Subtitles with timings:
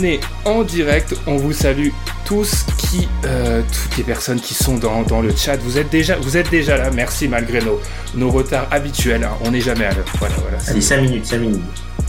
[0.00, 1.88] On est en direct, on vous salue
[2.24, 5.58] tous qui, euh, toutes les personnes qui sont dans, dans, le chat.
[5.58, 7.78] Vous êtes déjà, vous êtes déjà là, merci malgré nos,
[8.14, 9.24] nos retards habituels.
[9.24, 9.32] hein.
[9.44, 10.06] On n'est jamais à l'heure.
[10.18, 10.56] Voilà, voilà.
[10.68, 11.60] Allez, 5 minutes, 5 minutes.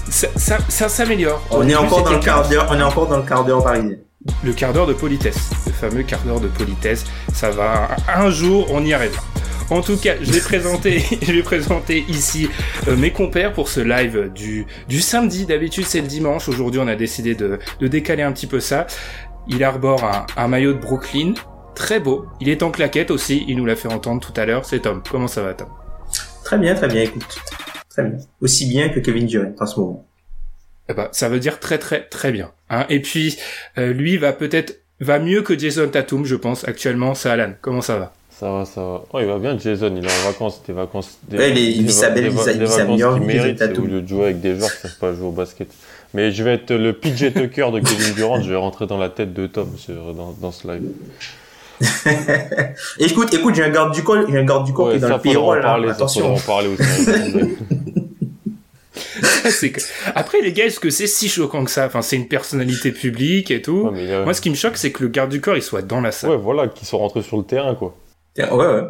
[0.09, 1.45] Ça, ça, ça s'améliore.
[1.51, 3.97] On est encore dans le quart d'heure, on est encore dans le quart d'heure parisien.
[4.43, 7.03] Le quart d'heure de politesse, le fameux quart d'heure de politesse.
[7.33, 9.21] Ça va, un jour, on y arrivera.
[9.71, 12.49] En tout cas, je vais présenter, je vais présenter ici
[12.89, 15.45] euh, mes compères pour ce live du, du samedi.
[15.45, 16.49] D'habitude, c'est le dimanche.
[16.49, 18.85] Aujourd'hui, on a décidé de, de décaler un petit peu ça.
[19.47, 21.35] Il arbore un, un maillot de Brooklyn.
[21.73, 22.25] Très beau.
[22.41, 23.45] Il est en claquette aussi.
[23.47, 24.65] Il nous l'a fait entendre tout à l'heure.
[24.65, 25.01] C'est Tom.
[25.09, 25.69] Comment ça va, Tom?
[26.43, 27.23] Très bien, très bien, écoute.
[27.87, 28.17] Très bien.
[28.41, 30.05] Aussi bien que Kevin Durant en ce moment.
[30.89, 32.51] Eh ben, ça veut dire très très très bien.
[32.69, 33.37] Hein Et puis,
[33.77, 37.15] euh, lui va peut-être va mieux que Jason Tatum, je pense actuellement.
[37.15, 37.53] C'est Alan.
[37.61, 38.13] Comment ça va?
[38.41, 39.03] Ça va, ça va.
[39.13, 39.93] Oh, il va bien, Jason.
[39.95, 41.19] Il est en vacances, des vacances.
[41.29, 43.21] Des, Ouais, il est- il des vit va- sa belle des vie, va- ça- il
[43.23, 45.67] mérite, au lieu de jouer avec des joueurs qui savent pas jouer au basket.
[46.15, 48.41] Mais je vais être le PJ Tucker de Kevin Durant.
[48.41, 50.81] Je vais rentrer dans la tête de Tom sur- dans, dans ce live.
[52.99, 54.97] Et écoute, écoute, j'ai un garde du corps, j'ai un garde du corps qui Ouais,
[54.97, 55.63] est dans le payroll, là.
[55.63, 56.35] parler, Attention.
[56.35, 57.51] faudra en parler aussi.
[59.71, 59.81] Que-
[60.15, 61.85] Après, les gars, est-ce que c'est si choquant que ça?
[61.85, 63.89] Enfin, c'est une personnalité publique et tout.
[63.93, 65.81] Ouais, a- Moi, ce qui me choque, c'est que le garde du corps, il soit
[65.81, 66.31] dans la salle.
[66.31, 67.95] Ouais, voilà, qu'ils sont rentrés sur le terrain, quoi.
[68.37, 68.81] Ouais, ouais.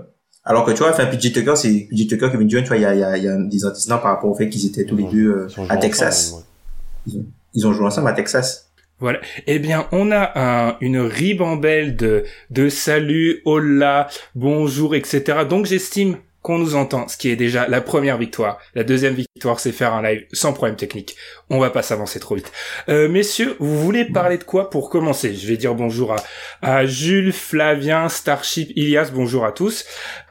[0.44, 2.84] Alors que tu vois, enfin, PJ Tucker, c'est, PJ Tucker, Kevin Durant, tu vois, il
[2.84, 4.66] y a, il y a, il y a des antécédents par rapport au fait qu'ils
[4.66, 6.46] étaient tous les deux euh, à ensemble, Texas.
[7.54, 8.72] Ils ont joué ensemble à Texas.
[9.00, 9.20] Voilà.
[9.48, 15.40] Eh bien, on a un, une ribambelle de, de salut, hola, bonjour, etc.
[15.48, 18.60] Donc, j'estime qu'on nous entend, ce qui est déjà la première victoire.
[18.74, 21.16] La deuxième victoire, c'est faire un live sans problème technique.
[21.50, 22.52] On va pas s'avancer trop vite.
[22.90, 25.36] Euh, messieurs, vous voulez parler de quoi pour commencer?
[25.36, 26.24] Je vais dire bonjour à,
[26.62, 29.86] à Jules, Flavien, Starship, Ilias, bonjour à tous.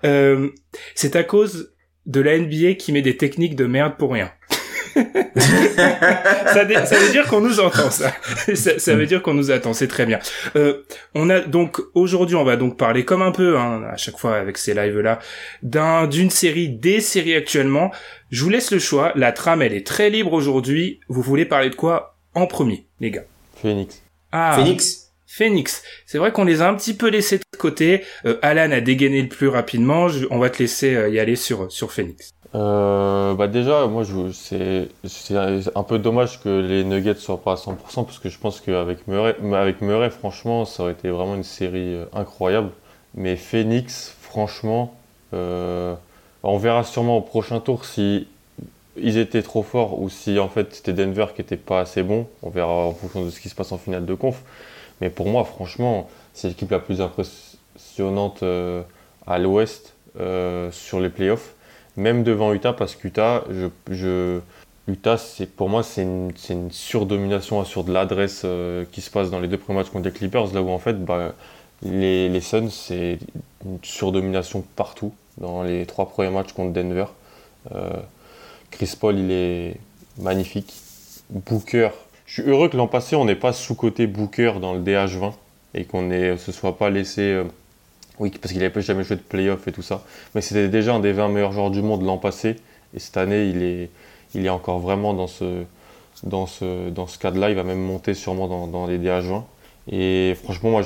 [0.04, 0.50] Euh,
[0.94, 1.72] c'est à cause
[2.06, 4.32] de la NBA qui met des techniques de merde pour rien.
[5.36, 8.12] ça, dé- ça veut dire qu'on nous entend, ça.
[8.54, 8.78] ça.
[8.78, 10.18] ça veut dire qu'on nous attend, c'est très bien.
[10.56, 10.82] Euh,
[11.14, 14.36] on a donc aujourd'hui, on va donc parler comme un peu hein, à chaque fois
[14.36, 15.18] avec ces lives là,
[15.62, 17.90] d'un d'une série, des séries actuellement.
[18.30, 19.12] Je vous laisse le choix.
[19.16, 21.00] La trame, elle est très libre aujourd'hui.
[21.08, 23.24] Vous voulez parler de quoi en premier, les gars?
[23.60, 24.02] Phoenix.
[24.32, 25.06] Ah, Phoenix?
[25.26, 25.82] Phoenix.
[26.06, 28.02] C'est vrai qu'on les a un petit peu laissés de côté.
[28.26, 30.08] Euh, Alan a dégainé le plus rapidement.
[30.08, 32.30] Je- on va te laisser euh, y aller sur sur Phoenix.
[32.54, 34.88] Euh, bah déjà, moi, c'est,
[35.74, 39.06] un peu dommage que les Nuggets soient pas à 100% parce que je pense qu'avec
[39.06, 42.70] Murray, avec Murray, franchement, ça aurait été vraiment une série euh, incroyable.
[43.14, 44.94] Mais Phoenix, franchement,
[45.34, 45.94] euh,
[46.42, 48.26] on verra sûrement au prochain tour si
[48.96, 52.26] ils étaient trop forts ou si en fait c'était Denver qui était pas assez bon.
[52.42, 54.42] On verra en fonction de ce qui se passe en finale de conf.
[55.00, 58.44] Mais pour moi, franchement, c'est l'équipe la plus impressionnante
[59.26, 59.94] à l'Ouest
[60.72, 61.54] sur les playoffs
[61.96, 64.40] même devant Utah, parce qu'Utah, je, je,
[64.88, 65.16] Utah,
[65.56, 69.48] pour moi, c'est une, une surdomination sur de l'adresse euh, qui se passe dans les
[69.48, 71.34] deux premiers matchs contre les Clippers, là où en fait, bah,
[71.82, 73.18] les, les Suns, c'est
[73.64, 77.06] une surdomination partout dans les trois premiers matchs contre Denver.
[77.74, 77.90] Euh,
[78.70, 79.76] Chris Paul, il est
[80.18, 80.72] magnifique.
[81.30, 81.90] Booker,
[82.26, 85.32] je suis heureux que l'an passé, on n'ait pas sous-côté Booker dans le DH20
[85.74, 87.42] et qu'on ne se soit pas laissé.
[88.20, 90.04] Oui, parce qu'il n'avait jamais joué de playoff et tout ça.
[90.34, 92.56] Mais c'était déjà un des 20 meilleurs joueurs du monde l'an passé.
[92.94, 93.90] Et cette année, il est,
[94.34, 95.64] il est encore vraiment dans ce,
[96.22, 97.48] dans ce, dans ce cadre-là.
[97.48, 99.42] Il va même monter sûrement dans, les DH20.
[99.90, 100.82] Et franchement, moi,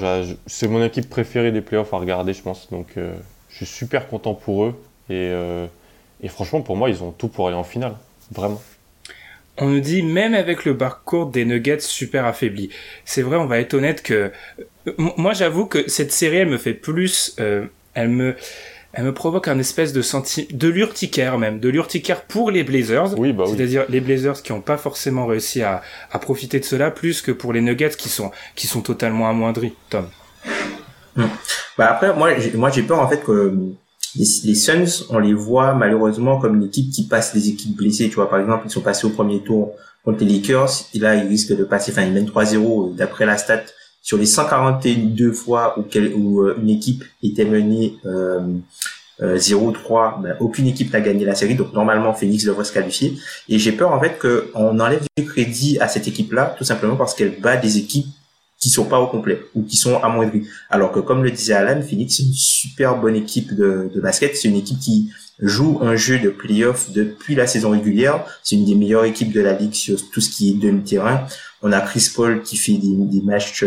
[0.46, 2.70] c'est mon équipe préférée des playoffs à regarder, je pense.
[2.70, 3.14] Donc, euh,
[3.48, 4.80] je suis super content pour eux.
[5.10, 5.66] Euh,
[6.22, 7.96] et franchement, pour moi, ils ont tout pour aller en finale.
[8.30, 8.62] Vraiment.
[9.58, 12.70] On nous dit même avec le parcours des Nuggets super affaibli.
[13.04, 14.32] C'est vrai, on va être honnête que
[14.88, 18.34] euh, moi j'avoue que cette série elle me fait plus, euh, elle me,
[18.92, 23.16] elle me provoque un espèce de senti, de l'urticaire même, de l'urticaire pour les Blazers.
[23.16, 23.54] Oui, bah oui.
[23.56, 27.30] C'est-à-dire les Blazers qui n'ont pas forcément réussi à, à profiter de cela, plus que
[27.30, 29.74] pour les Nuggets qui sont qui sont totalement amoindris.
[29.88, 30.08] Tom.
[31.78, 33.54] Bah après, moi, j'ai, moi, j'ai peur en fait que
[34.16, 38.08] les, Suns, on les voit malheureusement comme une équipe qui passe les équipes blessées.
[38.08, 39.72] Tu vois, par exemple, ils sont passés au premier tour
[40.04, 40.70] contre les Lakers.
[40.94, 43.62] Et là, ils risquent de passer, enfin, ils mènent 3-0 d'après la stat
[44.02, 48.40] sur les 142 fois où, euh, une équipe était menée euh,
[49.20, 53.16] 0-3, ben, aucune équipe n'a gagné la série, donc normalement Phoenix devrait se qualifier.
[53.48, 57.14] Et j'ai peur en fait qu'on enlève du crédit à cette équipe-là, tout simplement parce
[57.14, 58.08] qu'elle bat des équipes
[58.64, 60.48] qui sont pas au complet ou qui sont amoindries.
[60.70, 64.34] Alors que comme le disait Alan, Phoenix c'est une super bonne équipe de, de basket,
[64.34, 68.24] c'est une équipe qui joue un jeu de playoff depuis la saison régulière.
[68.42, 71.26] C'est une des meilleures équipes de la ligue sur tout ce qui est demi-terrain.
[71.60, 73.66] On a Chris Paul qui fait des, des matchs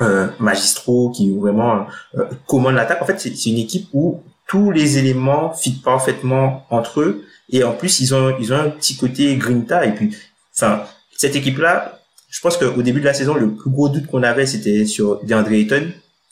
[0.00, 1.86] euh, magistraux, qui vraiment
[2.16, 3.00] euh, commande l'attaque.
[3.02, 7.74] En fait, c'est une équipe où tous les éléments fit parfaitement entre eux et en
[7.74, 10.16] plus ils ont ils ont un petit côté grinta et puis
[10.52, 10.82] enfin
[11.16, 11.99] cette équipe là
[12.30, 15.22] je pense qu'au début de la saison le plus gros doute qu'on avait c'était sur
[15.24, 15.88] DeAndre Ayton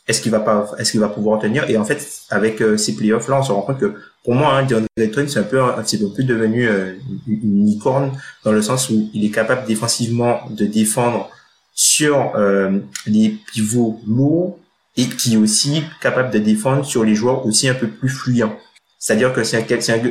[0.07, 1.69] est-ce qu'il va pas est-ce qu'il va pouvoir tenir?
[1.69, 4.57] Et en fait avec euh, ces playoffs là on se rend compte que pour moi
[4.57, 6.95] hein, DeAndre Ayton c'est un peu un peu devenu euh,
[7.27, 8.13] une licorne
[8.45, 11.29] dans le sens où il est capable défensivement de défendre
[11.75, 14.59] sur euh, les pivots lourds
[14.97, 18.57] et qui est aussi capable de défendre sur les joueurs aussi un peu plus fluents.
[18.99, 19.65] C'est-à-dire que c'est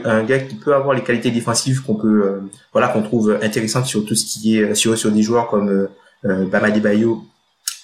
[0.06, 2.40] un, gars qui peut avoir les qualités défensives qu'on peut, euh,
[2.72, 5.88] voilà, qu'on trouve intéressantes sur tout ce qui est sur des joueurs comme euh,
[6.26, 7.24] euh Bama Debayo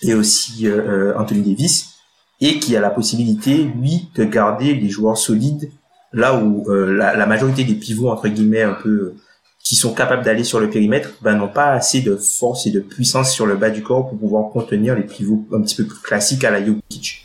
[0.02, 1.96] et aussi euh, Anthony Davis,
[2.40, 5.72] et qui a la possibilité lui de garder les joueurs solides
[6.14, 9.16] là où la, la, majorité des pivots entre guillemets un peu
[9.64, 12.82] qui sont capables d'aller sur le périmètre, ben, n'ont pas assez de force et de
[12.82, 16.00] puissance sur le bas du corps pour pouvoir contenir les pivots un petit peu plus
[16.02, 17.23] classiques à la Jokic.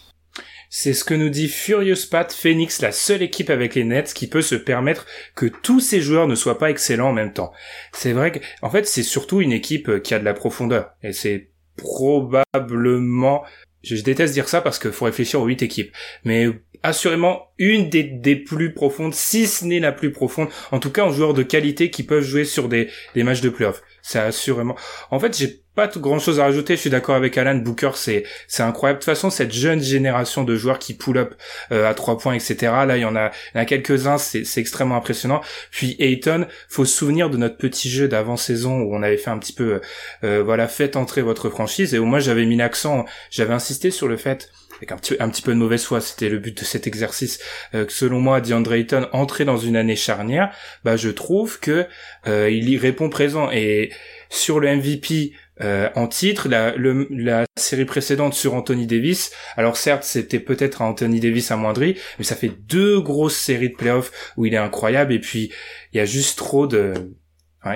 [0.71, 4.27] C'est ce que nous dit Furious Pat Phoenix, la seule équipe avec les Nets qui
[4.27, 7.53] peut se permettre que tous ces joueurs ne soient pas excellents en même temps.
[7.93, 10.91] C'est vrai que, en fait, c'est surtout une équipe qui a de la profondeur.
[11.03, 13.45] Et c'est probablement,
[13.83, 15.95] je, déteste dire ça parce qu'il faut réfléchir aux huit équipes.
[16.25, 16.49] Mais
[16.83, 21.05] assurément une des, des plus profondes, si ce n'est la plus profonde, en tout cas
[21.05, 23.83] en joueurs de qualité qui peuvent jouer sur des, des matchs de playoff.
[24.03, 24.77] C'est assurément.
[25.11, 26.75] En fait, j'ai pas grand chose à rajouter.
[26.75, 27.93] Je suis d'accord avec Alan Booker.
[27.95, 28.99] C'est c'est incroyable.
[28.99, 31.35] De toute façon, cette jeune génération de joueurs qui pull up
[31.71, 32.57] euh, à trois points, etc.
[32.85, 34.19] Là, il y en a, a quelques uns.
[34.19, 35.41] C'est c'est extrêmement impressionnant.
[35.71, 39.31] Puis Ayton, faut se souvenir de notre petit jeu d'avant saison où on avait fait
[39.31, 39.81] un petit peu,
[40.25, 44.09] euh, voilà, faites entrer votre franchise et où moi j'avais mis l'accent, j'avais insisté sur
[44.09, 46.65] le fait avec un petit, un petit peu de mauvaise foi, c'était le but de
[46.65, 47.41] cet exercice,
[47.75, 50.53] euh, que selon moi, DeAndre Ayton entrer dans une année charnière,
[50.85, 51.87] bah je trouve que
[52.27, 53.51] euh, il y répond présent.
[53.51, 53.91] Et
[54.31, 59.77] sur le MVP euh, en titre, la, le, la série précédente sur Anthony Davis, alors
[59.77, 64.47] certes c'était peut-être Anthony Davis amoindri, mais ça fait deux grosses séries de playoffs où
[64.47, 65.53] il est incroyable et puis
[65.93, 66.95] il y a juste trop de...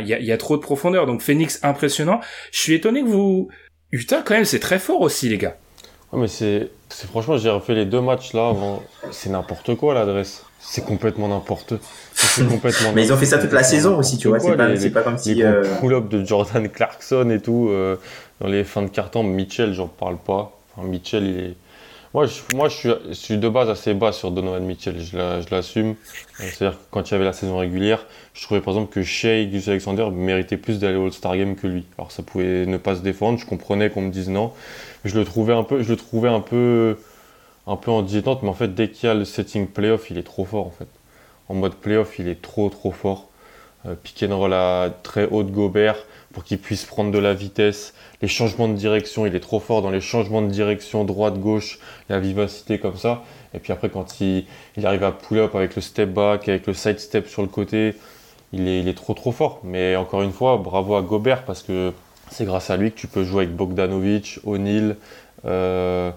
[0.00, 2.20] Il y, a, y a trop de profondeur, donc Phoenix impressionnant.
[2.52, 3.48] Je suis étonné que vous...
[3.90, 5.58] Utah quand même c'est très fort aussi les gars.
[6.12, 8.82] Ouais, mais c'est c'est franchement, j'ai refait les deux matchs là avant.
[9.10, 10.44] C'est n'importe quoi l'adresse.
[10.64, 11.74] C'est complètement n'importe.
[12.48, 12.92] Complètement.
[12.94, 14.38] Mais ils ont fait ça toute la saison aussi, tu vois.
[14.38, 15.34] C'est pas, comme si.
[15.34, 15.64] Les euh...
[15.80, 17.96] pull-up de Jordan Clarkson et tout euh,
[18.40, 19.22] dans les fins de carton.
[19.22, 20.56] Mitchell, j'en parle pas.
[20.76, 21.54] Enfin, Mitchell, il est.
[22.14, 25.50] Moi, je, moi je, suis, je suis de base assez bas sur Donovan Mitchell, je
[25.50, 25.90] l'assume.
[25.90, 25.94] Euh,
[26.38, 28.04] c'est-à-dire que quand il y avait la saison régulière,
[28.34, 31.66] je trouvais par exemple que Shea Gus Alexander méritait plus d'aller au All-Star Game que
[31.66, 31.86] lui.
[31.96, 34.52] Alors ça pouvait ne pas se défendre, je comprenais qu'on me dise non
[35.04, 36.96] je le trouvais un peu, je le trouvais un peu,
[37.66, 40.18] un peu en dilettante, mais en fait, dès qu'il y a le setting playoff, il
[40.18, 40.88] est trop fort en fait.
[41.48, 43.28] En mode playoff, il est trop trop fort.
[43.86, 45.96] Euh, pick and roll à très haut de Gobert
[46.32, 47.94] pour qu'il puisse prendre de la vitesse.
[48.20, 51.78] Les changements de direction, il est trop fort dans les changements de direction, droite, gauche,
[52.08, 53.24] la vivacité comme ça.
[53.54, 54.46] Et puis après, quand il,
[54.84, 57.94] arrive à pull up avec le step back, avec le side step sur le côté,
[58.52, 59.60] il est, il est trop trop fort.
[59.64, 61.92] Mais encore une fois, bravo à Gobert parce que
[62.30, 64.96] c'est grâce à lui que tu peux jouer avec Bogdanovic, O'Neill,
[65.44, 66.10] euh,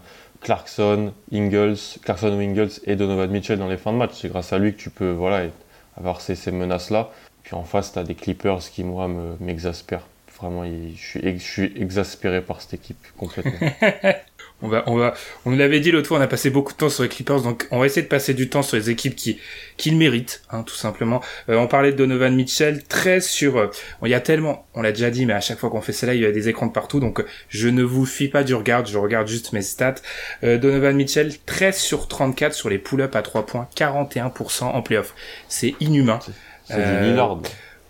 [0.45, 4.11] Clarkson, Ingles, Clarkson ou Ingles et Donovan Mitchell dans les fins de match.
[4.13, 5.49] C'est grâce à lui que tu peux voilà,
[5.97, 7.09] avoir ces, ces menaces-là.
[7.41, 9.09] Puis en face, tu as des Clippers qui, moi,
[9.39, 10.05] m'exaspèrent.
[10.39, 13.53] Vraiment, je suis, je suis exaspéré par cette équipe complètement.
[14.61, 15.13] on va, on va,
[15.45, 17.41] on nous l'avait dit l'autre fois, on a passé beaucoup de temps sur les Clippers,
[17.41, 19.37] donc on va essayer de passer du temps sur les équipes qui,
[19.77, 21.21] qui le méritent, hein, tout simplement.
[21.49, 23.67] Euh, on parlait de Donovan Mitchell, très sur, euh,
[24.03, 26.13] il y a tellement, on l'a déjà dit, mais à chaque fois qu'on fait cela,
[26.13, 28.55] il y a des écrans de partout, donc euh, je ne vous fie pas du
[28.55, 29.95] regard, je regarde juste mes stats.
[30.41, 35.13] Donovan Mitchell, 13 sur 34 sur les pull-ups à 3 points, 41% en playoff.
[35.47, 36.19] C'est inhumain.
[36.67, 37.39] C'est du Lillard.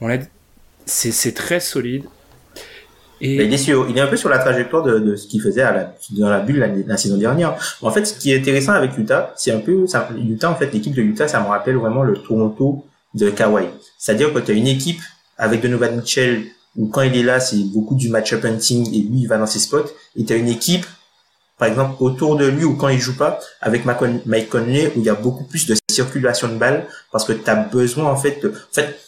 [0.01, 0.17] On l'a
[0.85, 2.05] c'est très solide.
[3.25, 5.63] Il, est un peu sur la trajectoire de, ce qu'il faisait
[6.11, 7.55] dans la bulle la, la, saison dernière.
[7.81, 10.51] En fait, ce qui est intéressant avec Utah, c'est un peu ça, Utah.
[10.51, 13.65] En fait, l'équipe de Utah, ça me rappelle vraiment le Toronto de Kawhi.
[13.97, 15.01] C'est-à-dire que tu as une équipe
[15.37, 16.45] avec Donovan Mitchell
[16.77, 19.45] où quand il est là, c'est beaucoup du match-up hunting et lui, il va dans
[19.45, 19.85] ses spots.
[20.15, 20.85] Et tu as une équipe,
[21.57, 25.05] par exemple, autour de lui ou quand il joue pas, avec Mike Conley où il
[25.05, 28.41] y a beaucoup plus de circulation de balles parce que tu as besoin en fait
[28.43, 28.49] de...
[28.49, 28.99] en fait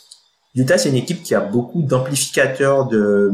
[0.56, 3.30] Utah c'est une équipe qui a beaucoup d'amplificateurs de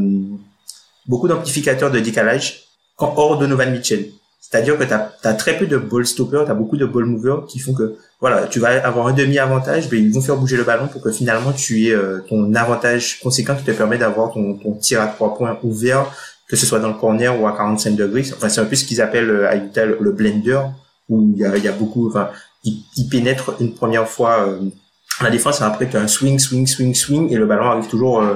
[1.07, 2.63] beaucoup d'amplificateurs de décalage
[2.97, 4.09] hors de Novan Mitchell.
[4.39, 7.45] C'est-à-dire que tu as, très peu de ball stoppers, tu as beaucoup de ball movers
[7.47, 10.63] qui font que voilà, tu vas avoir un demi-avantage, mais ils vont faire bouger le
[10.63, 14.55] ballon pour que finalement tu aies euh, ton avantage conséquent qui te permet d'avoir ton,
[14.55, 16.05] ton tir à trois points ouvert,
[16.47, 18.23] que ce soit dans le corner ou à 45 degrés.
[18.35, 20.59] Enfin, c'est un peu ce qu'ils appellent euh, à Utah le, blender,
[21.09, 22.29] où il y a, y a beaucoup, enfin,
[22.63, 24.59] ils pénètrent une première fois euh,
[25.21, 28.35] la défense après tu un swing swing swing swing et le ballon arrive toujours euh,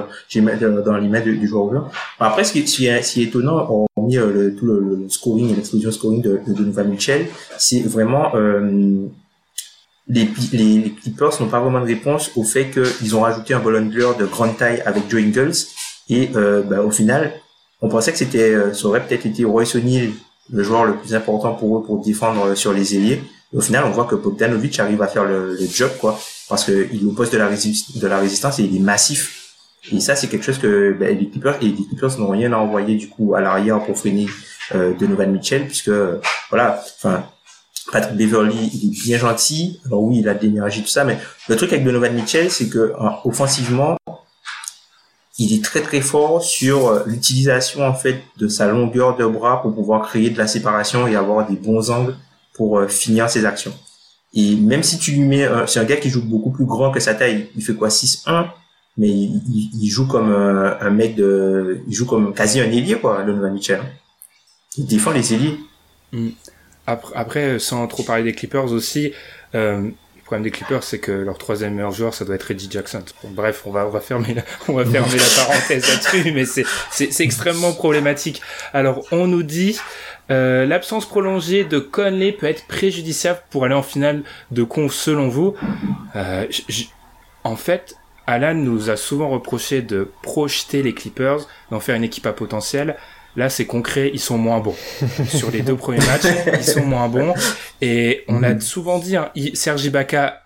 [0.84, 1.84] dans les mains du, joueur ouvert
[2.20, 6.22] après ce qui, est, ce étonnant hormis euh, le, tout le, scoring et l'explosion scoring
[6.22, 7.26] de, de Mitchell
[7.58, 9.08] c'est vraiment euh,
[10.08, 14.24] les, Clippers n'ont pas vraiment de réponse au fait qu'ils ont rajouté un ball de
[14.24, 15.52] grande taille avec Joe Ingles.
[16.08, 17.32] Et euh, bah, au final
[17.80, 20.10] on pensait que c'était euh, ça aurait peut-être été Royce O'Neal
[20.50, 23.22] le joueur le plus important pour eux pour défendre sur les ailiers
[23.54, 27.06] au final on voit que Bogdanovic arrive à faire le, le job quoi parce qu'il
[27.06, 29.54] oppose de la, de la résistance et il est massif.
[29.92, 32.56] Et ça, c'est quelque chose que ben, les Clippers et les Clippers n'ont rien à
[32.56, 34.26] envoyer du coup à l'arrière pour freiner
[34.74, 35.90] euh, Donovan Mitchell, puisque
[36.50, 37.24] voilà, enfin
[37.92, 39.80] Patrick Beverly, il est bien gentil.
[39.86, 42.68] Alors oui, il a de l'énergie tout ça, mais le truc avec Donovan Mitchell, c'est
[42.68, 42.92] que
[43.24, 43.96] offensivement,
[45.38, 49.62] il est très très fort sur euh, l'utilisation en fait de sa longueur de bras
[49.62, 52.16] pour pouvoir créer de la séparation et avoir des bons angles
[52.58, 53.72] pour euh, finir ses actions.
[54.34, 57.00] Et même si tu lui mets, c'est un gars qui joue beaucoup plus grand que
[57.00, 57.48] sa taille.
[57.56, 58.50] Il fait quoi 6-1
[58.98, 63.54] mais il, joue comme un, mec de, il joue comme quasi un ailier quoi, Donovan
[63.54, 63.80] Mitchell.
[64.76, 65.56] Il défend les ailiers.
[66.12, 66.30] Mm.
[66.86, 69.12] Après, sans trop parler des Clippers aussi,
[69.54, 69.90] euh,
[70.28, 73.02] problème des Clippers, c'est que leur troisième meilleur joueur, ça doit être Reggie Jackson.
[73.30, 76.66] bref, on va, on va fermer la, on va fermer la parenthèse là-dessus, mais c'est,
[76.90, 78.42] c'est, extrêmement problématique.
[78.74, 79.80] Alors, on nous dit,
[80.30, 85.28] euh, l'absence prolongée de Conley peut être préjudiciable pour aller en finale de con selon
[85.28, 85.54] vous.
[86.14, 86.46] Euh,
[87.44, 92.26] en fait, Alan nous a souvent reproché de projeter les Clippers, d'en faire une équipe
[92.26, 92.98] à potentiel.
[93.38, 94.76] Là, c'est concret, ils sont moins bons.
[95.28, 97.32] Sur les deux premiers matchs, ils sont moins bons.
[97.80, 100.42] Et on a souvent dit, hein, Sergi Ibaka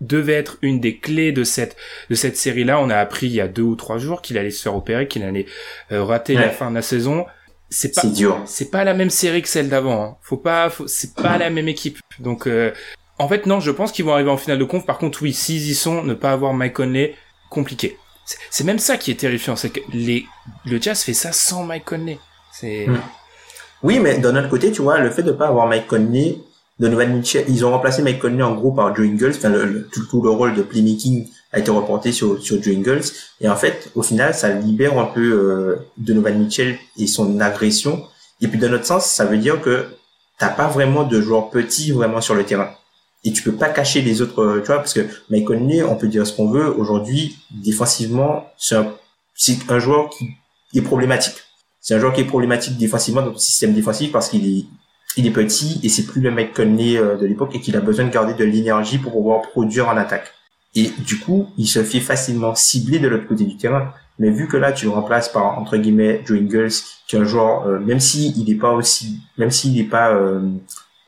[0.00, 1.76] devait être une des clés de cette
[2.10, 2.78] de cette série-là.
[2.80, 5.08] On a appris il y a deux ou trois jours qu'il allait se faire opérer,
[5.08, 5.46] qu'il allait
[5.90, 7.24] euh, rater la fin de la saison
[7.70, 8.02] c'est pas
[8.46, 10.02] c'est pas la même série que celle d'avant.
[10.02, 10.16] Hein.
[10.22, 11.98] Faut pas, c'est pas la même équipe.
[12.20, 12.72] Donc euh,
[13.18, 14.86] en fait non, je pense qu'ils vont arriver en finale de conf.
[14.86, 17.14] Par contre oui, s'ils y sont, ne pas avoir Mike Conley,
[17.50, 17.96] compliqué.
[18.50, 20.24] C'est même ça qui est terrifiant, c'est que les
[20.64, 22.18] le Jazz fait ça sans Mike Conley.
[22.62, 22.96] Hmm.
[23.82, 26.38] oui, mais d'un autre côté, tu vois, le fait de pas avoir Mike Conley,
[26.80, 30.22] Donovan Mitchell, ils ont remplacé Mike Conley en gros par Joe Ingles, enfin le, tout,
[30.22, 33.04] le rôle de playmaking a été reporté sur sur Joe Ingles.
[33.40, 38.04] Et en fait au final ça libère un peu euh, Donovan Mitchell et son agression.
[38.40, 39.86] Et puis dans notre sens ça veut dire que
[40.38, 42.70] t'as pas vraiment de joueurs petits vraiment sur le terrain.
[43.22, 45.94] Et tu peux pas cacher les autres euh, tu vois parce que Mike Conley on
[45.94, 46.76] peut dire ce qu'on veut.
[46.76, 48.92] Aujourd'hui défensivement c'est un,
[49.68, 51.36] un joueur qui est problématique
[51.84, 54.64] c'est un joueur qui est problématique défensivement dans le système défensif parce qu'il est
[55.16, 57.80] il est petit et c'est plus le Mike Conley euh, de l'époque et qu'il a
[57.80, 60.32] besoin de garder de l'énergie pour pouvoir produire en attaque.
[60.74, 63.92] Et du coup, il se fait facilement cibler de l'autre côté du terrain.
[64.18, 66.72] Mais vu que là, tu le remplaces par, entre guillemets, Joe Ingles,
[67.06, 70.12] qui est un joueur, euh, même s'il il n'est pas aussi, même s'il n'est pas
[70.12, 70.40] euh,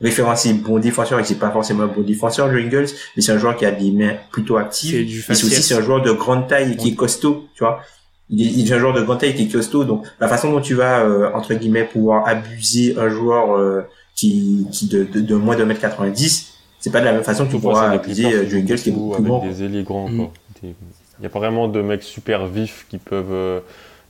[0.00, 3.38] référencé bon défenseur, et c'est pas forcément un bon défenseur, Joe Ingles, mais c'est un
[3.38, 4.94] joueur qui a des mains plutôt actives.
[4.94, 7.80] Et c'est aussi, c'est un joueur de grande taille et qui est costaud, tu vois.
[8.28, 10.50] Il est, il est, un joueur de grande taille qui est costaud, donc la façon
[10.50, 13.82] dont tu vas, euh, entre guillemets, pouvoir abuser un joueur euh,
[14.16, 16.48] qui, qui de, de, de moins de 1m90,
[16.80, 19.32] c'est pas de la même façon que tu pourras utiliser euh, qui est beaucoup plus
[19.32, 20.08] avec des ailiers grands.
[20.08, 20.28] Mm.
[20.62, 20.74] Il
[21.20, 23.60] n'y a pas vraiment de mecs super vifs qui peuvent euh,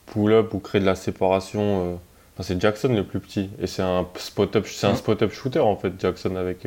[0.07, 1.99] pull up ou créer de la séparation.
[2.35, 4.97] Enfin, c'est Jackson le plus petit et c'est un spot up, c'est un mm.
[4.97, 6.67] spot up shooter en fait Jackson avec.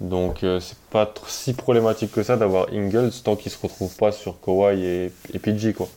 [0.00, 4.40] donc c'est pas si problématique que ça d'avoir Ingles tant qu'il se retrouve pas sur
[4.40, 5.88] Kawhi et, et PG quoi.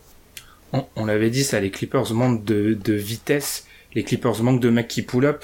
[0.95, 4.87] On, l'avait dit ça, les Clippers manquent de, de vitesse, les Clippers manquent de mecs
[4.87, 5.43] qui pull up.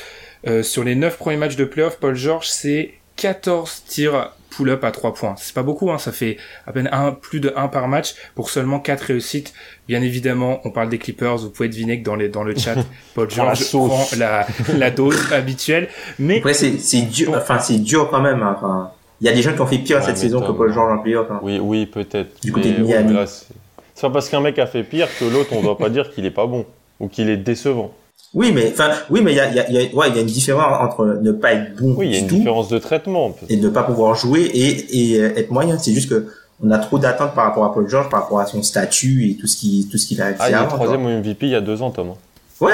[0.63, 5.13] sur les 9 premiers matchs de playoff, Paul George c'est 14 tirs pull-up à 3
[5.13, 5.35] points.
[5.37, 8.49] C'est pas beaucoup, hein, ça fait à peine un, plus de 1 par match pour
[8.49, 9.53] seulement 4 réussites.
[9.87, 12.75] Bien évidemment, on parle des Clippers, vous pouvez deviner que dans, les, dans le chat,
[13.15, 15.89] Paul George prend la, la dose habituelle.
[16.17, 18.41] Mais Après, c'est, c'est dur, enfin, c'est dur quand même.
[18.41, 20.71] Hein, enfin, il y a des gens qui ont fait pire cette saison que Paul
[20.71, 21.27] George en playoff.
[21.29, 21.39] Hein.
[21.43, 22.41] Oui, oui, peut-être.
[22.41, 23.17] Du côté de Miami.
[23.27, 23.53] c'est
[24.01, 26.31] pas parce qu'un mec a fait pire que l'autre, on doit pas dire qu'il est
[26.31, 26.65] pas bon
[26.99, 27.91] ou qu'il est décevant.
[28.33, 30.21] Oui, mais enfin, oui, mais il y a, y, a, y, a, ouais, y a
[30.21, 33.35] une différence entre ne pas être bon oui, il y a une différence de traitement
[33.49, 35.79] et ne pas pouvoir jouer et, et euh, être moyen.
[35.79, 36.27] C'est juste que
[36.61, 39.35] on a trop d'attentes par rapport à Paul George, par rapport à son statut et
[39.35, 40.33] tout ce qui tout ce qu'il a.
[40.37, 42.15] Ah, il est troisième MVP il y a deux ans, Thomas.
[42.61, 42.73] Ouais,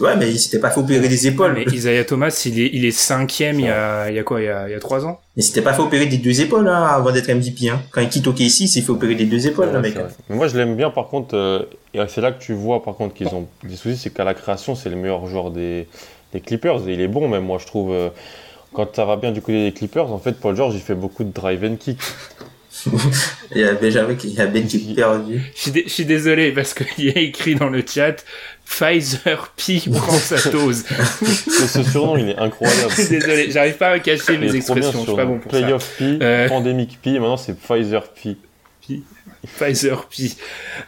[0.00, 1.52] ouais, mais il s'était pas fait opérer des épaules.
[1.54, 4.40] mais Isaiah Thomas, il est, il est cinquième il y a, il y a quoi,
[4.40, 5.20] il y a, il y a trois ans?
[5.36, 7.80] Mais s'était pas fait opérer des deux épaules, hein, avant d'être MVP, hein.
[7.92, 9.94] Quand il quitte OKC, il s'est fait opérer des deux épaules, Ouais, le mec.
[10.28, 11.62] moi, je l'aime bien, par contre, euh,
[11.94, 14.34] et c'est là que tu vois, par contre, qu'ils ont des soucis, c'est qu'à la
[14.34, 15.86] création, c'est le meilleur joueur des,
[16.32, 17.92] des Clippers, et il est bon, même moi, je trouve.
[17.92, 18.08] euh,
[18.72, 21.22] quand ça va bien du côté des Clippers, en fait, Paul George, il fait beaucoup
[21.24, 21.98] de drive and kick.
[23.54, 25.42] Il y a Benjamin qui, il y a Ben qui est perdu.
[25.56, 28.24] Je suis, dé- je suis désolé parce qu'il y a écrit dans le chat
[28.70, 30.84] Pfizer P prend sa dose.
[31.22, 32.92] Et ce surnom, il est incroyable.
[33.10, 35.58] Désolé, j'arrive pas à cacher mes expressions, je suis pas bon pour ça.
[35.58, 36.48] Playoff P, Euh.
[36.48, 38.36] Pandemic P, et maintenant c'est Pfizer P.
[39.58, 40.30] Pfizer P.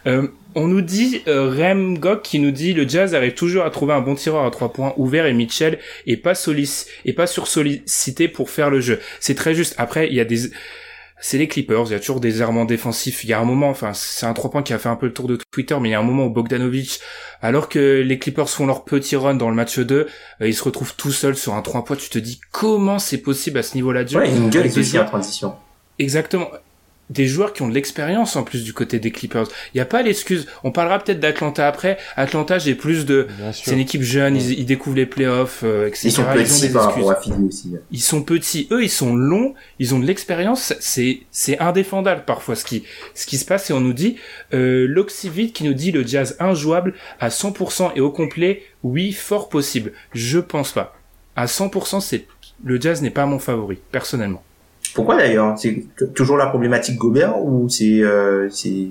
[0.07, 3.71] Euh, on nous dit, euh, Rem Gok qui nous dit, le Jazz arrive toujours à
[3.71, 6.71] trouver un bon tireur à trois points ouvert et Mitchell est pas solic
[7.05, 9.01] et pas sur sollicité pour faire le jeu.
[9.21, 9.75] C'est très juste.
[9.79, 10.51] Après, il y a des,
[11.23, 13.23] c'est les Clippers, il y a toujours des errements défensifs.
[13.23, 15.07] Il y a un moment, enfin, c'est un trois points qui a fait un peu
[15.07, 17.00] le tour de Twitter, mais il y a un moment où Bogdanovic,
[17.41, 20.09] alors que les Clippers font leur petit run dans le match 2, euh,
[20.49, 21.95] ils se retrouvent tout seuls sur un trois points.
[21.95, 24.02] Tu te dis, comment c'est possible à ce niveau-là?
[24.02, 24.19] De jeu?
[24.19, 25.55] Ouais, des aussi en transition.
[26.00, 26.50] Exactement.
[27.12, 29.47] Des joueurs qui ont de l'expérience en plus du côté des Clippers.
[29.73, 30.47] Il n'y a pas l'excuse.
[30.64, 31.99] On parlera peut-être d'Atlanta après.
[32.16, 33.26] Atlanta, j'ai plus de...
[33.52, 36.09] C'est une équipe jeune, ils, ils découvrent les playoffs, euh, etc.
[36.09, 37.04] Ils sont ont petits des par excuses.
[37.04, 37.73] rapport à Philly aussi.
[37.90, 38.69] Ils sont petits.
[38.71, 39.54] Eux, ils sont longs.
[39.78, 40.75] Ils ont de l'expérience.
[40.81, 43.71] C'est c'est indéfendable parfois ce qui ce qui se passe.
[43.71, 44.16] Et on nous dit
[44.54, 44.87] euh,
[45.52, 48.62] qui nous dit le jazz injouable à 100% et au complet.
[48.83, 49.92] Oui, fort possible.
[50.12, 50.97] Je pense pas.
[51.37, 52.26] À 100%, c'est
[52.64, 54.42] le jazz n'est pas mon favori personnellement.
[54.95, 55.59] Pourquoi d'ailleurs?
[55.59, 55.85] C'est
[56.15, 58.89] toujours la problématique Gobert ou c'est euh, c'est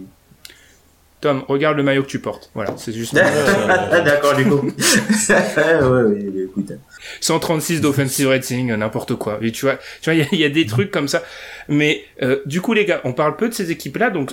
[1.22, 2.50] Tom, regarde le maillot que tu portes.
[2.56, 3.14] Voilà, c'est juste.
[3.16, 4.56] D'accord, du coup.
[5.30, 6.72] ouais, ouais, ouais, écoute.
[7.20, 9.38] 136 d'offensive rating, euh, n'importe quoi.
[9.44, 11.22] Et tu vois, tu vois, il y a- il y, a des trucs comme ça.
[11.70, 14.32] Mais euh, du coup, les gars, on parle peu de ces équipes-là, donc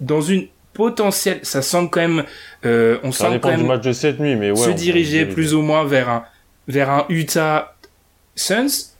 [0.00, 2.24] dans une potentielle, ça semble quand même,
[2.66, 4.56] euh, on Ça sent dépend quand du même match de cette nuit, mais ouais.
[4.56, 6.24] se diriger plus ou moins vers un
[6.68, 7.74] vers un Utah
[8.36, 8.92] Suns.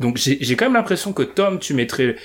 [0.00, 2.16] Donc j'ai j'ai quand même l'impression que Tom, tu mettrais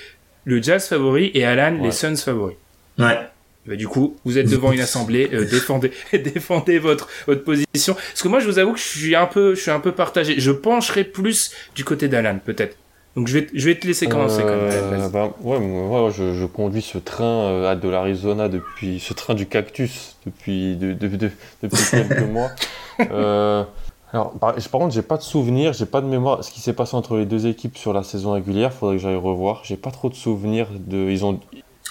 [0.44, 1.90] le Jazz favori et Alan les.
[1.92, 2.56] Suns favoris.
[2.98, 3.18] Ouais.
[3.66, 7.94] Bah, du coup, vous êtes devant une assemblée, euh, défendez, défendez votre votre position.
[7.94, 9.92] Parce que moi, je vous avoue que je suis un peu, je suis un peu
[9.92, 10.40] partagé.
[10.40, 12.76] Je pencherai plus du côté d'Alan, peut-être.
[13.16, 14.70] Donc je vais, je vais te laisser commencer quand même.
[15.00, 19.00] Euh, bah, ouais, moi, ouais, je, je conduis ce train euh, à de l'Arizona depuis
[19.00, 21.30] ce train du cactus depuis de- de- de-
[21.62, 22.50] depuis quelques mois.
[23.00, 23.64] Euh,
[24.12, 26.42] alors, par, par contre, j'ai pas de souvenir, j'ai pas de mémoire.
[26.42, 29.16] Ce qui s'est passé entre les deux équipes sur la saison régulière, faudrait que j'aille
[29.16, 29.60] revoir.
[29.64, 31.10] J'ai pas trop de souvenirs de.
[31.10, 31.38] Ils ont.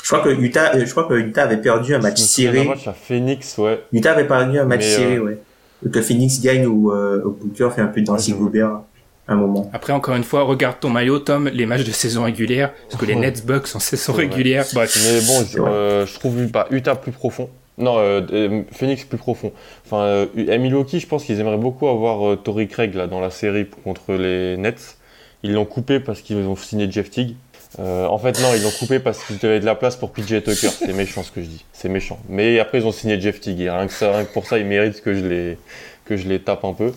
[0.04, 2.66] Je crois que Utah, euh, je crois que Utah avait perdu un match serré.
[2.66, 3.84] match à Phoenix, ouais.
[3.92, 5.92] Utah avait perdu un match Mais, serré, euh, ouais.
[5.92, 8.80] Que Phoenix gagne ou euh, Booker fait un peu danser Ouais, Gobert
[9.28, 9.70] à un moment.
[9.74, 13.06] Après, encore une fois, regarde ton maillot, Tom, les matchs de saison régulière, parce que
[13.06, 14.66] les Nets Bucks en saison régulière.
[14.74, 14.98] Bref.
[15.04, 17.50] Mais bon, je, euh, je trouve bah, Utah plus profond.
[17.78, 19.52] Non, euh, euh, Phoenix plus profond.
[19.86, 23.20] Enfin, euh, à Milwaukee, je pense qu'ils aimeraient beaucoup avoir euh, Torrey Craig là, dans
[23.20, 24.98] la série contre les Nets.
[25.44, 27.36] Ils l'ont coupé parce qu'ils ont signé Jeff Teague.
[27.80, 30.42] Euh, en fait, non, ils l'ont coupé parce qu'ils avaient de la place pour PJ
[30.44, 30.70] Tucker.
[30.70, 31.66] C'est méchant ce que je dis.
[31.72, 32.18] C'est méchant.
[32.30, 33.60] Mais après, ils ont signé Jeff Teague.
[33.60, 35.58] Rien que, ça, rien que pour ça, ils méritent que je les,
[36.06, 36.92] que je les tape un peu.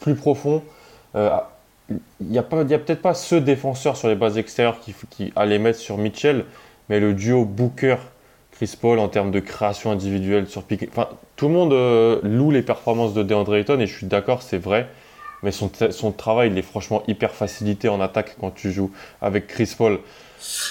[0.00, 0.62] Plus profond.
[1.14, 5.58] il n'y a, a peut-être pas ce défenseur sur les bases extérieures qui, qui allait
[5.58, 6.44] mettre sur Mitchell,
[6.90, 7.96] mais le duo Booker,
[8.56, 10.88] Chris Paul en termes de création individuelle sur pick.
[10.90, 14.42] Enfin, tout le monde euh, loue les performances de DeAndre Ayton et je suis d'accord,
[14.42, 14.88] c'est vrai.
[15.42, 18.90] Mais son, son travail, il est franchement hyper facilité en attaque quand tu joues
[19.20, 19.98] avec Chris Paul.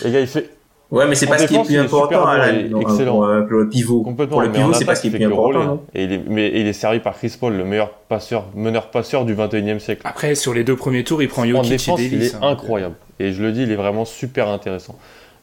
[0.04, 0.50] Les gars, il fait
[0.92, 3.14] Ouais, mais c'est pas ce qui est plus il est important, il excellent.
[3.14, 4.02] Pour, euh, pour le pivot.
[4.04, 4.38] complètement.
[4.38, 6.22] Pour le pivot, c'est pas ce qui est il fait plus important, Et il, est,
[6.28, 10.02] mais il est servi par Chris Paul, le meilleur passeur, meneur passeur du 21e siècle.
[10.06, 12.34] Après, sur les deux premiers tours, il prend En Jokic défense, et il Davis.
[12.34, 12.40] est hein.
[12.44, 12.96] incroyable.
[13.20, 14.96] Et je le dis, il est vraiment super intéressant.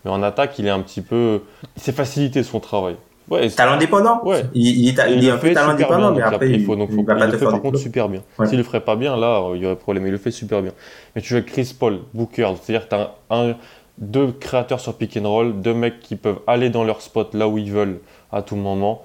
[0.05, 1.43] Mais en attaque, il est un petit peu.
[1.77, 2.97] C'est facilité son travail.
[3.29, 4.21] Ouais, Talent dépendant.
[4.25, 4.45] Ouais.
[4.53, 6.51] Il, il Et il est le un peu fait talent super dépendant, bien, mais après,
[6.51, 8.21] il il, faut, donc, il faut- va il pas le fait par contre super bien.
[8.39, 8.47] Ouais.
[8.49, 10.03] S'il le ferait pas bien, là, il y aurait problème.
[10.03, 10.73] Mais il le fait super bien.
[11.15, 13.55] Mais tu veux Chris Paul, Booker, c'est-à-dire que tu as un,
[13.99, 17.47] deux créateurs sur pick and roll, deux mecs qui peuvent aller dans leur spot là
[17.47, 18.01] où ils veulent
[18.33, 19.03] à tout moment.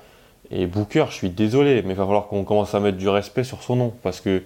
[0.49, 3.43] Et Booker, je suis désolé, mais il va falloir qu'on commence à mettre du respect
[3.43, 3.93] sur son nom.
[4.01, 4.41] Parce que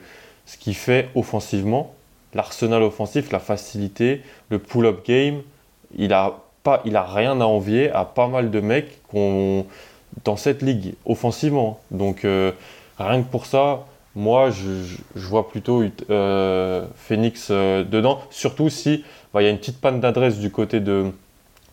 [0.46, 1.94] ce qu'il fait offensivement,
[2.34, 5.42] l'arsenal offensif, la facilité, le pull-up game,
[5.98, 9.00] il a, pas, il a rien à envier à pas mal de mecs
[10.24, 11.80] dans cette ligue offensivement.
[11.92, 12.52] Donc euh,
[12.98, 18.20] rien que pour ça, moi je, vois plutôt euh, Phoenix euh, dedans.
[18.30, 21.12] Surtout si bah, il y a une petite panne d'adresse du côté de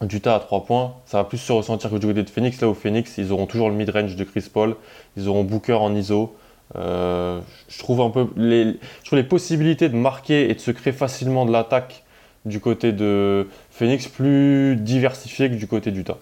[0.01, 0.95] d'Utah à 3 points.
[1.07, 2.61] Ça va plus se ressentir que du côté de Phoenix.
[2.61, 4.77] Là où Phoenix, ils auront toujours le mid-range de Chris Paul.
[5.17, 6.37] Ils auront Booker en ISO.
[6.77, 11.47] Je trouve un peu je trouve les possibilités de marquer et de se créer facilement
[11.47, 12.05] de l'attaque
[12.49, 16.19] du côté de Phoenix plus diversifiées que du côté d'Utah.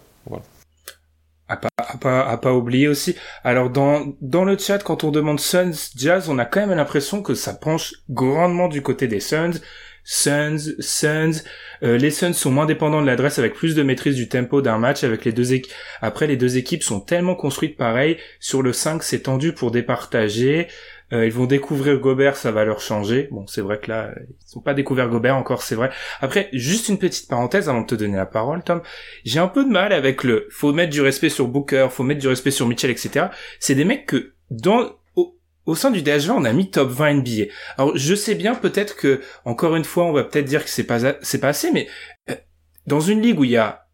[1.49, 3.15] À part, à pas à pas oublier aussi.
[3.45, 7.23] Alors dans dans le chat quand on demande Suns Jazz, on a quand même l'impression
[7.23, 9.61] que ça penche grandement du côté des Suns.
[10.09, 11.43] Suns, Suns.
[11.83, 14.79] Euh, les Suns sont moins dépendants de l'adresse avec plus de maîtrise du tempo d'un
[14.79, 15.73] match avec les deux équipes.
[16.01, 18.17] Après, les deux équipes sont tellement construites pareil.
[18.39, 20.69] Sur le 5, c'est tendu pour départager.
[21.12, 23.29] Euh, ils vont découvrir Gobert, ça va leur changer.
[23.31, 25.90] Bon, c'est vrai que là, ils sont pas découvert Gobert encore, c'est vrai.
[26.21, 28.83] Après, juste une petite parenthèse avant de te donner la parole, Tom.
[29.25, 32.21] J'ai un peu de mal avec le faut mettre du respect sur Booker, faut mettre
[32.21, 33.27] du respect sur Mitchell, etc.
[33.61, 34.97] C'est des mecs que dans
[35.66, 37.53] au sein du DH20, on a mis top 20 NBA.
[37.77, 40.85] Alors, je sais bien peut-être que, encore une fois, on va peut-être dire que c'est
[40.85, 41.88] pas, c'est pas assez, mais
[42.31, 42.37] euh,
[42.87, 43.87] dans une ligue où il y a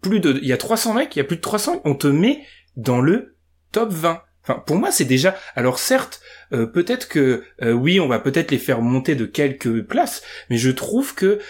[0.00, 2.06] plus de, il y a 300 mecs, il y a plus de 300, on te
[2.06, 2.44] met
[2.76, 3.36] dans le
[3.72, 4.22] top 20.
[4.42, 5.36] Enfin, pour moi, c'est déjà.
[5.54, 6.20] Alors certes,
[6.52, 10.56] euh, peut-être que euh, oui, on va peut-être les faire monter de quelques places, mais
[10.56, 11.40] je trouve que,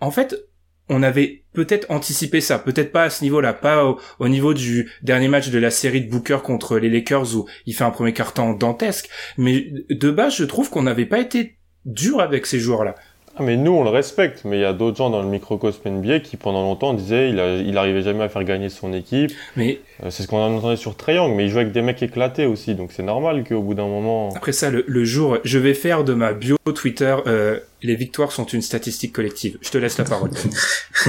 [0.00, 0.36] en fait,
[0.88, 5.28] on avait peut-être anticipé ça, peut-être pas à ce niveau-là, pas au, niveau du dernier
[5.28, 8.52] match de la série de Booker contre les Lakers où il fait un premier carton
[8.52, 12.94] dantesque, mais de base je trouve qu'on n'avait pas été dur avec ces joueurs-là.
[13.36, 15.88] Ah, mais nous, on le respecte, mais il y a d'autres gens dans le microcosme
[15.88, 19.32] NBA qui, pendant longtemps, disaient il, il arrivait jamais à faire gagner son équipe.
[19.56, 22.46] Mais euh, c'est ce qu'on entendait sur Triangle, mais il jouait avec des mecs éclatés
[22.46, 24.28] aussi, donc c'est normal qu'au bout d'un moment.
[24.36, 28.46] Après ça, le, jour, je vais faire de ma bio Twitter euh, les victoires sont
[28.46, 29.58] une statistique collective.
[29.60, 30.30] Je te laisse la parole.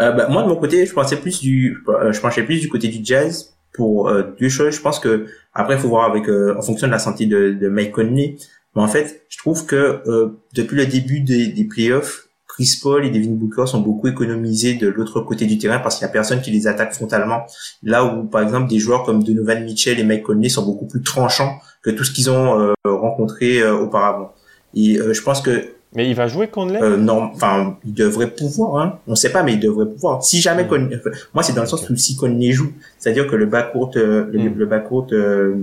[0.00, 2.68] euh, bah, moi, de mon côté, je pensais plus du, euh, je penchais plus du
[2.68, 4.74] côté du jazz pour deux choses.
[4.74, 7.68] Je pense que après, il faut voir avec, en fonction de la santé de, de
[7.68, 8.36] Mike Conley.
[8.74, 13.04] Mais en fait, je trouve que euh, depuis le début des, des playoffs, Chris Paul
[13.04, 16.12] et Devin Booker sont beaucoup économisés de l'autre côté du terrain parce qu'il y a
[16.12, 17.46] personne qui les attaque frontalement.
[17.82, 21.02] Là où, par exemple, des joueurs comme Donovan Mitchell et Mike Conley sont beaucoup plus
[21.02, 24.32] tranchants que tout ce qu'ils ont euh, rencontré euh, auparavant.
[24.74, 26.82] Et je pense que mais il va jouer Conley?
[26.82, 28.82] Euh, Non, enfin, il devrait pouvoir.
[28.82, 28.98] Hein.
[29.06, 30.24] On sait pas, mais il devrait pouvoir.
[30.24, 31.00] Si jamais hmm.
[31.32, 34.38] moi, c'est dans le sens où si Conley joue, c'est-à-dire que le backcourt, euh, le,
[34.40, 34.54] hmm.
[34.56, 35.54] le backcourt euh,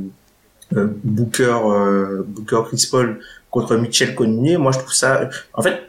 [0.73, 5.29] Booker, euh, Booker Chris Paul contre Mitchell Connier, moi je trouve ça.
[5.53, 5.79] En fait,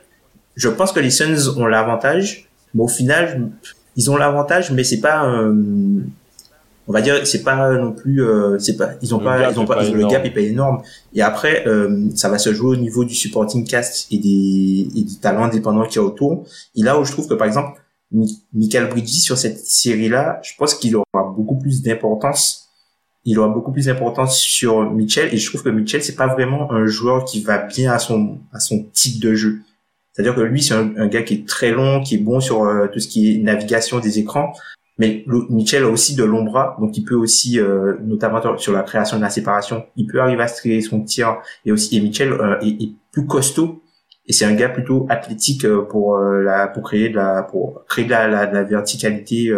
[0.57, 3.51] je pense que les Suns ont l'avantage, mais au final,
[3.97, 5.27] ils ont l'avantage, mais c'est pas.
[5.27, 6.01] Euh,
[6.89, 8.21] on va dire, c'est pas non plus.
[8.59, 8.91] c'est pas.
[9.01, 9.51] Ils ont pas.
[9.53, 9.89] ils ont pas.
[9.89, 10.83] le gap est pas énorme.
[11.15, 11.65] Et après,
[12.17, 15.85] ça va se jouer au niveau du supporting cast et des, et des talents indépendants
[15.87, 16.45] qu'il y a autour.
[16.75, 17.81] Et là où je trouve que par exemple,
[18.53, 22.62] Michael Bridges sur cette série-là, je pense qu'il aura beaucoup plus d'importance
[23.25, 25.33] il aura beaucoup plus d'importance sur Mitchell.
[25.33, 28.41] Et je trouve que Mitchell c'est pas vraiment un joueur qui va bien à son
[28.53, 29.61] à son type de jeu.
[30.13, 32.87] C'est-à-dire que lui c'est un, gars qui est très long, qui est bon sur euh,
[32.93, 34.53] tout ce qui est navigation des écrans,
[34.99, 38.83] mais Mitchell a aussi de longs bras, donc il peut aussi euh, notamment sur la
[38.83, 41.39] création de la séparation, il peut arriver à se créer son tir.
[41.65, 43.83] Et aussi et Mitchell euh, est, plus costaud.
[44.27, 48.11] Et c'est un gars plutôt athlétique pour la pour créer de la pour créer de
[48.11, 49.53] la, de la verticalité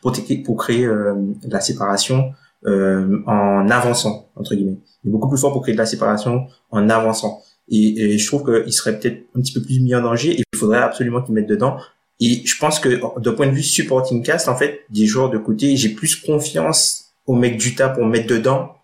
[0.00, 0.12] pour,
[0.44, 1.14] pour créer euh,
[1.48, 2.32] la séparation
[2.66, 4.78] euh, en avançant entre guillemets.
[5.04, 7.40] Il est beaucoup plus fort pour créer de la séparation en avançant.
[7.68, 10.32] Et, et je trouve qu'il serait peut-être un petit peu plus mis en danger.
[10.32, 11.76] Et il faudrait absolument qu'il mette dedans.
[12.20, 15.38] Et je pense que d'un point de vue supporting cast, en fait, des joueurs de
[15.38, 18.76] côté, j'ai plus confiance aux mecs d'Utah pour mettre dedans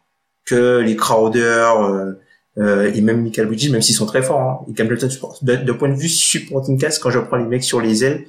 [0.45, 1.41] que les Crowder
[1.79, 2.13] euh,
[2.59, 4.41] euh, et même Michael Bridges, même s'ils sont très forts.
[4.41, 4.59] Hein.
[4.69, 8.03] Et de, de point de vue supporting cast, quand je prends les mecs sur les
[8.03, 8.25] ailes,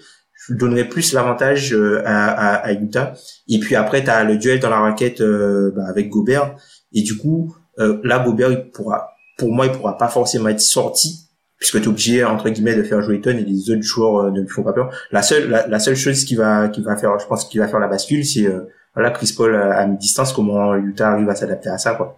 [0.49, 3.13] je donnerais plus l'avantage euh, à, Utah.
[3.47, 6.55] Et puis après, tu as le duel dans la raquette euh, bah, avec Gobert.
[6.93, 11.25] Et du coup, euh, là, Gobert, pourra, pour moi, il pourra pas forcément être sorti
[11.57, 14.47] puisque tu obligé entre guillemets de faire jouer Ton et les autres joueurs ne lui
[14.47, 14.93] font pas peur.
[15.11, 17.81] La seule la, seule chose qui va qui va faire je pense qu'il va faire
[17.81, 18.47] la bascule c'est
[18.95, 22.17] voilà Chris Paul à, à mi-distance comment Utah arrive à s'adapter à ça quoi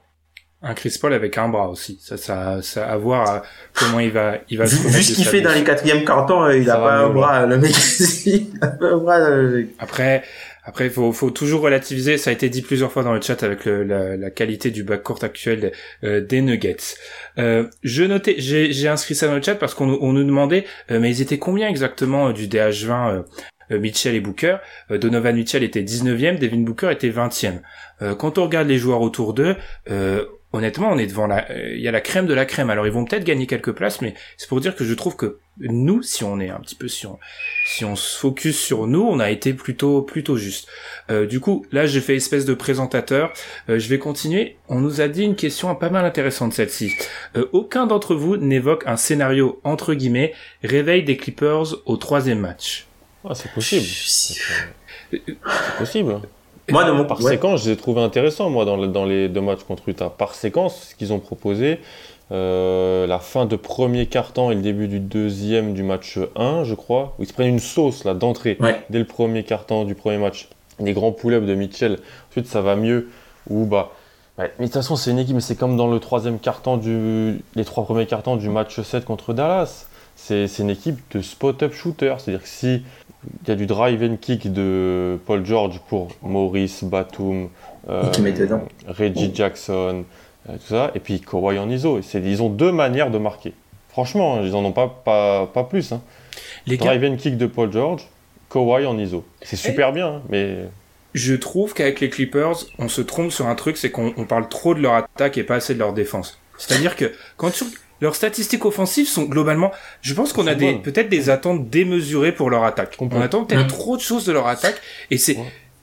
[0.64, 1.98] un Chris Paul avec un bras aussi.
[2.02, 3.40] Ça, ça, ça à voir euh,
[3.74, 4.66] comment il va, il va.
[4.66, 7.46] Vu, vu ce qu'il fait dans les quatrièmes cartons, euh, il a pas un bras.
[7.46, 7.74] Le mec,
[8.62, 9.20] un bras.
[9.20, 10.24] Euh, après,
[10.64, 12.20] après, faut, faut toujours relativiser.
[12.20, 14.84] Ça a été dit plusieurs fois dans le chat avec le, la, la, qualité du
[14.84, 15.72] backcourt actuel
[16.04, 16.96] des Nuggets.
[17.40, 21.10] Euh, je notais, j'ai inscrit ça dans le chat parce qu'on on nous demandait, mais
[21.10, 23.24] ils étaient combien exactement du DH20
[23.72, 24.58] Mitchell et Booker?
[24.92, 27.62] Donovan Mitchell était 19e, Devin Booker était 20e.
[28.18, 29.56] quand on regarde les joueurs autour d'eux,
[30.54, 32.70] honnêtement, on est devant la, euh, il y a la crème de la crème.
[32.70, 35.40] Alors ils vont peut-être gagner quelques places, mais c'est pour dire que je trouve que
[35.60, 37.20] nous, si on est un petit peu sur,
[37.66, 40.68] si on se focus sur nous, on a été plutôt, plutôt juste.
[41.10, 43.34] Euh, du coup, là, j'ai fait espèce de présentateur.
[43.70, 44.58] Euh, je vais continuer.
[44.68, 46.94] On nous a dit une question pas mal intéressante celle-ci.
[47.52, 50.34] aucun d'entre vous n'évoque un scénario entre guillemets
[50.64, 52.88] réveil des Clippers au troisième match.
[53.28, 53.86] Ah, c'est possible.
[53.86, 56.22] C'est possible.
[56.70, 59.42] Moi, de mon par séquence, je les ai trouvés intéressants, moi, dans, dans les deux
[59.42, 60.10] matchs contre Utah.
[60.10, 61.80] Par séquence, ce qu'ils ont proposé,
[62.32, 66.76] euh, la fin de premier quart-temps et le début du deuxième du match 1, je
[66.76, 68.58] crois, où ils se prennent une sauce là d'entrée
[68.90, 70.48] dès le premier quart-temps du premier match.
[70.80, 72.00] des grands pull-ups de Mitchell.
[72.30, 73.10] Ensuite, ça va mieux.
[73.50, 73.92] Ou bah,
[74.38, 77.42] mais de toute façon, c'est une équipe, mais c'est comme dans le troisième carton du,
[77.56, 79.88] les trois premiers cartons du match 7 contre Dallas.
[80.16, 82.16] C'est une équipe de spot-up shooter.
[82.20, 82.84] C'est-à-dire que si
[83.44, 87.50] il y a du drive and kick de Paul George pour Maurice, Batum,
[87.90, 88.04] euh,
[88.88, 90.06] Reggie Jackson,
[90.50, 92.00] euh, tout ça, et puis Kawhi en ISO.
[92.14, 93.54] Ils ont deux manières de marquer.
[93.90, 95.92] Franchement, hein, ils en ont pas, pas, pas plus.
[95.92, 96.02] Hein.
[96.66, 98.08] Les drive and kick de Paul George,
[98.50, 99.24] Kawhi en ISO.
[99.42, 100.58] C'est super bien, hein, mais
[101.14, 104.74] je trouve qu'avec les Clippers, on se trompe sur un truc, c'est qu'on parle trop
[104.74, 106.40] de leur attaque et pas assez de leur défense.
[106.58, 107.66] C'est-à-dire que quand tu,
[108.02, 112.50] leurs statistiques offensives sont globalement, je pense qu'on a des peut-être des attentes démesurées pour
[112.50, 112.98] leur attaque.
[113.00, 115.38] On attend peut-être trop de choses de leur attaque et c'est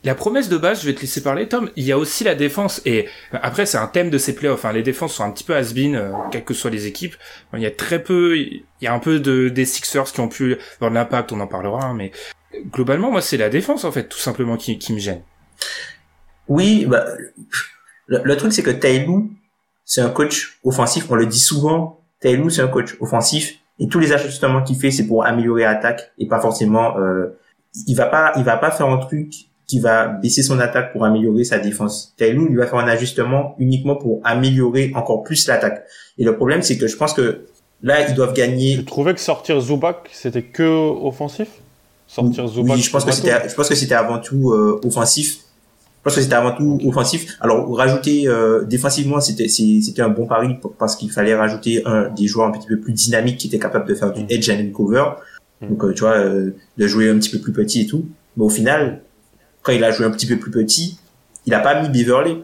[0.05, 1.69] la promesse de base, je vais te laisser parler, Tom.
[1.75, 4.63] Il y a aussi la défense et après c'est un thème de ces playoffs.
[4.63, 4.71] Hein.
[4.71, 7.15] Les défenses sont un petit peu has-been, euh, quelles que soient les équipes.
[7.53, 10.29] Il y a très peu, il y a un peu de des Sixers qui ont
[10.29, 12.11] pu avoir de l'impact, on en parlera, hein, mais
[12.71, 15.21] globalement, moi, c'est la défense, en fait, tout simplement, qui, qui me gêne.
[16.47, 17.05] Oui, bah,
[18.07, 19.31] le, truc, c'est que Taylou,
[19.85, 21.05] c'est un coach offensif.
[21.09, 21.98] On le dit souvent.
[22.19, 23.59] Taylou, c'est un coach offensif.
[23.79, 27.37] Et tous les ajustements qu'il fait, c'est pour améliorer l'attaque et pas forcément, euh,
[27.87, 29.31] il va pas, il va pas faire un truc
[29.67, 32.13] qui va baisser son attaque pour améliorer sa défense.
[32.17, 35.85] Taylou, il va faire un ajustement uniquement pour améliorer encore plus l'attaque.
[36.17, 37.45] Et le problème, c'est que je pense que
[37.83, 38.77] là, ils doivent gagner.
[38.77, 41.47] Tu trouvais que sortir Zubac, c'était que offensif?
[42.07, 42.77] sortir Zubac.
[42.77, 45.37] Oui, je pense que c'était, je pense que c'était avant tout euh, offensif.
[46.09, 47.37] Pense que c'était avant tout offensif.
[47.39, 52.25] Alors rajouter euh, défensivement, c'était c'était un bon pari parce qu'il fallait rajouter un des
[52.25, 54.27] joueurs un petit peu plus dynamiques qui étaient capables de faire du mm.
[54.29, 55.03] edge and cover.
[55.61, 55.67] Mm.
[55.69, 58.05] Donc euh, tu vois, de jouer un petit peu plus petit et tout.
[58.37, 59.03] Mais au final,
[59.61, 60.97] quand il a joué un petit peu plus petit,
[61.45, 62.39] il a pas mis Beverly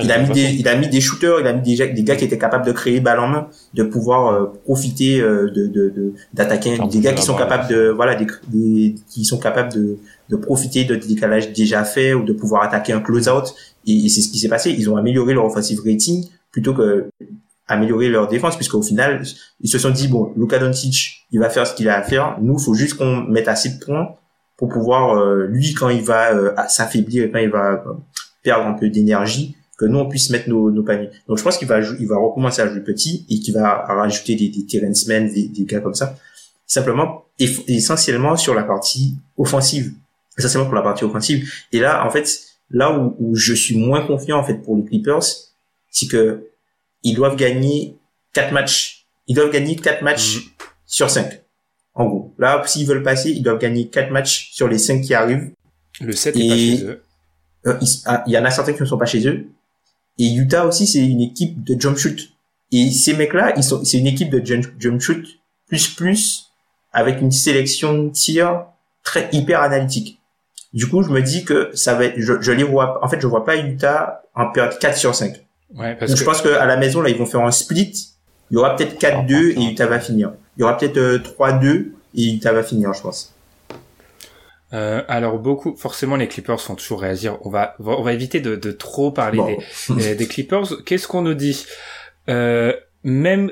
[0.00, 2.16] il, a mis des, il a mis des shooters, il a mis des, des gars
[2.16, 6.14] qui étaient capables de créer balle en main, de pouvoir euh, profiter euh, de, de,
[6.32, 9.98] d'attaquer, des gars qui sont capables de, voilà, des, qui sont capables de,
[10.32, 13.54] de profiter de décalages déjà faits ou de pouvoir attaquer un close-out.
[13.86, 14.74] Et, c'est ce qui s'est passé.
[14.76, 17.10] Ils ont amélioré leur offensive rating plutôt que
[17.68, 19.22] améliorer leur défense, puisqu'au final,
[19.60, 22.38] ils se sont dit bon, Luka Doncic, il va faire ce qu'il a à faire.
[22.40, 24.16] Nous, faut juste qu'on mette assez de points
[24.56, 27.84] pour pouvoir, euh, lui, quand il va s'affaiblir, quand il va
[28.42, 31.10] perdre un peu d'énergie, que nous on puisse mettre nos, nos paniers.
[31.28, 34.36] Donc je pense qu'il va il va recommencer à jouer petit et qu'il va rajouter
[34.36, 36.16] des, des Terrence des, des gars comme ça.
[36.66, 39.92] Simplement, essentiellement sur la partie offensive.
[40.38, 41.50] Essentiellement pour la partie offensive.
[41.72, 42.28] Et là, en fait,
[42.70, 45.22] là où, où je suis moins confiant en fait pour les Clippers,
[45.90, 46.48] c'est que
[47.02, 47.96] ils doivent gagner
[48.32, 49.06] quatre matchs.
[49.26, 50.50] Ils doivent gagner quatre matchs mm.
[50.86, 51.42] sur cinq.
[51.94, 52.34] En gros.
[52.38, 55.52] Là, s'ils veulent passer, ils doivent gagner quatre matchs sur les cinq qui arrivent.
[56.00, 57.02] Le 7 est pas chez eux.
[57.66, 59.46] Euh, ah, il y en a certains qui ne sont pas chez eux.
[60.18, 62.30] Et Utah aussi, c'est une équipe de jump shoot.
[62.70, 65.24] Et ces mecs-là, ils sont, c'est une équipe de jump shoot
[65.68, 66.50] plus plus
[66.92, 68.66] avec une sélection de tir
[69.02, 70.20] très hyper analytique.
[70.72, 73.20] Du coup, je me dis que ça va être, je, je les vois, en fait,
[73.20, 75.34] je vois pas Utah en période 4 sur 5.
[75.74, 77.92] Ouais, parce Donc, je pense qu'à la maison, là, ils vont faire un split.
[78.50, 80.32] Il y aura peut-être 4-2 et Utah va finir.
[80.56, 80.98] Il y aura peut-être
[81.38, 83.34] 3-2 euh, et Utah va finir, je pense.
[84.74, 87.38] Euh, alors beaucoup, forcément les Clippers font toujours réagir.
[87.46, 89.58] On va, on va éviter de, de trop parler
[89.90, 90.82] des, des, Clippers.
[90.86, 91.66] Qu'est-ce qu'on nous dit?
[92.28, 92.72] Euh,
[93.04, 93.50] Même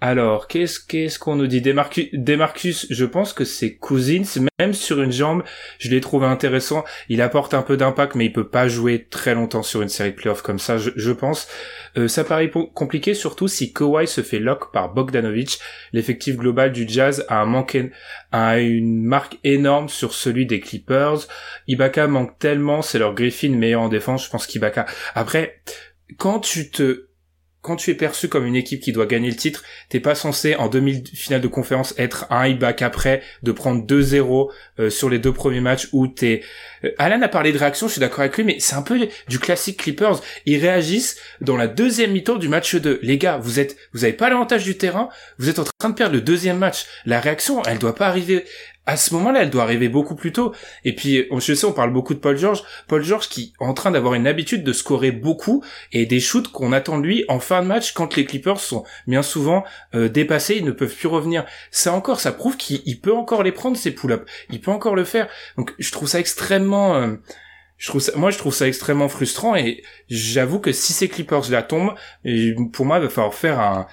[0.00, 1.60] alors, qu'est-ce qu'est-ce qu'on nous dit?
[1.60, 5.42] Demarcus, je pense que c'est Cousins, même sur une jambe,
[5.80, 6.84] je l'ai trouvé intéressant.
[7.08, 10.12] Il apporte un peu d'impact, mais il peut pas jouer très longtemps sur une série
[10.12, 11.48] de playoffs comme ça, je, pense.
[11.96, 15.58] Euh, ça paraît compliqué, surtout si Kawhi se fait lock par Bogdanovic.
[15.92, 17.76] L'effectif global du Jazz a un manque,
[18.30, 21.26] a une marque énorme sur celui des Clippers.
[21.66, 24.26] Ibaka manque tellement, c'est leur Griffin meilleur en défense.
[24.26, 24.86] Je pense qu'Ibaka.
[25.16, 25.60] Après,
[26.18, 27.07] quand tu te
[27.60, 30.54] quand tu es perçu comme une équipe qui doit gagner le titre, t'es pas censé
[30.56, 35.32] en demi-finale de conférence être un back après, de prendre 2-0 euh, sur les deux
[35.32, 36.42] premiers matchs où t'es...
[36.84, 39.08] Euh, Alan a parlé de réaction, je suis d'accord avec lui, mais c'est un peu
[39.28, 40.20] du classique Clippers.
[40.46, 43.00] Ils réagissent dans la deuxième mi-temps du match 2.
[43.02, 45.94] Les gars, vous êtes, vous avez pas l'avantage du terrain, vous êtes en train de
[45.94, 46.86] perdre le deuxième match.
[47.06, 48.44] La réaction, elle doit pas arriver
[48.88, 50.54] à ce moment-là, elle doit arriver beaucoup plus tôt.
[50.82, 52.62] Et puis, je sais, on parle beaucoup de Paul George.
[52.86, 56.50] Paul George qui est en train d'avoir une habitude de scorer beaucoup et des shoots
[56.50, 59.62] qu'on attend de lui en fin de match quand les Clippers sont bien souvent
[59.94, 61.44] euh, dépassés, ils ne peuvent plus revenir.
[61.70, 64.24] Ça encore, ça prouve qu'il peut encore les prendre ces pull-ups.
[64.48, 65.28] Il peut encore le faire.
[65.58, 66.96] Donc, je trouve ça extrêmement.
[66.96, 67.16] Euh,
[67.76, 71.50] je trouve ça, moi, je trouve ça extrêmement frustrant et j'avoue que si ces Clippers
[71.50, 71.94] la tombent,
[72.72, 73.86] pour moi, il va falloir faire un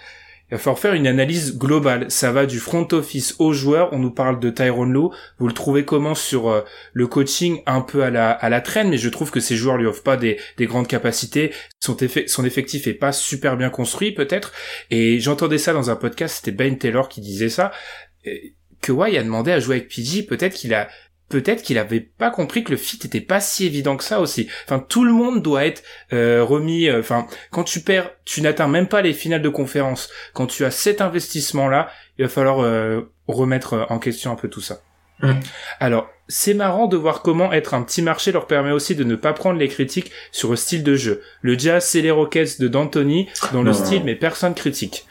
[0.52, 2.06] il va falloir faire une analyse globale.
[2.10, 3.92] Ça va du front office aux joueurs.
[3.94, 5.12] On nous parle de Tyrone Lowe.
[5.40, 6.62] Vous le trouvez comment sur euh,
[6.94, 10.04] le coaching un peu à la, traîne, mais je trouve que ces joueurs lui offrent
[10.04, 11.52] pas des, des grandes capacités.
[11.80, 14.54] Son, son effectif est pas super bien construit, peut-être.
[14.92, 17.72] Et j'entendais ça dans un podcast, c'était Ben Taylor qui disait ça.
[18.82, 20.24] Que ouais, il a demandé à jouer avec PG.
[20.24, 20.90] Peut-être qu'il a,
[21.30, 24.48] peut-être qu'il avait pas compris que le fit était pas si évident que ça aussi.
[24.66, 25.82] Enfin, tout le monde doit être
[26.14, 26.88] euh, remis.
[26.88, 30.10] euh, Enfin, quand tu perds, tu n'atteins même pas les finales de conférence.
[30.34, 34.48] Quand tu as cet investissement-là, il va falloir euh, remettre euh, en question un peu
[34.50, 34.80] tout ça.
[35.22, 35.32] Mm.
[35.80, 39.16] Alors, c'est marrant de voir comment être un petit marché leur permet aussi de ne
[39.16, 41.22] pas prendre les critiques sur le style de jeu.
[41.42, 43.78] Le Jazz, c'est les Rockets de D'Antoni dans le Non.
[43.78, 45.06] style, mais personne critique.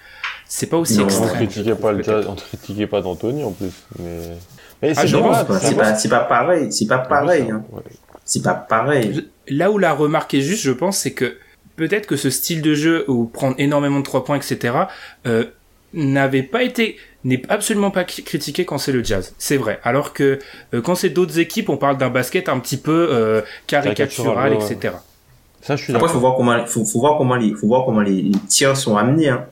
[0.47, 1.31] C'est pas aussi Non, On extrême.
[1.47, 3.71] critiquait je pas le jazz, on critiquait pas d'Anthony en plus.
[3.99, 4.37] Mais,
[4.89, 7.63] mais Ah, c'est pense C'est pas, c'est pas, pareil, c'est pas pareil, hein.
[7.73, 7.83] Ouais.
[8.25, 9.29] C'est pas pareil.
[9.49, 11.37] là où la remarque est juste, je pense, c'est que
[11.77, 14.75] peut-être que ce style de jeu où prendre énormément de trois points, etc.,
[15.27, 15.45] euh,
[15.93, 19.35] n'avait pas été, n'est absolument pas cri- critiqué quand c'est le jazz.
[19.39, 19.79] C'est vrai.
[19.85, 20.39] Alors que
[20.73, 24.65] euh, quand c'est d'autres équipes, on parle d'un basket un petit peu euh, caricatural, ouais,
[24.65, 24.95] etc.
[25.61, 28.01] Ça, je suis Après, faut voir comment, faut, faut voir comment les, faut voir comment
[28.01, 29.47] les, les tirs sont amenés, hein.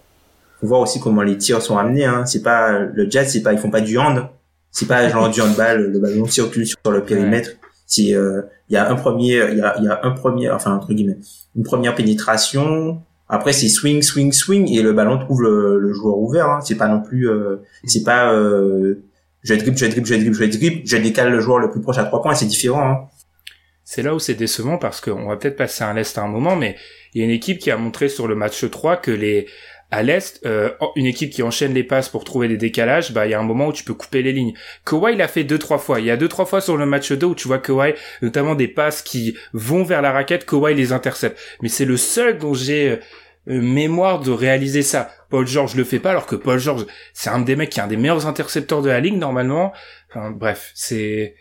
[0.61, 2.25] Faut voir aussi comment les tirs sont amenés, hein.
[2.27, 4.29] C'est pas, le jazz, c'est pas, ils font pas du hand.
[4.73, 7.51] C'est pas genre du handball, le ballon circule sur le périmètre.
[7.87, 10.75] C'est, euh, il y a un premier, il y a, y a un premier, enfin,
[10.75, 11.19] entre guillemets,
[11.55, 13.03] une première pénétration.
[13.29, 16.61] Après, c'est swing, swing, swing, et le ballon trouve le, le joueur ouvert, hein.
[16.63, 19.05] C'est pas non plus, euh, c'est pas, euh,
[19.43, 21.99] je dribble, je dribble, je dribble, je dribble, je décale le joueur le plus proche
[21.99, 23.09] à trois points, c'est différent, hein.
[23.85, 26.57] C'est là où c'est décevant parce qu'on va peut-être passer à l'Est à un moment,
[26.57, 26.77] mais
[27.13, 29.49] il y a une équipe qui a montré sur le match 3 que les
[29.93, 33.31] à l'Est, euh, une équipe qui enchaîne les passes pour trouver des décalages, bah il
[33.31, 34.55] y a un moment où tu peux couper les lignes.
[34.87, 36.01] Kawhi l'a fait deux trois fois.
[36.01, 38.55] Il y a deux trois fois sur le match 2 où tu vois Kawhi, notamment
[38.55, 41.39] des passes qui vont vers la raquette, Kawhi les intercepte.
[41.61, 42.99] Mais c'est le seul dont j'ai euh,
[43.47, 45.11] mémoire de réaliser ça.
[45.29, 47.83] Paul George le fait pas alors que Paul George c'est un des mecs qui est
[47.83, 49.75] un des meilleurs intercepteurs de la ligue normalement.
[50.09, 51.35] Enfin bref, c'est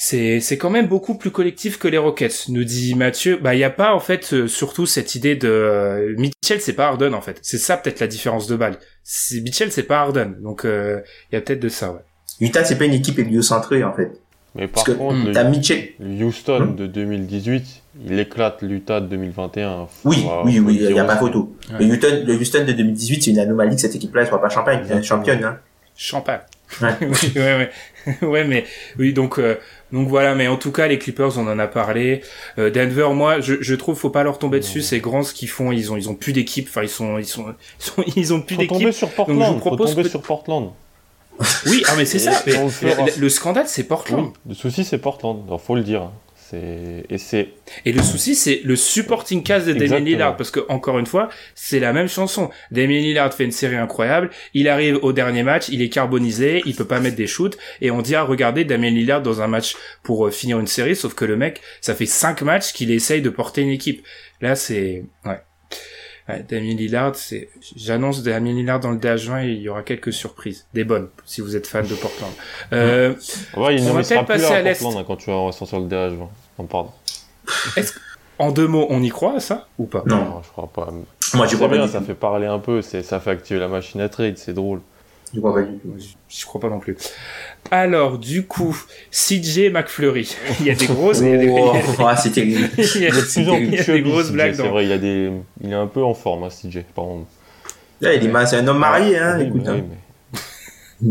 [0.00, 3.36] c'est c'est quand même beaucoup plus collectif que les Rockets, nous dit Mathieu.
[3.42, 6.72] Bah il y a pas en fait euh, surtout cette idée de euh, Mitchell, c'est
[6.74, 7.40] pas Harden en fait.
[7.42, 8.76] C'est ça peut-être la différence de balle.
[9.02, 10.36] C'est Mitchell, c'est pas Harden.
[10.40, 11.00] Donc euh,
[11.32, 11.98] il y a peut-être de ça ouais.
[12.40, 14.12] Utah, c'est pas une équipe héliocentrée, en fait.
[14.54, 16.76] Mais par Parce que contre, le- t'as Mitchell, Houston Hmm.
[16.76, 17.64] de 2018,
[18.06, 19.86] il éclate l'Utah de 2021.
[19.88, 21.56] Faut- Oui, oui, oui, il y dire a pas photo.
[21.72, 21.84] Ouais.
[21.84, 24.48] Le Houston, le Houston de 2018, c'est une anomalie que cette équipe-là ne soit pas
[24.48, 25.42] champagne, championne.
[25.42, 25.58] Hein.
[25.96, 26.40] Champagne.
[26.80, 26.94] Ouais.
[27.00, 27.70] oui, ouais,
[28.06, 28.18] ouais.
[28.28, 28.64] ouais, mais
[29.00, 29.56] oui, donc euh,
[29.92, 32.22] donc voilà, mais en tout cas les Clippers, on en a parlé.
[32.58, 34.82] Euh, Denver, moi, je, je trouve faut pas leur tomber dessus.
[34.82, 35.72] C'est grand ce qu'ils font.
[35.72, 36.66] Ils ont ils ont plus d'équipe.
[36.68, 38.92] Enfin, ils sont ils sont ils sont ils ont plus tomber d'équipe.
[38.92, 39.54] sur Donc, je Portland.
[39.54, 40.72] vous propose faut tomber sur Portland.
[41.66, 42.42] Oui, ah mais c'est ça.
[42.46, 43.04] Mais le fera.
[43.04, 44.26] le, le scandale, c'est Portland.
[44.26, 45.44] Oui, le souci c'est Portland.
[45.46, 46.10] Alors faut le dire.
[46.56, 47.48] Et c'est
[47.84, 49.98] Et le souci, c'est le supporting cast de Damien.
[50.00, 52.50] Lillard, parce que encore une fois, c'est la même chanson.
[52.70, 54.30] Damien Lillard fait une série incroyable.
[54.54, 57.90] Il arrive au dernier match, il est carbonisé, il peut pas mettre des shoots, et
[57.90, 61.14] on dit ah regardez Damien Lillard dans un match pour euh, finir une série, sauf
[61.14, 64.04] que le mec, ça fait cinq matchs qu'il essaye de porter une équipe.
[64.40, 65.40] Là, c'est ouais.
[66.28, 70.12] Ouais, Damien Lillard, c'est, j'annonce Damien Lillard dans le DH20 et il y aura quelques
[70.12, 70.66] surprises.
[70.74, 72.30] Des bonnes, si vous êtes fan de Portland.
[72.72, 73.14] Euh,
[73.56, 74.84] ouais, il On va peut-être passer à à l'Est.
[74.84, 76.28] Hein, quand tu vas ressortir le DH20.
[76.58, 76.90] Non, pardon.
[78.38, 79.68] en deux mots, on y croit à ça?
[79.78, 80.02] Ou pas?
[80.04, 80.92] Non, je crois pas.
[81.34, 84.00] moi je crois bien, ça fait parler un peu, c'est ça fait activer la machine
[84.02, 84.80] à trade, c'est drôle.
[85.34, 85.94] Je crois pas du tout.
[86.28, 86.96] Je crois pas non plus.
[87.70, 88.76] Alors, du coup,
[89.10, 90.34] CJ McFlurry.
[90.60, 92.16] Il y a des grosses, il y a des, il y a des- Oh, ah,
[92.16, 92.68] c'est terrible.
[92.78, 95.30] il y a- Il y des grosses blagues C'est vrai, il, y a des...
[95.62, 96.82] il est un peu en forme, hein, CJ.
[96.94, 97.26] Par contre.
[98.00, 99.62] Là, il est c'est un homme marié, hein, Oui, écoute.
[99.64, 99.82] mais hein.
[101.02, 101.08] oui,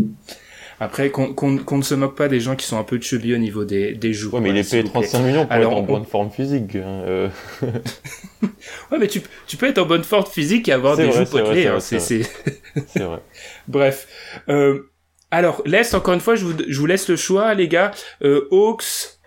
[0.80, 3.34] Après, qu'on qu'on- qu'on ne se moque pas des gens qui sont un peu chubby
[3.34, 4.30] au niveau des, des joues.
[4.30, 5.08] Ouais, mais il est payé s'il vous plaît.
[5.08, 6.76] 35 millions pour Alors, être en on- bonne forme physique.
[6.76, 7.28] hein, euh.
[8.90, 11.24] Ouais, mais tu, tu peux être en bonne forme physique et avoir des vrai, joues
[11.24, 11.62] c'est vrai, potelées.
[11.62, 13.18] c'est hein, vrai, c'est- c'est c'est- C'est vrai.
[13.68, 14.06] Bref.
[14.48, 14.90] Euh,
[15.30, 17.90] alors, l'Est, encore une fois, je vous, je vous laisse le choix, les gars.
[18.22, 18.84] Euh, Hawks,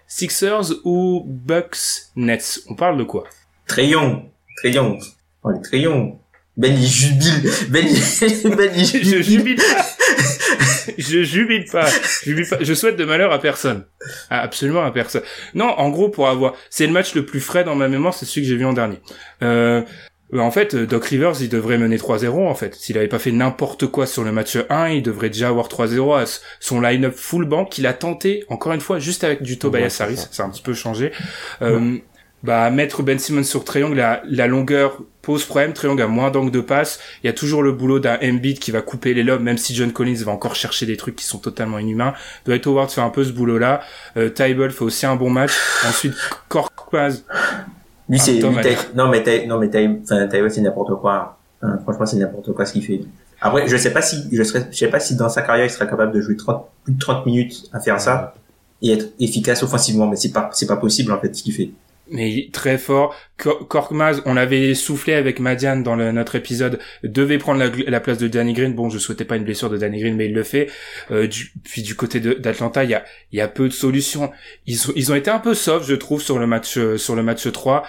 [0.08, 1.78] Sixers ou Bucks,
[2.16, 2.62] Nets.
[2.70, 3.26] On parle de quoi?
[3.68, 4.30] Trayon.
[4.58, 4.98] Trayon.
[5.46, 6.20] Les Trayon.
[6.58, 7.52] Ben, il jubile.
[7.70, 9.24] Ben, il, ben, il Je jubile.
[9.24, 9.86] jubile pas.
[10.98, 11.88] je jubile pas.
[12.24, 12.58] Je jubile pas.
[12.62, 13.86] Je souhaite de malheur à personne.
[14.30, 15.22] À absolument à personne.
[15.54, 18.26] Non, en gros, pour avoir, c'est le match le plus frais dans ma mémoire, c'est
[18.26, 19.00] celui que j'ai vu en dernier.
[19.44, 19.82] Euh,
[20.38, 22.74] en fait, Doc Rivers, il devrait mener 3-0, en fait.
[22.76, 26.22] S'il avait pas fait n'importe quoi sur le match 1, il devrait déjà avoir 3-0
[26.22, 26.26] à
[26.60, 30.18] son line-up full banc qu'il a tenté, encore une fois, juste avec du Tobias Harris.
[30.18, 30.28] ça.
[30.32, 31.12] Ça a un petit peu changé.
[31.62, 31.98] Euh,
[32.44, 35.74] bah, mettre Ben Simmons sur triangle, la, la longueur pose problème.
[35.74, 37.00] Triangle a moins d'angle de passe.
[37.24, 39.76] Il y a toujours le boulot d'un Embiid qui va couper les lobes, même si
[39.76, 42.14] John Collins va encore chercher des trucs qui sont totalement inhumains.
[42.46, 43.82] Dwight Howard fait un peu ce boulot-là.
[44.18, 45.52] Euh, fait aussi un bon match.
[45.88, 46.14] Ensuite,
[46.50, 47.24] Korkmaz.
[48.10, 51.00] Lui, c'est, Ah, Tom lui, non, mais Ty- non, mais Ty- enfin, Tyrell, c'est n'importe
[51.00, 51.38] quoi.
[51.62, 53.02] Hein, franchement, c'est n'importe quoi ce qu'il fait.
[53.40, 55.70] Après, je sais pas si, je serais, je sais pas si dans sa carrière, il
[55.70, 58.34] serait capable de jouer 30, plus de 30 minutes à faire ça
[58.82, 61.72] et être efficace offensivement, mais c'est pas, c'est pas possible, en fait, ce qu'il fait.
[62.12, 63.16] Mais très fort.
[63.38, 68.54] Korkmaz, on l'avait soufflé avec Madian dans notre épisode, devait prendre la, place de Danny
[68.54, 68.74] Green.
[68.74, 70.70] Bon, je souhaitais pas une blessure de Danny Green, mais il le fait.
[71.10, 74.32] Euh, du, puis du côté d'Atlanta, il y a, y a peu de solutions.
[74.68, 77.52] Ils, ils ont été un peu soft, je trouve, sur le match sur le match
[77.52, 77.84] 3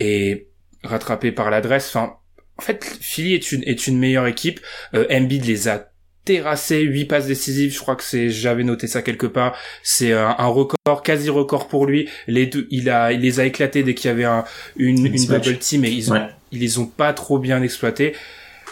[0.00, 0.48] et
[0.82, 1.88] rattrapé par l'adresse.
[1.88, 2.16] Enfin,
[2.58, 4.60] en fait, Philly est une est une meilleure équipe.
[4.94, 5.90] Euh, Embiid les a
[6.26, 10.46] terrassé, 8 passes décisives, je crois que c'est, j'avais noté ça quelque part, c'est un,
[10.46, 12.08] record, quasi record pour lui.
[12.26, 14.44] Les deux, il a, il les a éclatés dès qu'il y avait un,
[14.76, 16.20] une, une double team et ils ont,
[16.52, 18.14] ils les ont pas trop bien exploités.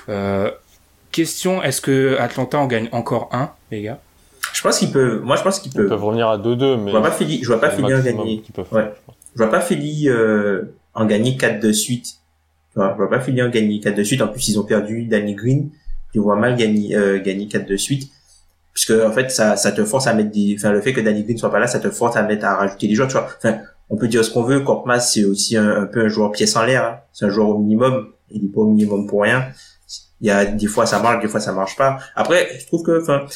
[0.08, 0.50] Euh,
[1.12, 4.00] question, est-ce que Atlanta en gagne encore un, les gars?
[4.52, 5.86] Je pense qu'ils peuvent, moi je pense qu'ils peuvent.
[5.86, 6.90] Ils peuvent revenir à 2-2, mais.
[6.90, 8.42] Je vois pas Philly, je vois pas Philly en gagner.
[8.72, 8.92] ouais.
[9.32, 12.16] Je vois pas Philly, euh, en gagner 4 de suite.
[12.74, 14.22] Je vois, je vois pas Philly en gagner 4 de suite.
[14.22, 15.70] En plus, ils ont perdu Danny Green
[16.14, 18.08] tu vois mal gagner euh, gagner quatre de suite.
[18.72, 21.24] Puisque en fait ça ça te force à mettre des enfin le fait que Danny
[21.24, 23.28] Green soit pas là ça te force à mettre à rajouter des joueurs tu vois.
[23.36, 23.58] Enfin
[23.90, 24.60] on peut dire ce qu'on veut.
[24.60, 26.98] Korkmaz c'est aussi un, peu un joueur pièce en l'air hein.
[27.12, 28.10] c'est un joueur au minimum.
[28.30, 29.48] Il est pas au minimum pour rien.
[30.20, 31.98] Il y a des fois ça marche des fois ça marche pas.
[32.14, 33.26] Après je trouve que enfin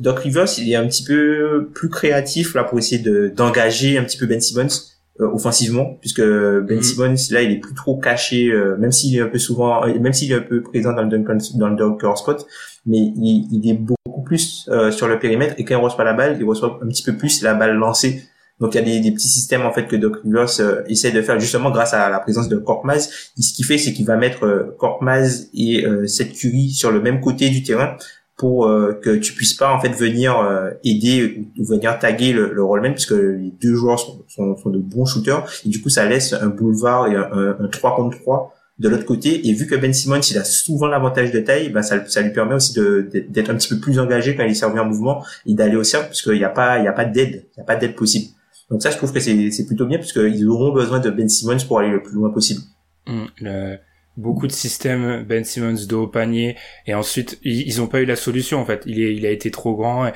[0.00, 4.02] Doc Rivers il est un petit peu plus créatif là pour essayer de d'engager un
[4.02, 6.82] petit peu Ben Simmons offensivement puisque Ben mm.
[6.82, 9.98] Simmons là il est plus trop caché euh, même s'il est un peu souvent euh,
[10.00, 12.46] même s'il est un peu présent dans le dunker, dans le dunker spot
[12.86, 16.36] mais il, il est beaucoup plus sur le périmètre et quand il reçoit la balle
[16.38, 18.24] il reçoit un petit peu plus la balle lancée
[18.60, 20.48] donc il y a des, des petits systèmes en fait que Doc Rivers
[20.86, 23.10] essaie de faire justement grâce à la présence de Korkmaz.
[23.38, 27.00] Ce qu'il fait, c'est qu'il va mettre euh, Korkmaz et euh, Seth Curry sur le
[27.00, 27.96] même côté du terrain
[28.36, 32.52] pour euh, que tu puisses pas en fait venir euh, aider ou venir taguer le,
[32.52, 35.46] le rollman puisque les deux joueurs sont, sont, sont, de bons shooters.
[35.64, 39.04] Et du coup ça laisse un boulevard et un, un, 3 contre 3 de l'autre
[39.04, 39.48] côté.
[39.48, 42.32] Et vu que Ben Simmons il a souvent l'avantage de taille ben ça, ça lui
[42.32, 45.24] permet aussi de d'être un petit peu plus engagé quand il est servi en mouvement
[45.46, 47.62] et d'aller au cercle puisqu'il n'y a pas il y a pas d'aide il y
[47.62, 48.34] a pas d'aide possible.
[48.68, 51.64] Donc ça je trouve que c'est c'est plutôt bien puisqu'ils auront besoin de Ben Simmons
[51.68, 52.62] pour aller le plus loin possible.
[53.06, 53.26] Mmh,
[54.16, 56.56] beaucoup de systèmes Ben Simmons dos au panier
[56.86, 58.82] et ensuite ils, ont pas eu la solution en fait.
[58.86, 60.10] Il est il a été trop grand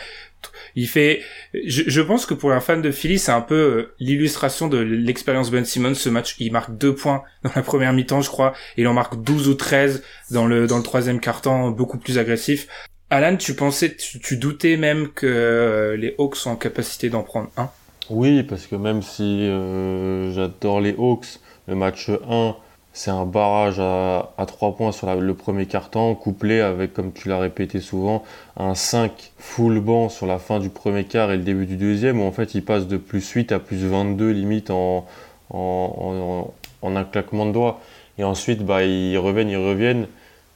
[0.77, 1.23] il fait
[1.53, 4.79] je, je pense que pour un fan de Philly c'est un peu euh, l'illustration de
[4.79, 5.95] l'expérience Ben Simmons.
[5.95, 8.55] Ce match il marque deux points dans la première mi-temps je crois.
[8.77, 12.19] Et il en marque 12 ou 13 dans le dans le troisième quart-temps beaucoup plus
[12.19, 12.69] agressif.
[13.11, 17.23] Alan tu pensais tu, tu doutais même que euh, les Hawks sont en capacité d'en
[17.23, 17.71] prendre un?
[18.11, 22.57] Oui parce que même si euh, j'adore les Hawks le match 1
[22.99, 27.29] c'est un barrage à, à 3 points sur le premier quart-temps, couplé avec, comme tu
[27.29, 28.25] l'as répété souvent,
[28.57, 32.21] un 5 full banc sur la fin du premier quart et le début du deuxième,
[32.21, 35.07] où en fait il passe de plus 8 à plus 22 limite en,
[35.55, 37.79] un claquement de doigts.
[38.19, 40.09] Et ensuite, bah, ils reviennent, ils reviennent,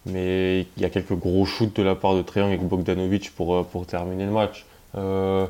[0.07, 3.55] mais il y a quelques gros shoots de la part de Triangle et Bogdanovic pour,
[3.55, 4.67] euh, pour terminer le match.
[4.99, 5.47] Euh,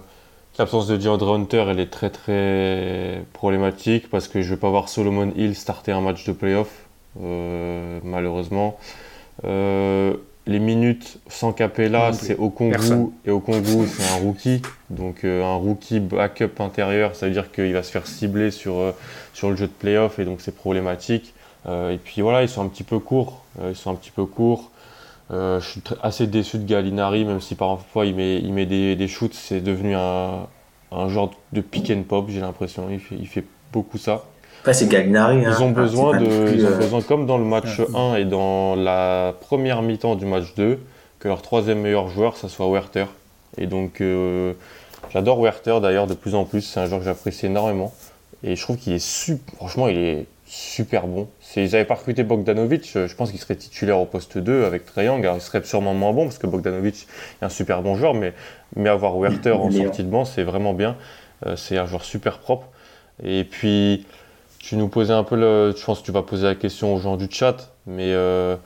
[0.58, 4.68] L'absence de DeAndre Hunter, elle est très très problématique parce que je ne vais pas
[4.68, 6.68] voir Solomon Hill starter un match de playoff,
[7.22, 8.78] euh, malheureusement.
[9.44, 10.12] Euh,
[10.46, 14.60] les minutes sans Capella, c'est au Congo et au Congo, c'est un rookie.
[14.90, 18.92] Donc euh, un rookie backup intérieur, ça veut dire qu'il va se faire cibler sur,
[19.32, 21.32] sur le jeu de playoff et donc c'est problématique.
[21.66, 23.42] et puis voilà, ils sont un petit peu courts.
[23.66, 24.70] ils sont un petit peu courts.
[25.32, 28.96] Euh, je suis assez déçu de Gallinari, même si parfois il met, il met des,
[28.96, 30.46] des shoots, c'est devenu un,
[30.90, 32.88] un, genre de pick and pop, j'ai l'impression.
[32.90, 34.24] Il fait, il fait beaucoup ça.
[34.60, 35.44] Après, c'est Gallinari.
[35.44, 35.54] Hein.
[35.56, 38.76] Ils ont besoin de, ils ont euh, besoin, comme dans le match 1 et dans
[38.76, 40.78] la première mi-temps du match 2,
[41.18, 43.06] que leur troisième meilleur joueur, ça soit Werther.
[43.56, 44.52] Et donc, euh,
[45.10, 46.60] j'adore Werther d'ailleurs de plus en plus.
[46.60, 47.92] C'est un joueur que j'apprécie énormément.
[48.44, 51.28] Et je trouve qu'il est super, franchement, il est super bon.
[51.40, 54.82] S'ils n'avaient pas recruté Bogdanovic, je pense qu'il serait titulaire au poste 2 avec.
[54.98, 57.06] Alors il serait sûrement moins bon parce que Bogdanovic
[57.40, 58.34] est un super bon joueur, mais,
[58.76, 60.96] mais avoir Werther en sortie de banc, c'est vraiment bien.
[61.46, 62.66] Euh, c'est un joueur super propre.
[63.24, 64.06] Et puis,
[64.58, 65.74] tu nous posais un peu le.
[65.74, 68.56] Je pense que tu vas poser la question aux gens du chat, mais euh,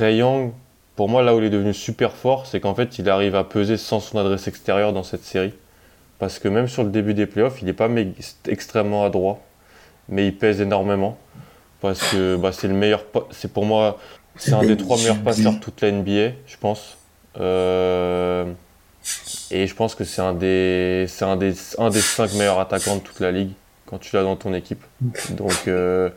[0.00, 0.52] Young,
[0.94, 3.42] pour moi, là où il est devenu super fort, c'est qu'en fait, il arrive à
[3.42, 5.54] peser sans son adresse extérieure dans cette série.
[6.20, 7.88] Parce que même sur le début des playoffs, il n'est pas
[8.46, 9.40] extrêmement adroit
[10.12, 11.18] mais il pèse énormément
[11.80, 13.04] parce que bah, c'est le meilleur.
[13.30, 13.98] C'est pour moi,
[14.36, 16.98] c'est un des trois meilleurs passeurs de toute la NBA, je pense.
[17.40, 18.44] Euh,
[19.50, 22.96] et je pense que c'est un des, c'est un des, un des cinq meilleurs attaquants
[22.96, 23.52] de toute la ligue
[23.86, 24.84] quand tu l'as dans ton équipe.
[25.30, 26.10] Donc, euh,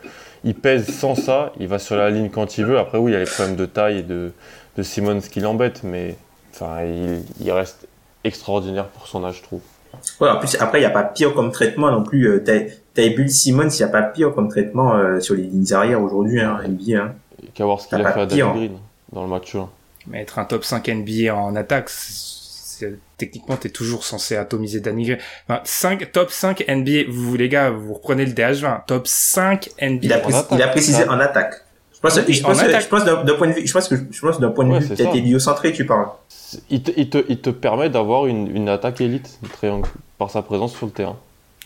[0.44, 2.78] il pèse sans ça, il va sur la ligne quand il veut.
[2.78, 4.34] Après, oui, il y a les problèmes de taille et de,
[4.78, 6.16] de Simmons qui l'embêtent, mais
[6.54, 7.88] enfin, il, il, reste
[8.24, 9.62] extraordinaire pour son âge, je trouve.
[10.20, 12.28] Ouais, en plus, après, il n'y a pas pire comme traitement non plus.
[12.28, 12.44] Euh,
[12.94, 16.02] T'as Bull Simmons, il n'y a pas pire comme traitement euh, sur les lignes arrière
[16.02, 16.98] aujourd'hui, hein, NBA.
[16.98, 17.14] Hein.
[17.54, 18.78] Qu'à voir ce qu'il a fait à Green
[19.12, 19.70] dans le match 1.
[20.08, 21.90] Mais être un top 5 NBA en attaque,
[23.18, 25.18] techniquement, t'es toujours censé atomiser Danny Green.
[25.50, 30.00] Enfin, 5, top 5 NBA, vous les gars, vous reprenez le DH20, top 5 NBA.
[30.04, 30.22] Il a,
[30.52, 31.65] il a précisé en attaque.
[32.10, 34.40] Je pense, je pense, je pense d'un point de vue, je pense que, je pense
[34.40, 36.08] d'un point de vue peut-être héliocentré, tu parles.
[36.70, 39.88] Il te, il te, il te permet d'avoir une, une attaque élite, triangle,
[40.18, 41.18] par sa présence sur le terrain.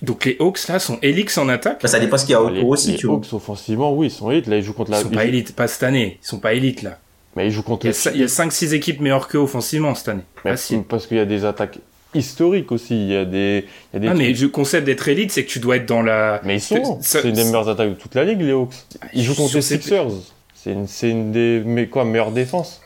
[0.01, 1.81] Donc les Hawks là sont élix en attaque?
[1.81, 2.93] Bah, ça dépend ce qu'il y a autour aussi.
[2.93, 4.47] Les Hawks offensivement, oui, ils sont élites.
[4.47, 4.99] Là, ils jouent contre la.
[4.99, 6.19] Ils sont pas élites, pas cette année.
[6.21, 6.97] Ils sont pas élites là.
[7.35, 7.85] Mais ils jouent contre.
[7.85, 10.23] Il y a, 5-6 équipes meilleures qu'eux offensivement cette année.
[10.45, 10.55] Mais
[10.87, 11.79] parce qu'il y a des attaques
[12.13, 12.95] historiques aussi.
[12.95, 13.65] Il y a des.
[13.93, 15.87] Il y a des ah mais le concept d'être élite, c'est que tu dois être
[15.87, 16.41] dans la.
[16.43, 16.99] Mais ils sont.
[17.01, 18.73] C'est une des meilleures attaques de toute la ligue, les Hawks.
[19.13, 20.11] Ils jouent contre les Sixers.
[20.53, 22.81] C'est une, une des mais quoi meilleures défenses.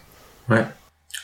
[0.49, 0.63] Ouais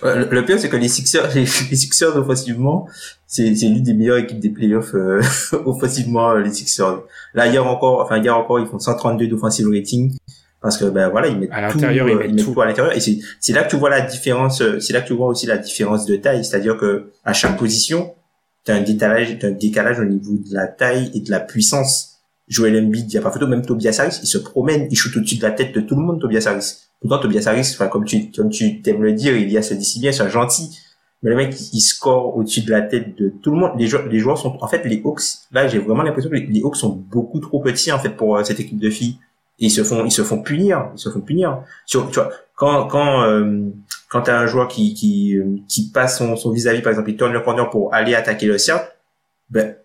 [0.04, 2.88] le, pire, c'est que les Sixers, les, Sixers offensivement,
[3.28, 5.22] c'est, c'est l'une des meilleures équipes des playoffs euh,
[5.66, 7.04] offensivement, les Sixers.
[7.34, 10.16] Là, hier encore, enfin hier encore, ils font 132 d'offensive rating
[10.62, 12.62] parce que ben voilà, ils mettent à l'intérieur, tout, ils, euh, mettent, tout.
[12.62, 14.62] à l'intérieur et c'est, c'est là que tu vois la différence.
[14.62, 17.58] Euh, c'est là que tu vois aussi la différence de taille, c'est-à-dire que à chaque
[17.58, 18.14] position,
[18.66, 22.18] t'as un décalage, t'as un décalage au niveau de la taille et de la puissance.
[22.48, 25.16] Joel Embiid, il y a pas photo, même Tobias Harris, il se promène, il shoot
[25.16, 26.90] au-dessus de la tête de tout le monde, Tobias Harris.
[27.00, 29.76] Pourtant, Tobias Harris, enfin, comme tu, comme tu t'aimes le dire, il y a ce
[29.76, 30.80] dit bien, c'est un gentil.
[31.22, 33.72] Mais le mec, il score au-dessus de la tête de tout le monde.
[33.78, 36.62] Les joueurs, les joueurs sont, en fait, les Hawks, là, j'ai vraiment l'impression que les
[36.64, 39.18] Hawks sont beaucoup trop petits, en fait, pour euh, cette équipe de filles.
[39.60, 41.64] Et ils se font, ils se font punir, ils se font punir.
[41.86, 43.70] Sur, tu vois, quand, quand, euh,
[44.10, 47.18] quand t'as un joueur qui, qui, euh, qui passe son, son vis-à-vis, par exemple, il
[47.18, 48.92] tourne le corner pour aller attaquer le cercle,
[49.50, 49.76] ben,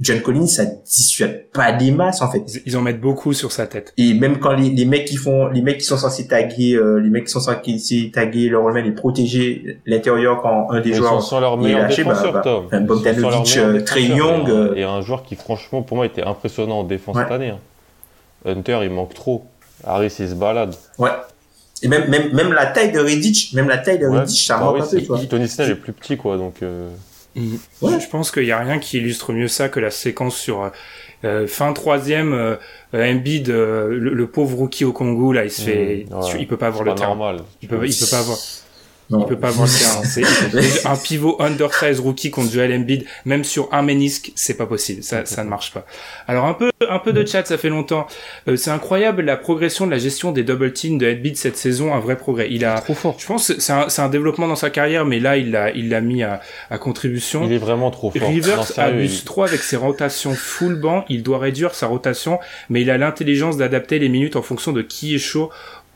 [0.00, 2.42] John Collins, ça dissuade pas des masses en fait.
[2.66, 3.92] Ils en mettent beaucoup sur sa tête.
[3.96, 6.96] Et même quand les, les mecs qui font, les mecs qui sont censés taguer, euh,
[6.96, 10.96] les mecs qui sont censés taguer leur rôle et protéger l'intérieur quand un des Ils
[10.96, 12.86] joueurs sont leur meilleur lâché, défenseur, bah, bah, Tom.
[12.86, 14.50] Bogdanovic, euh, Trey Young.
[14.76, 17.50] Et, un, joueur qui franchement pour moi était impressionnant en défense cette année.
[17.50, 17.58] Hein.
[18.44, 19.44] Hunter, il manque trop.
[19.84, 20.74] Harris, il se balade.
[20.98, 21.10] Ouais.
[21.82, 24.26] Et même, même, même la taille de Redditch, même la taille de ouais.
[24.26, 25.20] ça bah manque un peu, tu vois.
[25.26, 26.62] Tony Snell est plus petit, quoi, donc.
[26.62, 26.88] Euh...
[27.34, 27.56] Mm.
[27.82, 28.00] Ouais.
[28.00, 30.70] Je pense qu'il y a rien qui illustre mieux ça que la séquence sur
[31.24, 32.56] euh, fin troisième, euh,
[32.92, 36.38] Embiid, euh, le, pauvre rookie au Congo là, il se fait, mm.
[36.38, 37.08] il peut pas avoir le terrain.
[37.08, 37.40] Normal.
[37.62, 38.38] Il peut, il peut pas avoir.
[39.10, 39.20] Non.
[39.20, 43.68] Il peut pas voir le C'est un pivot undersize rookie contre Joel Embiid, même sur
[43.72, 45.02] un ménisque, c'est pas possible.
[45.02, 45.84] Ça, ça ne marche pas.
[46.26, 48.06] Alors un peu, un peu de chat, ça fait longtemps.
[48.48, 51.94] Euh, c'est incroyable la progression de la gestion des double teams de Embiid cette saison,
[51.94, 52.48] un vrai progrès.
[52.50, 53.16] Il a, trop fort.
[53.18, 55.90] Je pense, c'est un, c'est un développement dans sa carrière, mais là, il l'a, il
[55.90, 56.40] l'a mis à,
[56.70, 57.44] à contribution.
[57.44, 58.28] Il est vraiment trop fort.
[58.28, 61.04] Rivers abuse trop avec ses rotations full banc.
[61.08, 62.38] Il doit réduire sa rotation,
[62.70, 65.50] mais il a l'intelligence d'adapter les minutes en fonction de qui est chaud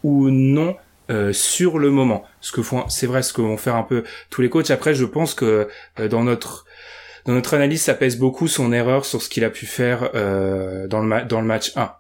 [0.05, 0.77] ou non
[1.11, 2.25] euh, sur le moment.
[2.41, 4.71] Ce que font, c'est vrai, ce que vont faire un peu tous les coachs.
[4.71, 6.67] Après, je pense que euh, dans notre
[7.25, 10.87] dans notre analyse, ça pèse beaucoup son erreur sur ce qu'il a pu faire euh,
[10.87, 11.93] dans le dans le match 1.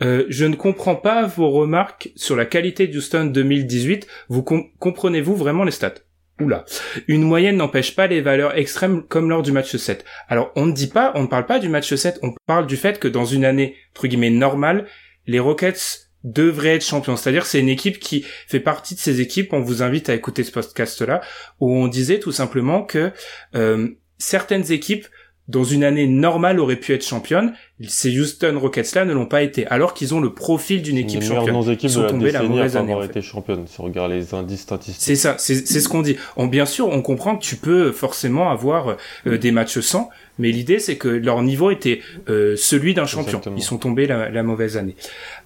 [0.00, 4.06] je ne comprends pas vos remarques sur la qualité d'Houston 2018.
[4.28, 5.94] Vous comprenez-vous vraiment les stats?
[6.40, 6.64] Oula.
[7.06, 10.04] Une moyenne n'empêche pas les valeurs extrêmes comme lors du match 7.
[10.28, 12.76] Alors, on ne dit pas, on ne parle pas du match 7, on parle du
[12.76, 14.86] fait que dans une année, entre guillemets, normale,
[15.26, 17.16] les Rockets devrait être champion.
[17.16, 19.52] C'est-à-dire c'est une équipe qui fait partie de ces équipes.
[19.52, 21.20] On vous invite à écouter ce podcast-là
[21.60, 23.12] où on disait tout simplement que
[23.54, 25.06] euh, certaines équipes
[25.46, 27.52] dans une année normale auraient pu être championnes.
[27.86, 31.22] Ces Houston Rockets là ne l'ont pas été, alors qu'ils ont le profil d'une équipe
[31.22, 31.54] championne.
[31.54, 32.96] Nos équipes Ils sont tombés la, mauvaise année.
[33.04, 35.02] été championnes, si on regarde les indices statistiques.
[35.02, 36.16] C'est ça, c'est ce qu'on dit.
[36.36, 38.96] On, bien sûr, on comprend que tu peux forcément avoir
[39.26, 40.08] euh, des matchs sans,
[40.38, 43.40] mais l'idée c'est que leur niveau était euh, celui d'un champion.
[43.56, 44.96] Ils sont tombés la, la mauvaise année.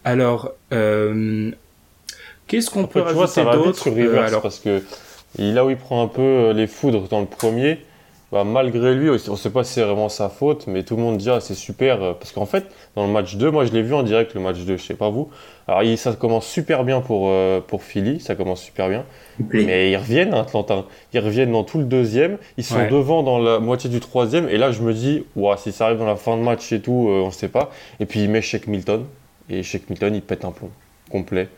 [0.04, 1.50] Alors, euh,
[2.46, 4.82] qu'est-ce qu'on peut rajouter d'autre euh, alors parce que
[5.38, 7.78] là où il prend un peu euh, les foudres dans le premier,
[8.30, 11.02] bah, malgré lui, on ne sait pas si c'est vraiment sa faute, mais tout le
[11.02, 12.14] monde dit ah, c'est super.
[12.16, 14.58] Parce qu'en fait, dans le match 2, moi je l'ai vu en direct le match
[14.58, 15.30] 2, je sais pas vous.
[15.66, 17.32] Alors ça commence super bien pour,
[17.66, 19.04] pour Philly, ça commence super bien.
[19.50, 20.84] Mais ils reviennent à Atlanta.
[21.14, 22.38] Ils reviennent dans tout le deuxième.
[22.56, 24.48] Ils sont devant dans la moitié du troisième.
[24.48, 25.24] Et là, je me dis,
[25.56, 27.70] si ça arrive dans la fin de match et tout, on ne sait pas.
[27.98, 29.04] Et puis il met Shake Milton
[29.50, 30.70] et Shake Milton il pète un plomb
[31.10, 31.48] complet.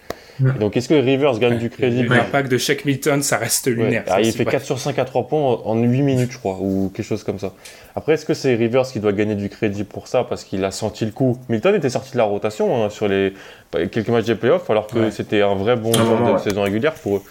[0.59, 4.05] donc est-ce que Rivers gagne du crédit L'impact de Shake Milton, ça reste lunaire.
[4.09, 6.91] Ah, il fait 4 sur 5 à 3 points en 8 minutes, je crois, ou
[6.95, 7.53] quelque chose comme ça.
[7.95, 10.71] Après, est-ce que c'est Rivers qui doit gagner du crédit pour ça parce qu'il a
[10.71, 11.39] senti le coup?
[11.49, 13.35] Milton était sorti de la rotation hein, sur les
[13.73, 17.17] quelques matchs des playoffs, alors que c'était un vrai bon joueur de saison régulière pour
[17.17, 17.23] eux.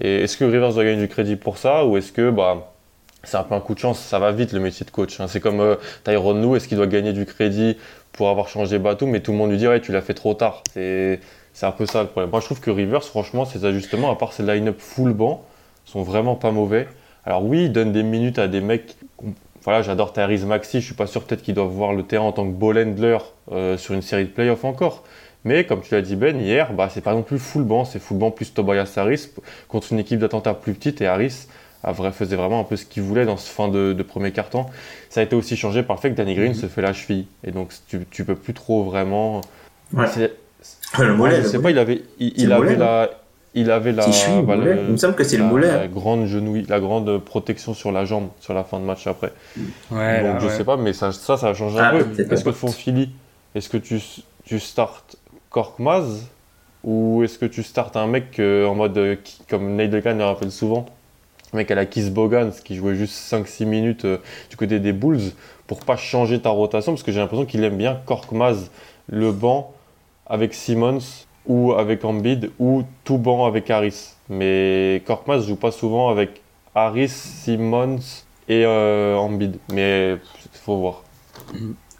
[0.00, 2.72] Et est-ce que Rivers doit gagner du crédit pour ça ou est-ce que bah
[3.24, 5.20] c'est un peu un coup de chance, ça va vite le métier de coach.
[5.20, 5.26] Hein.
[5.28, 7.76] C'est comme euh, Tyron Lue, est-ce qu'il doit gagner du crédit
[8.12, 10.34] pour avoir changé Batum, mais tout le monde lui dit ouais, tu l'as fait trop
[10.34, 10.62] tard.
[10.72, 11.20] C'est,
[11.62, 12.30] un peu ça le problème.
[12.30, 15.44] Moi, je trouve que Rivers, franchement, ses ajustements, à part ses line-up full banc,
[15.84, 16.88] sont vraiment pas mauvais.
[17.24, 18.96] Alors oui, il donne des minutes à des mecs.
[19.62, 20.80] Voilà, j'adore Tyrese Maxi.
[20.80, 22.76] Je suis pas sûr peut-être qu'ils doivent voir le terrain en tant que ball
[23.52, 25.04] euh, sur une série de playoffs encore.
[25.44, 27.98] Mais comme tu l'as dit Ben hier, bah c'est pas non plus full banc, c'est
[27.98, 29.30] full banc plus Tobias Harris
[29.68, 31.46] contre une équipe d'attentats plus petite et Harris
[31.90, 34.70] vrai, faisait vraiment un peu ce qu'il voulait dans ce fin de, premier quart-temps.
[35.12, 36.54] Ça a été aussi changé par le fait que Danny Green Mhm.
[36.54, 37.26] se fait la cheville.
[37.44, 39.42] Et donc, tu, tu peux plus trop vraiment.
[39.92, 40.06] Ouais.
[40.06, 40.32] C'est-
[40.98, 41.62] Le mollet, je le sais mollet.
[41.62, 43.10] pas, il avait, il, avait mollet, la.
[43.54, 45.66] Il avait la, cheville, bah, le- Il me semble que c'est le mollet.
[45.70, 49.34] la grande genouille, la grande protection sur la jambe sur la fin de match après.
[49.90, 50.50] Ouais, Donc là, je ouais.
[50.56, 52.04] sais pas, mais ça, ça, ça a changé Ah, un peu.
[52.06, 53.10] peut-être Est-ce que ton Philly,
[53.54, 54.00] est-ce que tu,
[54.46, 55.16] tu startes
[55.50, 56.22] Korkmaz
[56.84, 60.14] ou est-ce que tu startes un mec euh, en mode, euh, qui- comme Neil Decan
[60.14, 60.86] le rappelle souvent,
[61.52, 64.18] mec à la Kiss Bogans qui jouait juste 5-6 minutes euh,
[64.50, 65.32] du côté des Bulls
[65.66, 68.70] pour pas changer ta rotation parce que j'ai l'impression qu'il aime bien Korkmaz,
[69.08, 69.74] le banc
[70.26, 71.00] avec Simmons
[71.46, 74.14] ou avec Embiid ou tout banc avec Harris.
[74.28, 76.40] Mais Korkmaz joue pas souvent avec
[76.74, 78.00] Harris, Simmons
[78.48, 79.58] et euh, Embiid.
[79.72, 80.16] Mais
[80.52, 81.02] faut voir.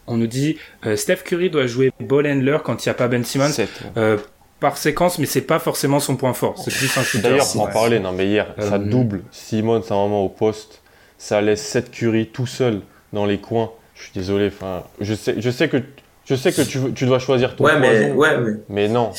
[0.07, 3.09] On nous dit euh, Steph Curry doit jouer ball handler quand il n'y a pas
[3.09, 3.51] Ben Simmons
[3.97, 4.19] euh,
[4.63, 6.57] par séquence, mais c'est pas forcément son point fort.
[6.57, 7.23] C'est plus un shooter.
[7.29, 10.23] D'ailleurs, c'est pour en parler, non mais hier, ça Euh, double Simmons à un moment
[10.25, 10.81] au poste,
[11.19, 12.81] ça laisse 7 Curry tout seul
[13.13, 13.71] dans les coins.
[13.95, 15.77] Je suis désolé, enfin, je sais, je sais que,
[16.25, 18.53] je sais que tu, veux- tu dois choisir ton Ouais, mais, poison, ouais, mais.
[18.71, 19.13] mais non,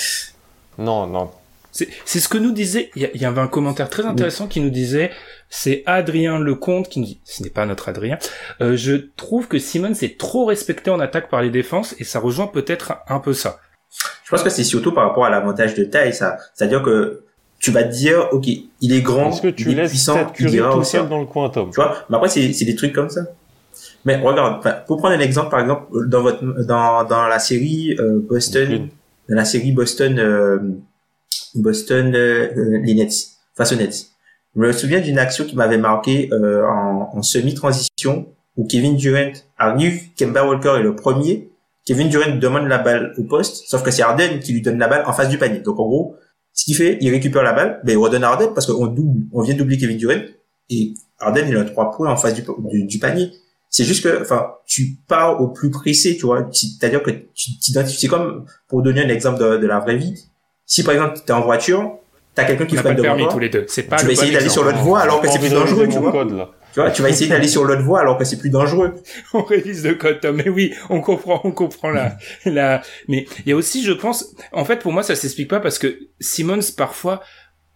[0.79, 1.29] non, non.
[1.71, 2.91] C'est c'est ce que nous disait.
[2.95, 5.09] Il y, avait un commentaire très intéressant qui nous disait.
[5.49, 7.19] C'est Adrien Lecomte qui nous dit.
[7.23, 8.17] Ce n'est pas notre Adrien.
[8.61, 12.19] Euh, je trouve que Simmons est trop respecté en attaque par les défenses et ça
[12.19, 13.59] rejoint peut-être un peu ça.
[14.23, 16.37] Je pense que c'est surtout par rapport à l'avantage de taille, ça.
[16.53, 17.23] C'est-à-dire que
[17.63, 18.45] tu vas te dire, ok,
[18.81, 20.91] il est grand, que tu il est puissant, 7 il Curry ira tout aussi.
[20.91, 23.21] seul dans le coin, Tom Tu vois, mais après, c'est, des trucs comme ça.
[24.03, 28.19] Mais regarde, pour prendre un exemple, par exemple, dans votre, dans, dans la série, euh,
[28.21, 28.89] Boston,
[29.29, 30.59] dans la série Boston, euh,
[31.55, 34.07] Boston, euh, les Nets, face aux Nets.
[34.55, 38.27] Je me souviens d'une action qui m'avait marqué, en, en semi-transition,
[38.57, 41.49] où Kevin Durant arrive, Kemba Walker est le premier,
[41.85, 44.87] Kevin Durant demande la balle au poste, sauf que c'est Harden qui lui donne la
[44.87, 45.59] balle en face du panier.
[45.59, 46.15] Donc en gros,
[46.53, 49.25] ce qu'il fait, il récupère la balle, ben il redonne à Harden parce qu'on double,
[49.33, 50.21] on vient doubler Kevin Durant
[50.69, 53.31] et Harden il a trois points en face du, du, du panier.
[53.69, 56.47] C'est juste que, enfin, tu pars au plus pressé, tu vois.
[56.51, 58.01] C'est-à-dire que tu t'identifies.
[58.01, 60.13] C'est comme pour donner un exemple de, de la vraie vie.
[60.65, 61.97] Si par exemple t'es en voiture,
[62.35, 63.65] t'as quelqu'un qui On n'a pas freine devant permis toi, tous les deux.
[63.67, 65.87] C'est pas tu le vas essayer d'aller sur l'autre voie alors que c'est plus dangereux,
[65.87, 66.11] tu vois.
[66.11, 66.49] code, là.
[66.73, 68.95] Tu vois, tu vas essayer d'aller sur l'autre voie alors que c'est plus dangereux.
[69.33, 70.35] on révise le code, Tom.
[70.35, 74.35] Mais oui, on comprend, on comprend la, la, mais il y a aussi, je pense,
[74.51, 77.21] en fait, pour moi, ça s'explique pas parce que Simmons, parfois,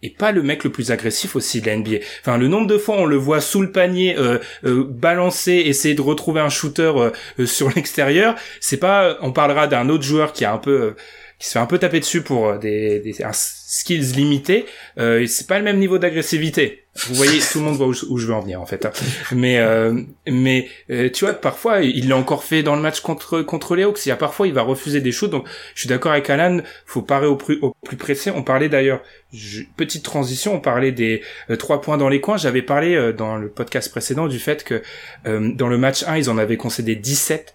[0.02, 1.98] est pas le mec le plus agressif aussi de la NBA.
[2.20, 5.94] Enfin, le nombre de fois on le voit sous le panier, euh, euh, balancer, essayer
[5.94, 10.32] de retrouver un shooter euh, euh, sur l'extérieur, c'est pas, on parlera d'un autre joueur
[10.32, 10.96] qui a un peu, euh,
[11.38, 14.66] qui se fait un peu taper dessus pour euh, des, des skills limités,
[14.98, 16.84] euh, c'est pas le même niveau d'agressivité.
[17.06, 18.84] Vous voyez, tout le monde voit où, je- où je veux en venir en fait.
[18.86, 18.90] hein.
[19.32, 23.42] Mais euh, mais euh, tu vois, parfois il l'a encore fait dans le match contre
[23.42, 24.04] contre les Hawks.
[24.04, 25.30] Il y a parfois il va refuser des shoots.
[25.30, 26.60] Donc je suis d'accord avec Alan.
[26.86, 28.30] Faut parer au plus au plus pressé.
[28.30, 29.00] On parlait d'ailleurs
[29.32, 30.54] je- petite transition.
[30.54, 32.36] On parlait des euh, trois points dans les coins.
[32.36, 34.82] J'avais parlé euh, dans le podcast précédent du fait que
[35.26, 37.54] euh, dans le match 1 ils en avaient concédé 17.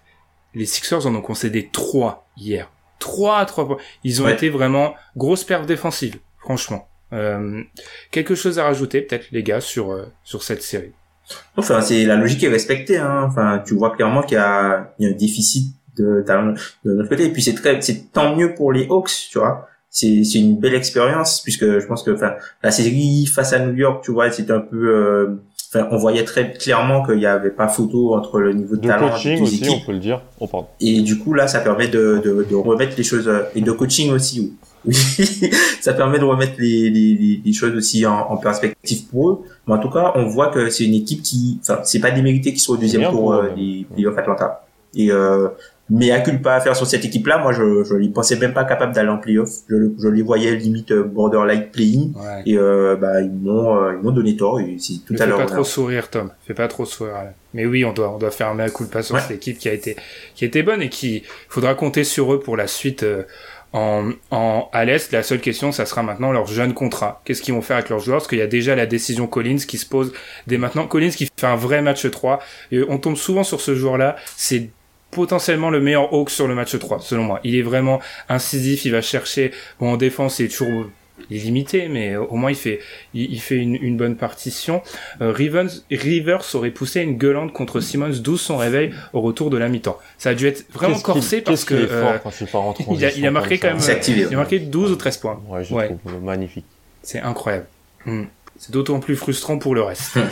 [0.54, 2.70] Les Sixers en ont concédé 3 hier.
[3.00, 3.78] 3 à 3 points.
[4.04, 4.32] Ils ont Ouais.
[4.34, 6.88] été vraiment grosse perte défensive, franchement.
[7.12, 7.62] Euh,
[8.10, 10.92] quelque chose à rajouter, peut-être, les gars, sur, euh, sur cette série?
[11.56, 12.98] Enfin, c'est la logique est respectée.
[12.98, 13.24] Hein.
[13.28, 16.92] Enfin, tu vois clairement qu'il y a, il y a un déficit de talent de
[16.92, 17.26] notre côté.
[17.26, 19.68] Et puis c'est très, c'est tant mieux pour les Hawks, tu vois.
[19.90, 23.74] C'est, c'est une belle expérience puisque je pense que, enfin, la série face à New
[23.74, 25.40] York, tu vois, c'était un peu, euh,
[25.72, 28.88] enfin, on voyait très clairement qu'il y avait pas photo entre le niveau de, De
[28.88, 29.82] talent coaching des aussi, équipes.
[29.82, 30.20] on peut le dire.
[30.40, 30.66] Oh, pardon.
[30.80, 33.70] Et du coup, là, ça permet de, de, de remettre les choses, euh, et de
[33.70, 34.52] coaching aussi,
[35.80, 39.38] ça permet de remettre les, les, les, choses aussi en, en perspective pour eux.
[39.66, 42.52] Mais en tout cas, on voit que c'est une équipe qui, enfin, c'est pas démérité
[42.52, 44.64] qui soit au deuxième tour euh, des playoffs Atlanta.
[44.94, 45.48] Et, euh,
[45.90, 48.64] mais à culpa à faire sur cette équipe-là, moi, je, je les pensais même pas
[48.64, 49.50] capables d'aller en playoff.
[49.68, 52.18] Je, je les voyais limite euh, borderline play-in.
[52.18, 52.42] Ouais.
[52.46, 55.26] Et, euh, bah, ils m'ont, euh, ils m'ont donné tort et c'est tout à fais
[55.26, 55.38] l'heure.
[55.38, 56.30] pas trop sourire, Tom.
[56.46, 57.14] Fais pas trop sourire.
[57.52, 59.20] Mais oui, on doit, on doit faire un mea culpa sur Ouais.
[59.20, 59.96] cette équipe qui a été,
[60.34, 63.24] qui a été bonne et qui, faudra compter sur eux pour la suite, euh,
[63.74, 65.12] en, en, à l'Est.
[65.12, 67.20] La seule question, ça sera maintenant leur jeune contrat.
[67.24, 68.18] Qu'est-ce qu'ils vont faire avec leurs joueurs?
[68.18, 70.14] Parce qu'il y a déjà la décision Collins qui se pose
[70.46, 70.86] dès maintenant.
[70.86, 72.40] Collins qui fait un vrai match 3.
[72.70, 74.16] Et on tombe souvent sur ce joueur-là.
[74.36, 74.70] C'est
[75.10, 77.40] potentiellement le meilleur Hawk sur le match 3, selon moi.
[77.44, 80.86] Il est vraiment incisif, il va chercher, bon, en défense, il est toujours
[81.30, 82.80] il est limité, mais au moins il fait,
[83.14, 84.82] il, il fait une, une bonne partition.
[85.20, 89.56] Euh, Rivers, Rivers aurait poussé une gueulante contre Simmons, d'où son réveil au retour de
[89.56, 89.98] la mi-temps.
[90.18, 93.30] Ça a dû être vraiment corsé parce que euh, fort il a- transition il a
[93.30, 94.26] marqué quand activé.
[94.28, 95.40] il a marqué 12 ou 13 points.
[95.48, 95.96] Ouais, je Ouais.
[96.04, 96.66] trouve magnifique.
[97.02, 97.66] C'est incroyable.
[98.06, 98.24] Hmm.
[98.58, 100.18] C'est d'autant plus frustrant pour le reste.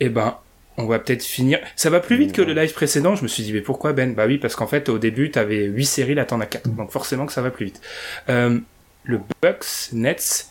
[0.00, 0.36] Eh ben,
[0.76, 1.60] on va peut-être finir.
[1.76, 3.14] Ça va plus vite que le live précédent.
[3.14, 4.12] Je me suis dit, mais pourquoi Ben?
[4.12, 6.68] Bah oui, parce qu'en fait, au début, t'avais 8 séries, là t'en as 4.
[6.74, 7.80] Donc forcément que ça va plus vite.
[8.28, 8.58] Euh,
[9.04, 10.48] le Bucks Nets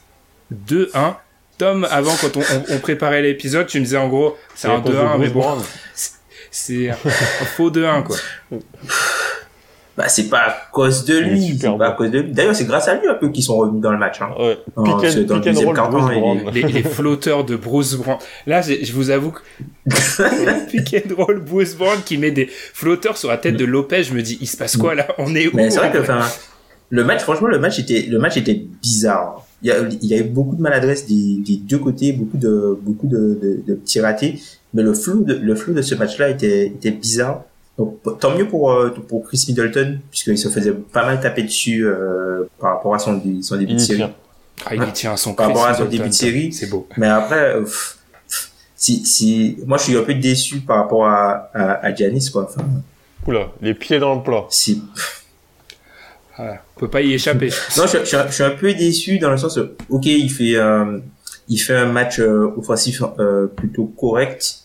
[0.54, 1.16] 2-1.
[1.58, 5.20] Tom, avant, quand on, on, préparait l'épisode, tu me disais en gros, c'est un 2-1,
[5.20, 5.58] mais bon,
[6.52, 8.18] c'est un, faux 2-1, quoi.
[9.96, 11.56] Bah, c'est pas à cause de lui.
[11.60, 12.32] C'est pas à cause de lui.
[12.32, 14.22] D'ailleurs, c'est grâce à lui un peu qu'ils sont revenus dans le match.
[14.22, 14.30] Hein.
[14.40, 14.58] Ouais.
[14.76, 18.18] dans le deuxième carton, les, les, flotteurs de Bruce Brown.
[18.48, 19.42] Là, je vous avoue que
[20.72, 24.16] pick and roll Bruce Brown qui met des flotteurs sur la tête de Lopez, je
[24.16, 25.08] me dis, il se passe quoi là?
[25.20, 26.22] On est où Mais c'est vrai que, enfin,
[26.94, 29.44] le match, franchement, le match était, le match était bizarre.
[29.64, 32.78] Il y, a, il y avait beaucoup de maladresse des, des deux côtés, beaucoup de,
[32.80, 34.40] beaucoup de, de, de petits ratés.
[34.76, 37.46] Mais le flou de, le flou de ce match-là était, était bizarre.
[37.80, 41.84] Donc tant mieux pour euh, pour Chris Middleton puisqu'il se faisait pas mal taper dessus
[41.84, 44.04] euh, par rapport à son, son début de série.
[44.64, 46.54] Ah, il tient à son par rapport à son début de série.
[46.54, 46.88] C'est beau.
[46.98, 47.66] Mais après, euh,
[48.76, 52.44] si si moi je suis un peu déçu par rapport à à, à Giannis quoi.
[52.44, 52.64] Enfin,
[53.26, 54.46] Oula, les pieds dans le plat.
[54.52, 54.84] Si.
[56.38, 57.50] Voilà, on peut pas y échapper.
[57.78, 60.56] non, je, je, je, suis un peu déçu dans le sens où, ok, il fait
[60.56, 61.00] euh,
[61.48, 63.02] il fait un match offensif
[63.56, 64.62] plutôt correct,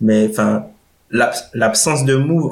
[0.00, 0.66] mais enfin
[1.10, 2.50] l'absence de move.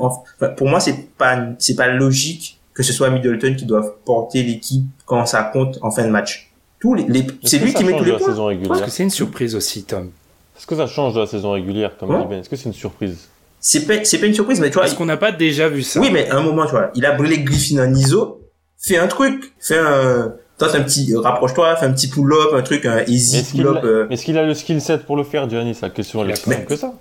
[0.57, 4.85] pour moi, c'est pas c'est pas logique que ce soit Middleton qui doive porter l'équipe
[5.05, 6.51] quand ça compte en fin de match.
[6.79, 8.29] Tous les, c'est lui qui met tous les points.
[8.29, 10.11] Saison régulière Est-ce que c'est une surprise aussi, Tom
[10.57, 12.39] Est-ce que ça change de la saison régulière, comme ouais.
[12.39, 13.29] Est-ce que c'est une surprise?
[13.61, 14.87] C'est pas c'est pas une surprise, mais tu vois.
[14.87, 17.05] Est-ce qu'on n'a pas déjà vu ça Oui, mais à un moment, tu vois, il
[17.05, 18.40] a brûlé Griffin en ISO.
[18.81, 22.85] Fais un truc, fais un toi un petit rapproche-toi fais un petit pull-up un truc
[22.85, 24.07] un easy pull-up euh.
[24.11, 26.77] est-ce qu'il a le skill set pour le faire Giannis la question est plus que
[26.77, 26.93] ça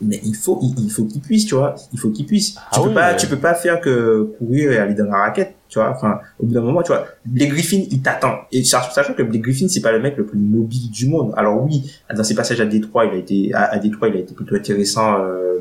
[0.00, 1.74] mais il faut, il, faut qu'il puisse, tu vois.
[1.92, 2.54] Il faut qu'il puisse.
[2.54, 5.54] tu ah peux pas, tu peux pas faire que courir et aller dans la raquette,
[5.68, 5.90] tu vois.
[5.90, 8.38] Enfin, au bout d'un moment, tu vois, Blake Griffin, il t'attend.
[8.52, 11.32] Et sachant que Blake Griffin, c'est pas le mec le plus mobile du monde.
[11.36, 14.20] Alors oui, dans ses passages à Détroit, il a été, à, à Détroit, il a
[14.20, 15.58] été plutôt intéressant euh,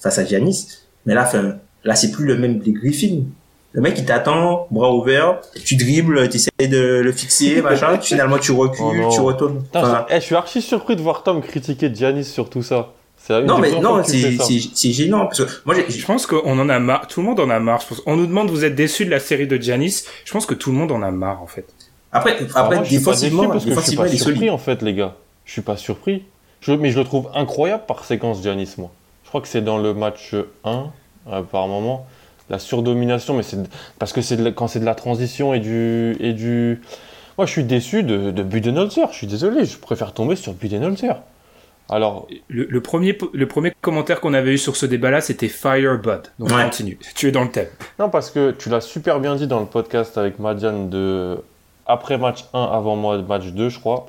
[0.00, 0.66] face à Giannis.
[1.06, 3.24] Mais là, enfin, là, c'est plus le même Blake Griffin.
[3.74, 8.38] Le mec, il t'attend, bras ouverts, tu dribbles, tu essaies de le fixer, machin, finalement
[8.38, 9.64] tu recules, oh tu retournes.
[9.74, 10.06] Enfin...
[10.08, 12.92] je suis archi surpris de voir Tom critiquer Giannis sur tout ça.
[13.30, 15.26] Non, mais non, c'est gênant.
[15.26, 17.06] Parce que moi, je pense qu'on en a marre.
[17.08, 17.82] Tout le monde en a marre.
[18.06, 20.04] On nous demande, vous êtes déçus de la série de Giannis.
[20.24, 21.66] Je pense que tout le monde en a marre, en fait.
[22.12, 25.14] Après, après, moi, défensivement, parce que je suis pas surpris, en fait, les gars.
[25.46, 26.22] Je suis pas surpris.
[26.60, 28.90] Je, mais je le trouve incroyable par séquence Giannis, moi.
[29.24, 30.86] Je crois que c'est dans le match 1,
[31.28, 32.06] euh, par moment.
[32.54, 33.58] La surdomination, mais c'est
[33.98, 36.80] parce que c'est quand c'est de la transition et du, et du.
[37.36, 39.08] Moi, je suis déçu de, de Budenholzer.
[39.10, 39.64] Je suis désolé.
[39.64, 41.16] Je préfère tomber sur Budenholzer.
[41.90, 46.22] Alors, le, premier, le premier commentaire qu'on avait eu sur ce débat-là, c'était Firebud.
[46.38, 46.96] Donc continue.
[47.16, 47.66] Tu es dans le thème.
[47.98, 51.38] Non, parce que tu l'as super bien dit dans le podcast avec Madiane de
[51.86, 54.06] après match 1, avant match 2, je crois.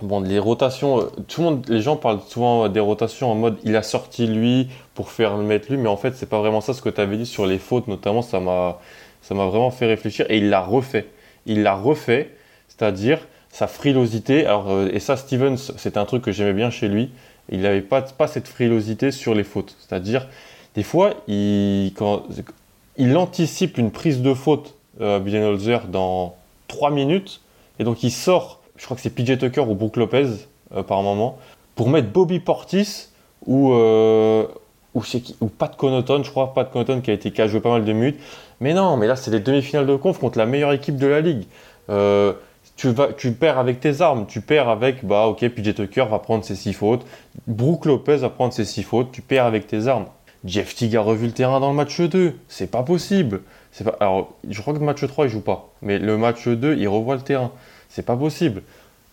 [0.00, 3.56] Bon, les rotations, euh, tout le monde, les gens parlent souvent des rotations en mode
[3.64, 4.68] il a sorti lui
[4.98, 7.00] pour faire le mettre lui, mais en fait, c'est pas vraiment ça ce que tu
[7.00, 8.80] avais dit sur les fautes, notamment, ça m'a,
[9.22, 11.06] ça m'a vraiment fait réfléchir et il l'a refait.
[11.46, 12.32] Il l'a refait,
[12.66, 14.44] c'est-à-dire sa frilosité.
[14.44, 17.12] Alors, euh, et ça, Stevens, c'était un truc que j'aimais bien chez lui.
[17.48, 19.76] Il n'avait pas, pas cette frilosité sur les fautes.
[19.78, 20.26] C'est-à-dire,
[20.74, 22.24] des fois, il, quand,
[22.96, 26.34] il anticipe une prise de faute, euh, Bienholzer, dans
[26.66, 27.40] 3 minutes.
[27.78, 30.26] Et donc, il sort, je crois que c'est PJ Tucker ou Brook Lopez,
[30.74, 31.38] euh, par moment,
[31.76, 33.10] pour mettre Bobby Portis
[33.46, 34.48] ou, euh,
[34.98, 35.04] ou,
[35.40, 37.92] ou Pat Connaughton, je crois, Pat Connaughton qui a été qui joué pas mal de
[37.92, 38.18] minutes.
[38.60, 41.20] Mais non, mais là, c'est les demi-finales de conf contre la meilleure équipe de la
[41.20, 41.44] ligue.
[41.90, 42.32] Euh,
[42.76, 44.26] tu, perds avec tes armes.
[44.28, 47.06] Tu perds avec, bah ok, PJ Tucker va prendre ses 6 fautes.
[47.46, 49.12] Brook Lopez va prendre ses 6 fautes.
[49.12, 50.06] Tu perds avec tes armes.
[50.44, 52.34] Jeff Teague a revu le terrain dans le match 2.
[52.48, 53.42] C'est pas possible.
[53.82, 53.96] Pas...
[54.00, 55.70] Alors, je crois que le match 3, il joue pas.
[55.82, 57.50] Mais le match 2, il revoit le terrain.
[57.88, 58.62] C'est pas possible.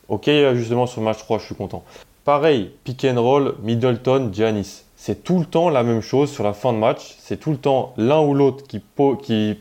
[0.07, 1.83] Ok, justement, sur le match 3, je suis content.
[2.23, 4.84] Pareil, pick and roll, Middleton, Giannis.
[5.07, 7.13] C'est tout le temps la même chose sur la fin de match.
[7.19, 8.79] C'est tout le temps l'un ou l'autre qui,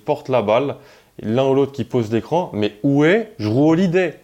[0.06, 0.76] porte la balle
[1.18, 4.18] l'un ou l'autre qui pose l'écran, mais où est Drew Holiday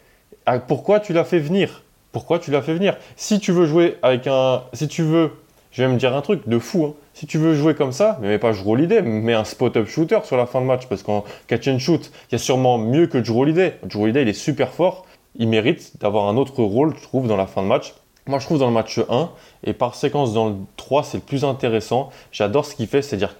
[0.46, 1.82] ah, Pourquoi tu l'as fait venir?
[2.10, 2.96] Pourquoi tu l'as fait venir?
[3.16, 4.62] Si tu veux jouer avec un...
[4.72, 5.32] Si tu veux...
[5.72, 6.86] Je vais me dire un truc de fou.
[6.86, 6.94] Hein.
[7.12, 10.38] Si tu veux jouer comme ça, mais pas Drew Holiday, mets un spot-up shooter sur
[10.38, 10.86] la fin de match.
[10.86, 13.74] Parce qu'en catch and shoot, il y a sûrement mieux que Drew Holiday.
[13.94, 15.04] Holiday, il est super fort.
[15.36, 17.92] Il mérite d'avoir un autre rôle, je trouve, dans la fin de match.
[18.30, 19.28] Moi, je trouve dans le match 1,
[19.64, 22.10] et par séquence dans le 3, c'est le plus intéressant.
[22.30, 23.34] J'adore ce qu'il fait, c'est-à-dire,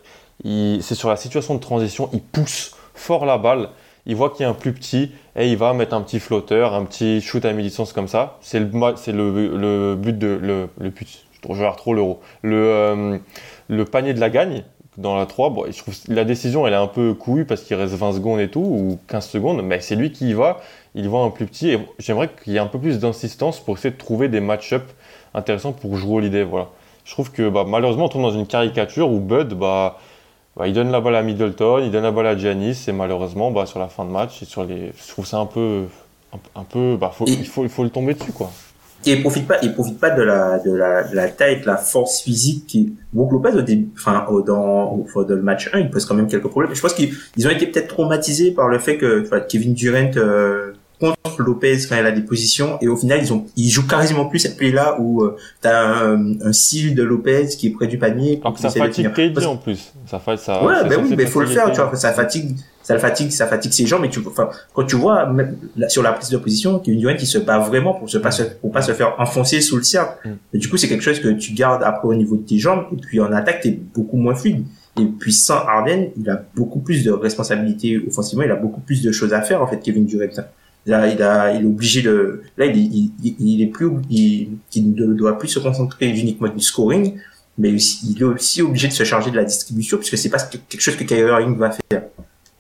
[0.45, 3.69] c'est sur la situation de transition, il pousse fort la balle,
[4.07, 6.75] il voit qu'il y a un plus petit et il va mettre un petit flotteur,
[6.75, 8.39] un petit shoot à mi-distance comme ça.
[8.41, 12.21] C'est le, le, le, but de le, le but, je vais trop l'euro.
[12.43, 13.19] Le, euh,
[13.69, 14.65] le panier de la gagne
[14.99, 17.77] dans la 3, bon, je trouve la décision elle est un peu couille parce qu'il
[17.77, 20.61] reste 20 secondes et tout ou 15 secondes, mais c'est lui qui y va,
[20.95, 23.77] il voit un plus petit et j'aimerais qu'il y ait un peu plus d'insistance pour
[23.77, 24.85] essayer de trouver des match-up
[25.35, 26.69] intéressants pour jouer au l'idée, voilà.
[27.05, 29.99] Je trouve que bah, malheureusement on tombe dans une caricature où Bud bah
[30.57, 33.51] bah, il donne la balle à Middleton, il donne la balle à Giannis, et malheureusement,
[33.51, 34.93] bah, sur la fin de match, sur les...
[34.95, 35.85] je trouve ça un peu.
[36.55, 38.53] Un, peu bah, il, faut, il faut le tomber dessus, quoi.
[39.07, 41.67] Et il profite pas, il profite pas de la, de la, de la taille, de
[41.67, 45.91] la force physique qui, Brook Lopez au début, enfin, dans, dans le match 1, il
[45.91, 46.75] pose quand même quelques problèmes.
[46.75, 50.75] Je pense qu'ils ils ont été peut-être traumatisés par le fait que, Kevin Durant, euh,
[51.01, 54.27] contre Lopez quand il a des positions et au final ils ont ils jouent quasiment
[54.27, 57.87] plus cette play là où euh, t'as un, un style de Lopez qui est près
[57.87, 59.93] du panier alors que ça fatigue KD en plus.
[60.07, 62.95] Ça fait ça ouais ben oui mais faut le faire tu vois ça fatigue ça
[62.95, 65.57] le fatigue ça fatigue ses jambes mais tu enfin quand tu vois même,
[65.89, 68.43] sur la prise de position Kevin Durant qui se bat vraiment pour se pas se,
[68.43, 70.29] pour pas se faire enfoncer sous le cercle.
[70.29, 70.33] Mm.
[70.55, 72.85] et du coup c'est quelque chose que tu gardes après au niveau de tes jambes
[72.93, 74.65] et puis en attaque t'es beaucoup moins fluide.
[74.99, 79.03] Et puis sans Harden, il a beaucoup plus de responsabilités offensivement, il a beaucoup plus
[79.03, 80.27] de choses à faire en fait Kevin Durant.
[80.87, 82.77] Là, il a, il est obligé de, là, il,
[83.23, 87.19] il, il est plus, il, il, ne doit plus se concentrer uniquement du scoring,
[87.59, 90.81] mais il est aussi obligé de se charger de la distribution puisque c'est pas quelque
[90.81, 92.05] chose que Kyrie Irving va faire.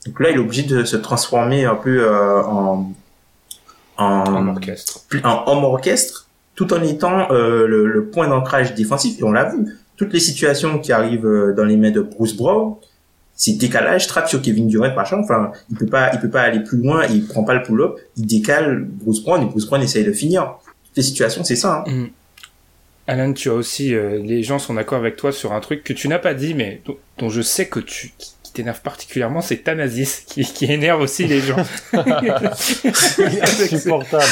[0.06, 2.92] Donc là, il est obligé de se transformer un peu euh, en,
[3.96, 9.18] en, orchestre, en homme orchestre, tout en étant euh, le, le, point d'ancrage défensif.
[9.18, 12.36] Et on l'a vu, toutes les situations qui arrivent euh, dans les mains de Bruce
[12.36, 12.74] Brown,
[13.40, 15.18] c'est décalage, trappe sur Kevin Durant, machin.
[15.18, 17.06] Enfin, il peut pas, il peut pas aller plus loin.
[17.06, 17.96] Il prend pas le pull-up.
[18.18, 20.58] Il décale Bruce Brown et Bruce Brown essaye de finir.
[20.94, 21.82] Les situations, c'est ça.
[21.86, 21.90] Hein.
[21.90, 22.06] Mm.
[23.06, 25.94] Alan, tu as aussi, euh, les gens sont d'accord avec toi sur un truc que
[25.94, 26.82] tu n'as pas dit, mais
[27.16, 28.12] dont je sais que tu,
[28.50, 31.64] qui t'énerve particulièrement, c'est Thanasis, qui, qui énerve aussi les gens.
[31.92, 34.24] Insupportable.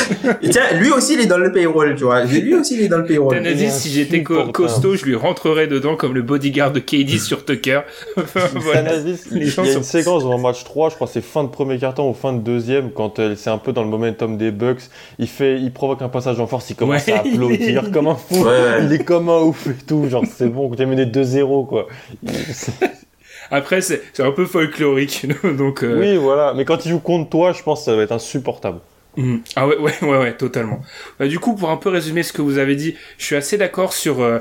[0.42, 2.24] Et tiens, lui aussi, il est dans le payroll, tu vois.
[2.24, 3.36] Lui aussi, il est dans le payroll.
[3.36, 7.82] Thanasis, si j'étais costaud, je lui rentrerais dedans comme le bodyguard de KD sur Tucker.
[8.16, 8.90] voilà.
[8.90, 11.78] Thanasis, il y a une séquence dans match 3, je crois c'est fin de premier
[11.78, 14.82] carton ou fin de deuxième, quand euh, c'est un peu dans le momentum des Bucks,
[15.18, 18.46] il fait, il provoque un passage en force, il commence à applaudir comme un fou.
[18.82, 21.86] Il est comme un ouf et tout, genre c'est bon, tu as mené 2-0, quoi.
[23.50, 25.26] Après, c'est un peu folklorique.
[25.56, 26.54] donc, euh, Oui, voilà.
[26.54, 28.80] Mais quand il joue contre toi, je pense que ça va être insupportable.
[29.16, 29.42] Mhm.
[29.56, 30.80] Ah ouais, ouais, ouais, ouais, totalement.
[31.18, 33.58] Bah, du coup, pour un peu résumer ce que vous avez dit, je suis assez
[33.58, 34.20] d'accord sur...
[34.20, 34.38] Euh,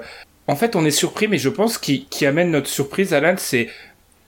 [0.48, 3.70] en fait, on est surpris, mais je pense qui qui amène notre surprise, Alan, c'est...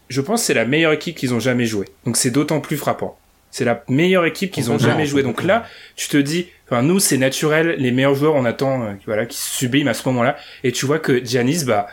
[0.09, 1.85] Je pense c'est la meilleure équipe qu'ils ont jamais joué.
[2.05, 3.17] Donc c'est d'autant plus frappant.
[3.51, 5.21] C'est la meilleure équipe qu'ils ont jamais joué.
[5.23, 5.65] Donc là,
[5.95, 9.37] tu te dis, enfin nous c'est naturel, les meilleurs joueurs on attend, euh, voilà, qui
[9.37, 10.35] subliment à ce moment-là.
[10.63, 11.87] Et tu vois que Giannis, bah,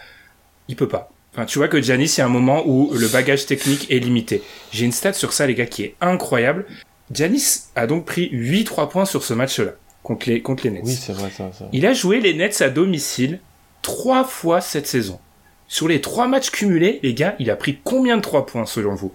[0.68, 1.10] il peut pas.
[1.36, 3.98] Enfin, tu vois que Giannis, il y a un moment où le bagage technique est
[3.98, 4.42] limité.
[4.72, 6.64] J'ai une stat sur ça, les gars, qui est incroyable.
[7.12, 9.72] Giannis a donc pris 8-3 points sur ce match-là,
[10.02, 10.82] contre les, contre les Nets.
[10.86, 13.40] Oui, c'est vrai, ça, Il a joué les Nets à domicile
[13.82, 15.20] trois fois cette saison.
[15.68, 18.94] Sur les trois matchs cumulés, les gars, il a pris combien de 3 points selon
[18.94, 19.12] vous?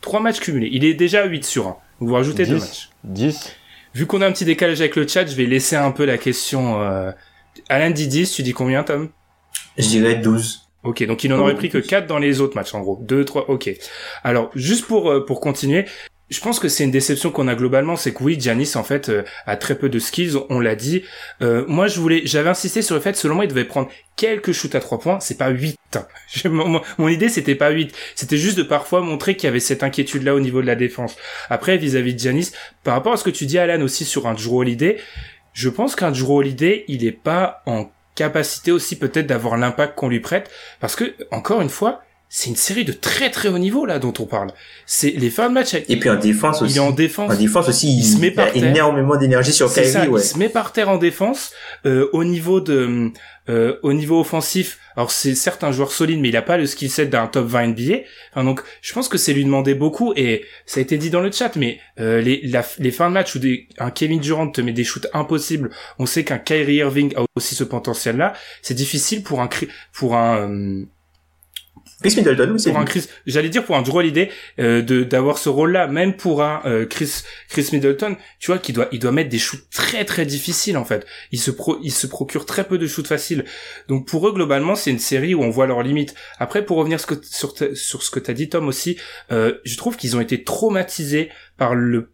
[0.00, 0.68] Trois matchs cumulés.
[0.70, 1.76] Il est déjà à 8 sur 1.
[2.00, 2.90] Vous rajoutez 2 matchs.
[3.02, 3.56] 10.
[3.94, 6.18] Vu qu'on a un petit décalage avec le chat, je vais laisser un peu la
[6.18, 6.80] question.
[6.82, 7.10] Euh...
[7.68, 9.08] Alain dit 10, tu dis combien, Tom?
[9.76, 10.67] Je dirais 12.
[10.84, 12.98] Ok, donc il n'en aurait pris que 4 dans les autres matchs en gros.
[13.02, 13.70] 2, 3, ok.
[14.22, 15.86] Alors, juste pour, euh, pour continuer,
[16.30, 19.08] je pense que c'est une déception qu'on a globalement, c'est que oui, Giannis en fait
[19.08, 21.02] euh, a très peu de skills, on l'a dit.
[21.42, 24.52] Euh, moi, je voulais, j'avais insisté sur le fait, selon moi, il devait prendre quelques
[24.52, 25.76] shoots à 3 points, c'est pas 8.
[26.44, 29.82] mon, mon, idée, c'était pas 8, c'était juste de parfois montrer qu'il y avait cette
[29.82, 31.16] inquiétude-là au niveau de la défense.
[31.50, 32.52] Après, vis-à-vis de Giannis,
[32.84, 34.98] par rapport à ce que tu dis, Alan, aussi sur un Drew Holiday,
[35.54, 40.08] je pense qu'un Drew Holiday, il est pas en capacité aussi peut-être d'avoir l'impact qu'on
[40.08, 40.50] lui prête,
[40.80, 44.12] parce que, encore une fois, c'est une série de très très haut niveau là dont
[44.18, 44.50] on parle.
[44.84, 45.74] C'est les fins de match.
[45.74, 46.74] Et puis en défense aussi.
[46.74, 47.32] Il est en défense.
[47.32, 48.64] En défense aussi, il, se met par a terre.
[48.64, 49.88] énormément d'énergie sur Kyrie.
[49.88, 50.20] Ça, ouais.
[50.20, 51.52] Il se met par terre en défense.
[51.86, 53.10] Euh, au niveau de,
[53.48, 56.66] euh, au niveau offensif, alors c'est certes un joueur solide, mais il a pas le
[56.66, 58.00] skill set d'un top 20 NBA.
[58.32, 61.20] Enfin, donc je pense que c'est lui demander beaucoup et ça a été dit dans
[61.20, 64.50] le chat, mais euh, les, la, les fins de match où des, un Kevin Durant
[64.50, 68.34] te met des shoots impossibles, on sait qu'un Kyrie Irving a aussi ce potentiel-là.
[68.60, 69.48] C'est difficile pour un
[69.92, 70.84] pour un euh,
[72.00, 72.70] Chris Middleton aussi.
[72.70, 74.30] Pour un Chris, j'allais dire pour un Drew Holiday
[74.60, 78.72] euh, de d'avoir ce rôle-là, même pour un euh, Chris Chris Middleton, tu vois, qui
[78.72, 81.06] doit il doit mettre des shoots très très difficiles en fait.
[81.32, 83.44] Il se pro, il se procure très peu de shoots faciles.
[83.88, 86.14] Donc pour eux globalement, c'est une série où on voit leurs limites.
[86.38, 87.18] Après pour revenir sur
[87.74, 88.96] sur ce que t'as dit Tom aussi,
[89.32, 92.12] euh, je trouve qu'ils ont été traumatisés par le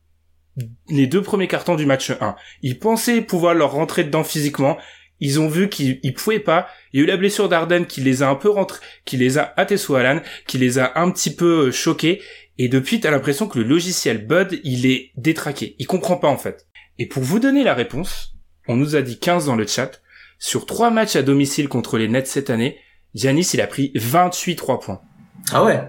[0.88, 2.36] les deux premiers cartons du match 1.
[2.62, 4.78] Ils pensaient pouvoir leur rentrer dedans physiquement
[5.20, 6.68] ils ont vu qu'ils pouvaient pas.
[6.92, 9.38] Il y a eu la blessure d'Arden qui les a un peu rentrés, qui les
[9.38, 12.20] a à Alan, qui les a un petit peu euh, choqués.
[12.58, 15.76] Et depuis, t'as l'impression que le logiciel Bud, il est détraqué.
[15.78, 16.66] Il comprend pas, en fait.
[16.98, 18.34] Et pour vous donner la réponse,
[18.68, 20.00] on nous a dit 15 dans le chat.
[20.38, 22.78] Sur trois matchs à domicile contre les Nets cette année,
[23.14, 25.00] Giannis, il a pris 28 3 points.
[25.52, 25.80] Ah ouais?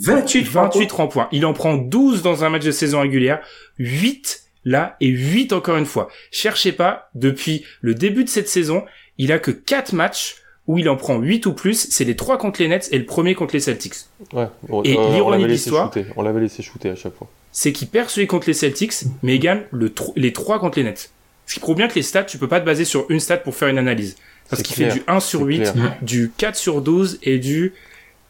[0.00, 1.28] 28 28 3 points?
[1.32, 3.40] Il en prend 12 dans un match de saison régulière,
[3.78, 6.08] 8 là et 8 encore une fois.
[6.30, 8.84] Cherchez pas, depuis le début de cette saison,
[9.18, 10.36] il a que 4 matchs
[10.66, 13.04] où il en prend 8 ou plus, c'est les 3 contre les Nets et le
[13.04, 13.94] premier contre les Celtics.
[14.32, 14.46] Ouais,
[14.84, 17.28] et euh, l'ironie de l'histoire, on l'avait laissé shooter à chaque fois.
[17.50, 20.84] C'est qu'il perd celui contre les Celtics, mais il gagne le les 3 contre les
[20.84, 21.10] Nets.
[21.46, 23.38] Ce qui prouve bien que les stats, tu peux pas te baser sur une stat
[23.38, 24.16] pour faire une analyse.
[24.48, 27.72] Parce qu'il fait du 1 sur 8, du 4 sur 12 et du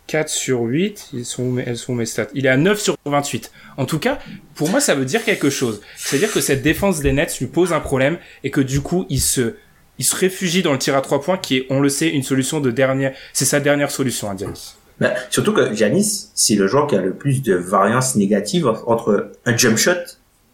[0.07, 1.11] 4 sur 8.
[1.13, 2.29] Ils sont, elles sont mes stats.
[2.35, 3.51] Il est à 9 sur 28.
[3.77, 4.19] En tout cas,
[4.55, 5.81] pour moi, ça veut dire quelque chose.
[5.97, 9.21] C'est-à-dire que cette défense des Nets lui pose un problème et que du coup, il
[9.21, 9.55] se,
[9.99, 12.23] il se réfugie dans le tir à 3 points qui est, on le sait, une
[12.23, 14.77] solution de dernière, c'est sa dernière solution à Giannis.
[15.01, 19.33] Bah, surtout que Giannis, c'est le joueur qui a le plus de variance négative entre
[19.45, 19.93] un jump shot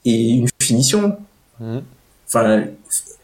[0.04, 1.18] et une finition.
[1.60, 1.82] Mhm.
[2.26, 2.64] Enfin,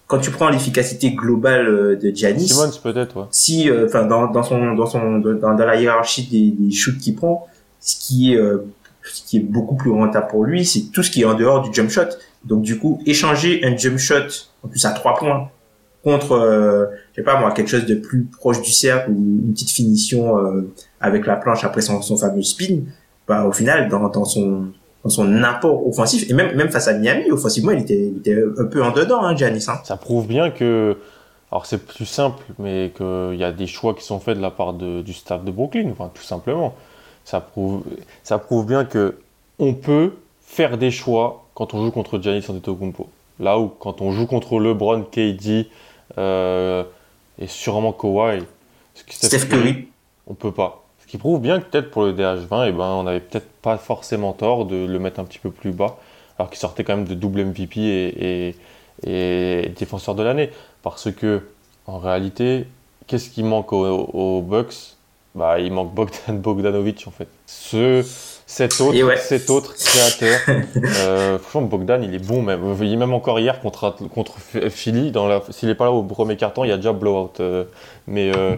[0.07, 3.27] quand tu prends l'efficacité globale euh, de Giannis, Simmons peut-être, ouais.
[3.31, 7.15] Si, euh, enfin, dans, dans son, dans son, dans, la hiérarchie des, des shoots qu'il
[7.15, 7.47] prend,
[7.81, 8.67] ce qui est, euh,
[9.03, 11.63] ce qui est beaucoup plus rentable pour lui, c'est tout ce qui est en dehors
[11.63, 12.03] du jump shot.
[12.45, 14.29] Donc du coup, échanger un jump shot
[14.63, 15.51] en plus à trois points
[16.03, 19.53] contre, euh, je sais pas moi, quelque chose de plus proche du cercle ou une
[19.55, 20.37] petite finition
[21.01, 22.81] avec la planche après son, son fameux spin,
[23.27, 24.67] bah au final, dans, dans son
[25.05, 26.29] dans son apport offensif.
[26.31, 29.23] Et même même face à Miami offensivement il était, il était un peu en dedans
[29.23, 29.81] hein, Giannis hein.
[29.85, 30.97] ça prouve bien que
[31.53, 34.51] alors c'est plus simple mais qu'il y a des choix qui sont faits de la
[34.51, 36.75] part de, du staff de Brooklyn enfin tout simplement.
[37.25, 37.83] Ça prouve
[38.23, 39.17] ça prouve bien que
[39.59, 43.09] on peut faire des choix quand on joue contre Giannis Antetokounmpo.
[43.41, 45.67] Là où quand on joue contre LeBron KD
[46.19, 46.85] euh,
[47.39, 48.43] et sûrement Kawhi.
[49.09, 49.89] Steph Curry.
[50.27, 53.21] On peut pas qui prouve bien que peut-être pour le DH20, eh ben, on n'avait
[53.21, 55.99] peut-être pas forcément tort de le mettre un petit peu plus bas,
[56.39, 58.55] alors qu'il sortait quand même de double MVP et,
[59.07, 60.51] et, défenseur de l'année.
[60.83, 61.43] Parce que,
[61.87, 62.67] en réalité,
[63.07, 64.97] qu'est-ce qui manque aux, Bucks?
[65.35, 67.29] Bah, Il manque Bogdan Bogdanovic, en fait.
[67.47, 68.03] Ce,
[68.47, 70.41] cet autre, cet autre créateur.
[71.01, 72.77] euh, franchement, Bogdan, il est bon même.
[72.81, 74.39] Il est même encore hier contre, contre
[74.71, 75.13] Philly.
[75.51, 77.41] S'il n'est pas là au premier carton, il y a déjà blowout.
[77.41, 77.65] Euh,
[78.07, 78.57] mais euh,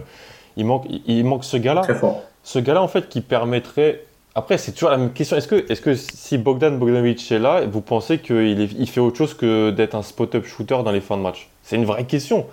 [0.55, 1.81] il, manque, il manque ce gars-là.
[1.81, 4.05] Très fort ce gars-là, en fait, qui permettrait.
[4.33, 5.35] Après, c'est toujours la même question.
[5.35, 9.17] Est-ce que, est que si Bogdan Bogdanovic est là, vous pensez qu'il il fait autre
[9.17, 11.49] chose que d'être un spot-up shooter dans les fins de match?
[11.61, 12.45] C'est une vraie question.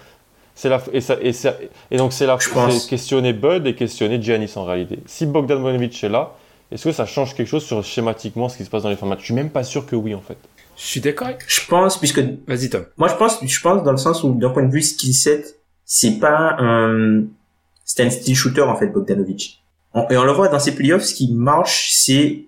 [0.56, 1.30] C'est la, et, ça, et,
[1.92, 2.38] et, donc, c'est la
[2.88, 4.98] questionner Bud et questionner Giannis en réalité.
[5.06, 6.34] Si Bogdan Bogdanovic est là,
[6.72, 9.06] est-ce que ça change quelque chose sur schématiquement ce qui se passe dans les fins
[9.06, 9.20] de match?
[9.20, 10.38] Je suis même pas sûr que oui, en fait.
[10.76, 11.28] Je suis d'accord.
[11.46, 12.18] Je pense, puisque.
[12.48, 12.84] Vas-y, Tom.
[12.96, 15.60] Moi, je pense, je pense dans le sens où, d'un point de vue skill set,
[15.84, 17.26] c'est pas un.
[17.84, 19.60] C'est un style shooter, en fait, Bogdanovic
[20.10, 22.44] et on le voit dans ces playoffs, ce qui marche, c'est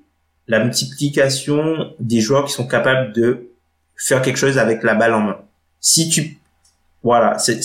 [0.49, 3.49] la multiplication des joueurs qui sont capables de
[3.97, 5.39] faire quelque chose avec la balle en main.
[5.81, 6.39] Si tu,
[7.03, 7.63] voilà, c'est,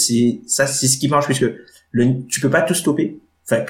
[0.48, 1.52] ça, c'est ce qui marche puisque
[1.92, 3.20] le, tu peux pas tout stopper.
[3.46, 3.66] Enfin,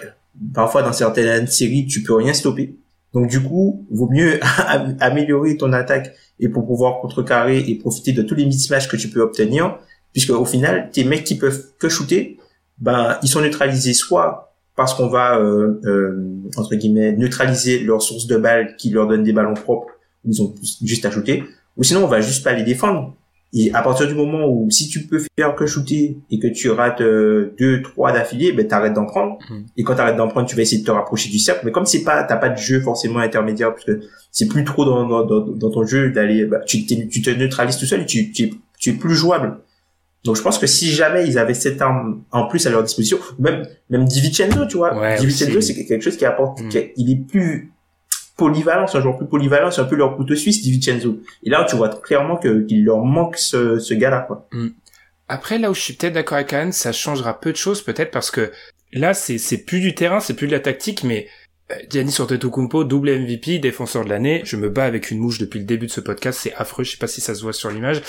[0.54, 2.76] parfois dans certaines séries, tu peux rien stopper.
[3.14, 4.40] Donc du coup, vaut mieux
[5.00, 9.10] améliorer ton attaque et pour pouvoir contrecarrer et profiter de tous les mismatchs que tu
[9.10, 9.78] peux obtenir,
[10.12, 12.38] puisque au final, tes mecs qui peuvent que shooter,
[12.80, 14.51] ben ils sont neutralisés soit
[14.82, 16.26] parce qu'on va euh, euh,
[16.58, 19.88] entre guillemets neutraliser leurs sources de balles qui leur donnent des ballons propres
[20.26, 20.54] ils ont
[20.84, 21.44] juste à shooter
[21.78, 23.16] ou sinon on va juste pas les défendre.
[23.54, 26.70] Et à partir du moment où si tu peux faire que shooter et que tu
[26.72, 29.38] rates euh, deux trois d'affilée ben t'arrêtes d'en prendre.
[29.50, 29.66] Mhm.
[29.78, 31.62] et quand t'arrêtes d'en prendre tu vas essayer de te rapprocher du cercle.
[31.66, 34.00] Mais comme c'est pas t'as pas de jeu forcément intermédiaire parce que
[34.32, 37.86] c'est plus trop dans, dans, dans, ton jeu d'aller bah, tu, tu te neutralises tout
[37.86, 39.60] seul et tu, tu, tu es plus jouable
[40.24, 43.18] donc je pense que si jamais ils avaient cette arme en plus à leur disposition,
[43.40, 46.70] même même DiVincenzo, tu vois, ouais, DiVincenzo c'est quelque chose qui apporte, mm.
[46.96, 47.74] il est plus
[48.38, 51.20] polyvalent, c'est un joueur plus polyvalent, c'est un peu leur couteau suisse DiVincenzo.
[51.44, 54.48] Et là tu vois clairement que qu'il leur manque ce, ce gars-là quoi.
[54.52, 54.70] Mm.
[55.28, 58.12] Après là où je suis peut-être d'accord avec Anne, ça changera peu de choses peut-être
[58.12, 58.52] parce que
[58.94, 61.28] là c'est c'est plus du terrain, c'est plus de la tactique, mais
[61.72, 64.42] euh, Giannis Antetokounmpo, double MVP, défenseur de l'année.
[64.46, 66.84] Je me bats avec une mouche depuis le début de ce podcast, c'est affreux.
[66.84, 68.02] Je sais pas si ça se voit sur l'image.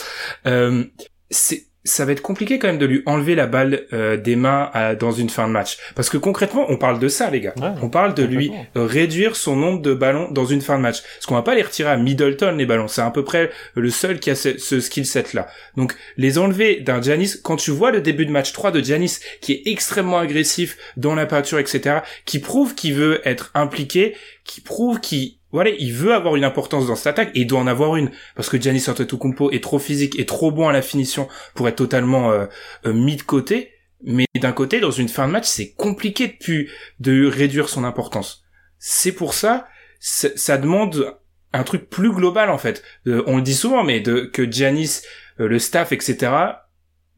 [0.46, 0.84] Euh,
[1.30, 4.70] c'est ça va être compliqué quand même de lui enlever la balle euh, des mains
[4.98, 5.78] dans une fin de match.
[5.94, 7.54] Parce que concrètement, on parle de ça, les gars.
[7.82, 11.02] on parle de lui réduire son nombre de ballons dans une fin de match.
[11.02, 12.88] Parce qu'on va pas les retirer à Middleton, les ballons.
[12.88, 15.48] C'est à peu près le seul qui a ce, ce skill set-là.
[15.76, 19.18] Donc, les enlever d'un Giannis, quand tu vois le début de match 3 de Giannis,
[19.40, 24.14] qui est extrêmement agressif dans la peinture, etc., qui prouve qu'il veut être impliqué,
[24.44, 27.60] qui prouve qu'il voilà, il veut avoir une importance dans cette attaque et il doit
[27.60, 30.82] en avoir une parce que Giannis Antetokounmpo est trop physique et trop bon à la
[30.82, 32.46] finition pour être totalement euh,
[32.86, 33.72] euh, mis de côté.
[34.04, 36.66] Mais d'un côté, dans une fin de match, c'est compliqué de,
[36.98, 38.42] de réduire son importance.
[38.78, 39.68] C'est pour ça,
[40.00, 41.16] ça demande
[41.52, 42.82] un truc plus global en fait.
[43.06, 45.02] on le dit souvent, mais de que Giannis,
[45.40, 46.32] euh, le staff, etc.,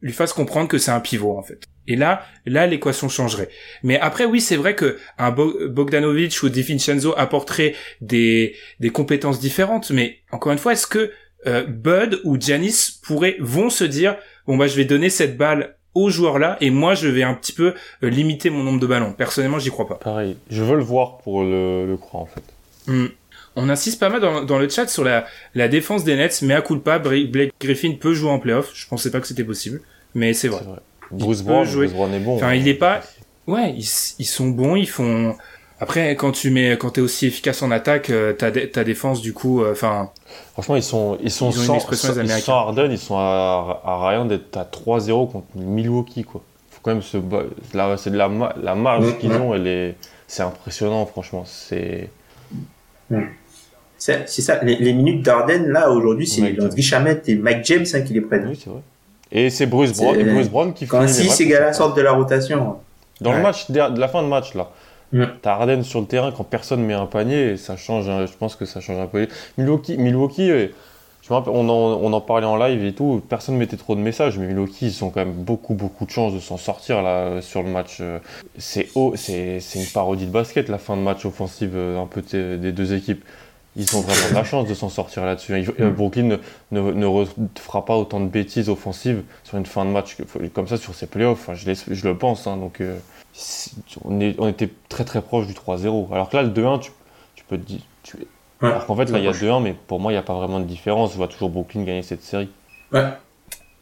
[0.05, 1.65] lui fasse comprendre que c'est un pivot en fait.
[1.87, 3.49] Et là, là, l'équation changerait.
[3.83, 9.89] Mais après, oui, c'est vrai que un Bogdanovic ou DiVincenzo apporterait des, des compétences différentes.
[9.89, 11.11] Mais encore une fois, est-ce que
[11.47, 15.75] euh, Bud ou Giannis pourraient, vont se dire, bon bah, je vais donner cette balle
[15.95, 18.87] au joueur là et moi je vais un petit peu euh, limiter mon nombre de
[18.87, 19.13] ballons.
[19.13, 19.95] Personnellement, j'y crois pas.
[19.95, 22.43] Pareil, je veux le voir pour le, le croire en fait.
[22.87, 23.07] Hmm.
[23.55, 26.53] On insiste pas mal dans, dans le chat sur la, la défense des Nets, mais
[26.53, 28.71] à coup de pas, Blake Griffin peut jouer en playoff.
[28.73, 29.81] Je pensais pas que c'était possible,
[30.15, 30.63] mais c'est vrai.
[30.63, 30.79] vrai.
[31.11, 32.35] Bruce Brown, Bruce Brown est bon.
[32.37, 33.01] Enfin, il est pas.
[33.47, 33.87] Ouais, ils,
[34.19, 35.35] ils sont bons, ils font.
[35.79, 39.33] Après, quand tu mets, quand t'es aussi efficace en attaque, euh, ta, ta défense, du
[39.33, 40.09] coup, euh, enfin.
[40.53, 42.39] Franchement, ils sont, ils sont Ils sans, sans, américaine.
[42.39, 46.41] sans Harden, ils sont à, à rien d'être à 3-0 contre Milwaukee, quoi.
[46.71, 47.17] Faut quand même se,
[47.97, 48.29] c'est de la,
[48.61, 49.95] la marge qu'ils ont, elle est,
[50.27, 51.43] c'est impressionnant, franchement.
[51.45, 52.09] C'est,
[53.97, 54.63] C'est c'est ça.
[54.63, 58.21] Les, les minutes d'Arden, là, aujourd'hui, c'est Mike Landry et Mike James hein, qui les
[58.21, 58.47] prennent.
[58.47, 58.81] oui, c'est vrai.
[59.37, 62.77] Et c'est Bruce Brown, Bruce Brown qui Quand si ces gars-là sortent de la rotation.
[63.21, 63.43] Dans le Ouais.
[63.43, 64.69] match, de la fin de match, là.
[65.11, 65.23] Mm.
[65.41, 68.55] T'as Harden sur le terrain quand personne met un panier, et ça change, je pense
[68.55, 69.27] que ça change un peu.
[69.57, 70.67] Milwaukee, Milwaukee euh,
[71.21, 73.95] je me rappelle, on, en, on en parlait en live et tout, personne mettait trop
[73.95, 77.01] de messages, mais Milwaukee, ils ont quand même beaucoup, beaucoup de chance de s'en sortir
[77.01, 77.97] là, sur le match.
[78.01, 78.19] euh.
[78.57, 82.21] C'est haut, c'est une parodie de basket, la fin de match offensive euh, un peu
[82.31, 83.23] de- des deux équipes.
[83.77, 85.59] Ils ont vraiment de la chance de s'en sortir là-dessus.
[85.59, 86.37] Il- euh, Brooklyn ne,
[86.71, 87.25] ne, ne
[87.59, 90.15] fera pas autant de bêtises offensives sur une fin de match
[90.53, 91.39] comme ça sur ses playoffs.
[91.49, 92.47] Enfin, je, le pense.
[92.47, 92.97] hein, donc, euh,
[94.05, 96.13] on, est- on était très très proche du 3-0.
[96.13, 96.91] Alors que là, le 2-1, tu,
[97.35, 97.81] tu peux te dire.
[98.03, 98.17] Tu...
[98.61, 98.69] Ouais.
[98.69, 100.35] Alors qu'en fait, là, il y a 2-1, mais pour moi, il n'y a pas
[100.35, 101.11] vraiment de différence.
[101.11, 102.49] Je vois toujours Brooklyn gagner cette série.
[102.93, 103.03] Ouais.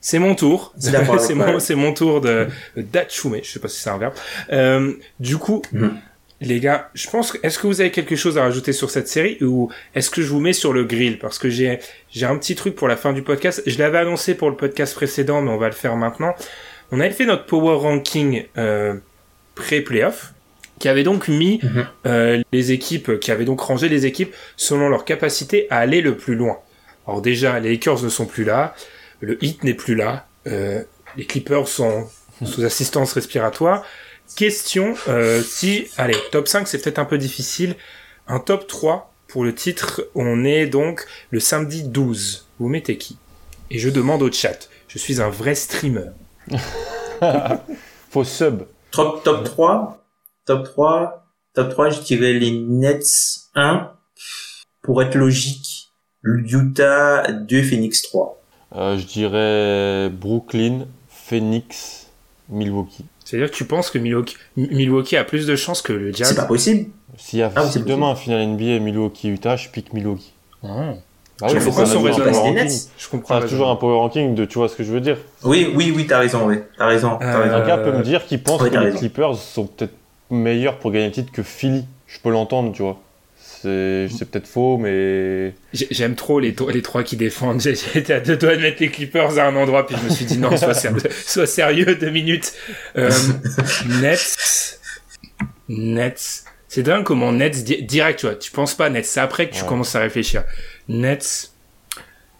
[0.01, 0.73] C'est mon tour.
[0.79, 3.37] C'est mon, mon tour de d'Achume.
[3.43, 4.13] Je sais pas si c'est un verbe.
[4.51, 5.97] Euh, du coup, Mhm.
[6.43, 9.07] Les gars, je pense que, est-ce que vous avez quelque chose à rajouter sur cette
[9.07, 11.17] série ou est-ce que je vous mets sur le grill?
[11.19, 11.79] Parce que j'ai,
[12.11, 13.63] j'ai un petit truc pour la fin du podcast.
[13.65, 16.35] Je l'avais annoncé pour le podcast précédent, mais on va le faire maintenant.
[16.91, 18.95] On avait fait notre power ranking, euh,
[19.55, 20.33] pré-playoff,
[20.79, 21.87] qui avait donc mis Mhm.
[22.07, 26.17] euh, les équipes, qui avait donc rangé les équipes selon leur capacité à aller le
[26.17, 26.57] plus loin.
[27.07, 28.75] Alors déjà, les Lakers ne sont plus là,
[29.21, 30.81] le Heat n'est plus là, euh,
[31.17, 32.07] les Clippers sont
[32.43, 33.85] sous assistance respiratoire.
[34.35, 37.75] Question, euh, si, allez, top 5 c'est peut-être un peu difficile,
[38.27, 42.47] un top 3 pour le titre, on est donc le samedi 12.
[42.59, 43.17] Vous mettez qui?
[43.69, 46.11] Et je demande au chat, je suis un vrai streamer.
[48.09, 48.63] Faut sub.
[48.91, 50.05] Top, top 3.
[50.45, 51.25] Top 3.
[51.53, 53.91] Top 3, je dirais les Nets 1.
[54.81, 55.91] Pour être logique,
[56.23, 58.41] Utah 2, Phoenix 3.
[58.75, 62.07] Euh, je dirais Brooklyn, Phoenix,
[62.49, 63.05] Milwaukee.
[63.25, 66.35] C'est-à-dire que tu penses que Milwaukee, Milwaukee a plus de chances que le C'est Jazz
[66.35, 66.87] pas possible.
[67.17, 70.33] S'il y a Ah oui, si c'est demain un final NBA Milwaukee-Utah, je pique Milwaukee.
[70.63, 70.93] Ah.
[71.41, 72.55] Bah Je oui, comprends c'est son toujours un power des ranking.
[72.55, 72.89] Nets.
[72.97, 73.35] Je comprends.
[73.35, 75.17] Ça, c'est toujours un power ranking de, tu vois ce que je veux dire.
[75.43, 76.57] Oui, oui, oui, t'as raison, oui.
[76.77, 77.17] T'as raison.
[77.19, 77.55] T'as Euh, raison.
[77.55, 78.97] Un gars peut me dire qu'il pense que les raison.
[78.97, 79.93] Clippers sont peut-être
[80.29, 81.85] meilleurs pour gagner le titre que Philly.
[82.07, 82.99] Je peux l'entendre, tu vois.
[83.63, 87.61] C'est peut-être faux, mais J'ai- J'aime trop les, trois qui défendent.
[87.61, 90.25] J'étais à deux doigts de mettre les Clippers à un endroit, puis je me suis
[90.25, 92.53] dit non, sois sérieux, sois sérieux deux minutes.
[92.97, 93.09] Euh,
[94.01, 94.79] Nets,
[95.69, 96.43] Nets.
[96.67, 98.35] C'est dingue comment Nets di- direct, tu vois.
[98.35, 99.67] Tu penses pas Nets, c'est après que tu Ouais.
[99.67, 100.43] commences à réfléchir.
[100.89, 101.51] Nets,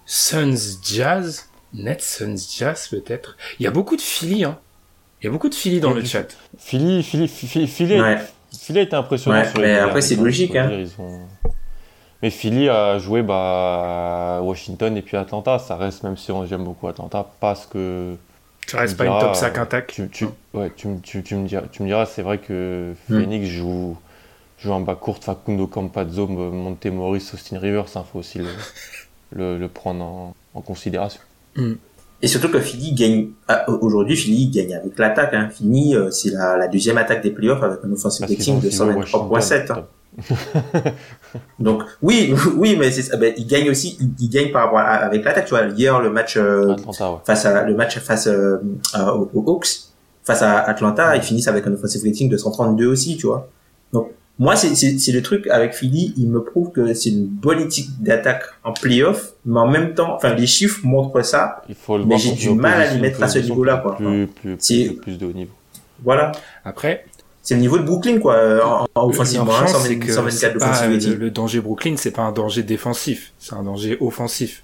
[0.06, 3.38] Suns, Jazz, Nets, Suns, Jazz peut-être.
[3.60, 4.60] Il y a beaucoup de Philly, hein.
[5.22, 6.28] Il y a beaucoup de Philly dans le chat.
[6.58, 8.18] Philly, Philly, Philly, Philly, Ouais.
[8.60, 10.68] Philly a été impressionnant Ouais, mais après, c'est logique, hein.
[10.68, 10.88] dire,
[12.22, 15.60] Mais Philly a joué bah, à Washington et puis Atlanta.
[15.60, 18.16] Ça reste, même si on- j'aime beaucoup Atlanta, parce que
[18.66, 19.89] Tu restes me pas une diras, top 5 euh, intact.
[19.91, 22.93] Tu, tu, ouais, tu, me- tu, tu me diras, tu me diras c'est vrai que
[23.10, 23.20] Hmm.
[23.20, 23.97] Phoenix joue,
[24.60, 28.45] joue en bas court, Facundo Campazzo, Monte Morris, Austin Rivers, il faut aussi le,
[29.32, 31.20] le, le prendre en, en considération.
[32.24, 35.50] Et surtout que Philly gagne, ah, aujourd'hui, Philly gagne avec l'attaque, hein.
[35.52, 38.78] Philly, euh, c'est la, la deuxième attaque des playoffs avec un offensive rating de aussi
[38.78, 39.28] joué 123.7.
[39.30, 39.78] Washington.
[39.78, 40.92] hein.
[41.60, 43.18] Donc, oui, oui, mais c'est, ça.
[43.18, 45.66] ben, il gagne aussi, il, il gagne par rapport à, avec l'attaque, tu vois.
[45.66, 47.18] Hier, le match, euh, Atlanta, ouais.
[47.26, 48.58] face à, le match face, euh,
[48.94, 49.68] à- aux, aux Hawks,
[50.24, 53.50] face à Atlanta, ils finissent avec un offensive rating de 132 aussi, tu vois.
[53.92, 57.90] Donc, moi, c'est, le truc avec Philly, il me prouve que c'est une bonne éthique
[58.02, 61.62] d'attaque en playoff, mais en même temps, enfin, les chiffres montrent ça.
[61.70, 63.95] Il faut le Mais j'ai du mal à les mettre à ce niveau-là, quoi.
[63.95, 65.52] Plus, plus, plus, plus de haut niveau.
[66.03, 66.32] Voilà.
[66.66, 67.06] Après,
[67.44, 70.12] C'est le niveau de Brooklyn, quoi, euh, en, en offensivement, hein, chance, 120 c'est que
[70.12, 73.98] 124 c'est pas, le, le danger Brooklyn, c'est pas un danger défensif, c'est un danger
[74.02, 74.64] offensif.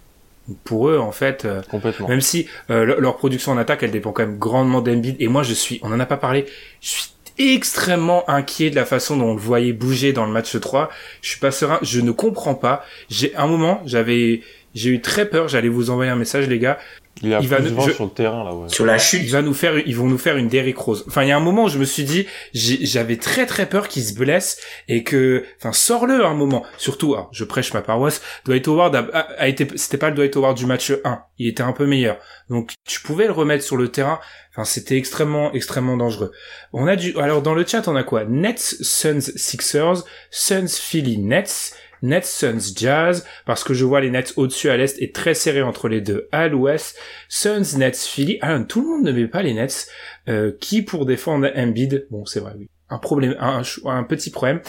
[0.63, 2.07] Pour eux, en fait, euh, Complètement.
[2.07, 5.15] même si euh, leur, leur production en attaque, elle dépend quand même grandement d'Embiid.
[5.19, 6.47] Et moi, je suis, on en a pas parlé,
[6.81, 7.09] je suis
[7.39, 10.89] extrêmement inquiet de la façon dont on le voyait bouger dans le match 3.
[11.21, 12.85] Je suis pas serein, je ne comprends pas.
[13.09, 14.41] J'ai un moment, j'avais,
[14.75, 15.47] j'ai eu très peur.
[15.47, 16.77] J'allais vous envoyer un message, les gars.
[17.21, 18.69] Il a il va nous- vent je- sur le terrain, là, ouais.
[18.69, 21.03] Sur la Il va nous faire, ils vont nous faire une Derrick Rose.
[21.07, 23.87] Enfin, il y a un moment où je me suis dit, j'avais très très peur
[23.87, 26.63] qu'il se blesse et que, enfin, sors-le à un moment.
[26.77, 28.21] Surtout, alors, je prêche ma paroisse.
[28.45, 31.21] Dwight Howard a, a- a été, c'était pas le Dwight Howard du match 1.
[31.37, 32.17] Il était un peu meilleur.
[32.49, 34.19] Donc, tu pouvais le remettre sur le terrain.
[34.51, 36.31] Enfin, c'était extrêmement, extrêmement dangereux.
[36.73, 38.25] On a du, alors dans le chat, on a quoi?
[38.25, 44.33] Nets, Suns, Sixers, Suns, Philly, Nets, Nets, Suns, Jazz, parce que je vois les Nets
[44.37, 46.97] au-dessus à l'est et très serré entre les deux à l'ouest.
[47.27, 48.37] Suns, Nets, Philly.
[48.41, 49.87] Ah, tout le monde ne met pas les Nets.
[50.27, 52.69] Euh, qui pour défendre Embiid Bon, c'est vrai, oui.
[52.89, 54.61] Un problème, un, un petit problème.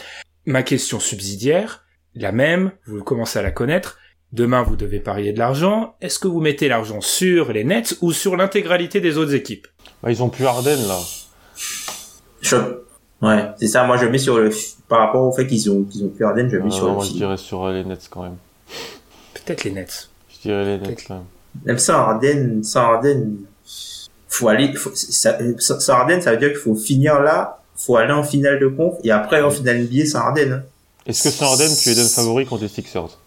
[0.46, 1.84] Ma question subsidiaire,
[2.14, 3.98] la même, vous commencez à la connaître.
[4.32, 5.96] Demain, vous devez parier de l'argent.
[6.00, 9.66] Est-ce que vous mettez l'argent sur les Nets ou sur l'intégralité des autres équipes?
[10.02, 10.98] Bah, Ils ont plus Harden, là.
[12.40, 12.56] Je...
[13.22, 13.84] Ouais, c'est ça.
[13.84, 14.50] Moi, je mets sur le...
[14.88, 17.12] Par rapport au fait qu'ils ont, qu'ils ont plus Harden, je mets sur Moi, je
[17.12, 18.36] dirais sur euh, les Nets, quand même.
[19.34, 20.08] Peut-être les Nets.
[20.28, 21.24] Je dirais les Nets, quand même.
[21.64, 23.36] Même sans Harden, sans Harden,
[24.28, 24.74] faut aller...
[24.74, 24.90] Faut...
[24.94, 25.38] Ça...
[25.58, 28.94] Sans Harden, ça veut dire qu'il faut finir là, faut aller en finale de conf,
[29.04, 30.52] et après, en finale NBA sans Harden.
[30.52, 30.62] Hein.
[31.06, 33.18] Est-ce que sans Harden, tu es donnes favori contre les Sixers?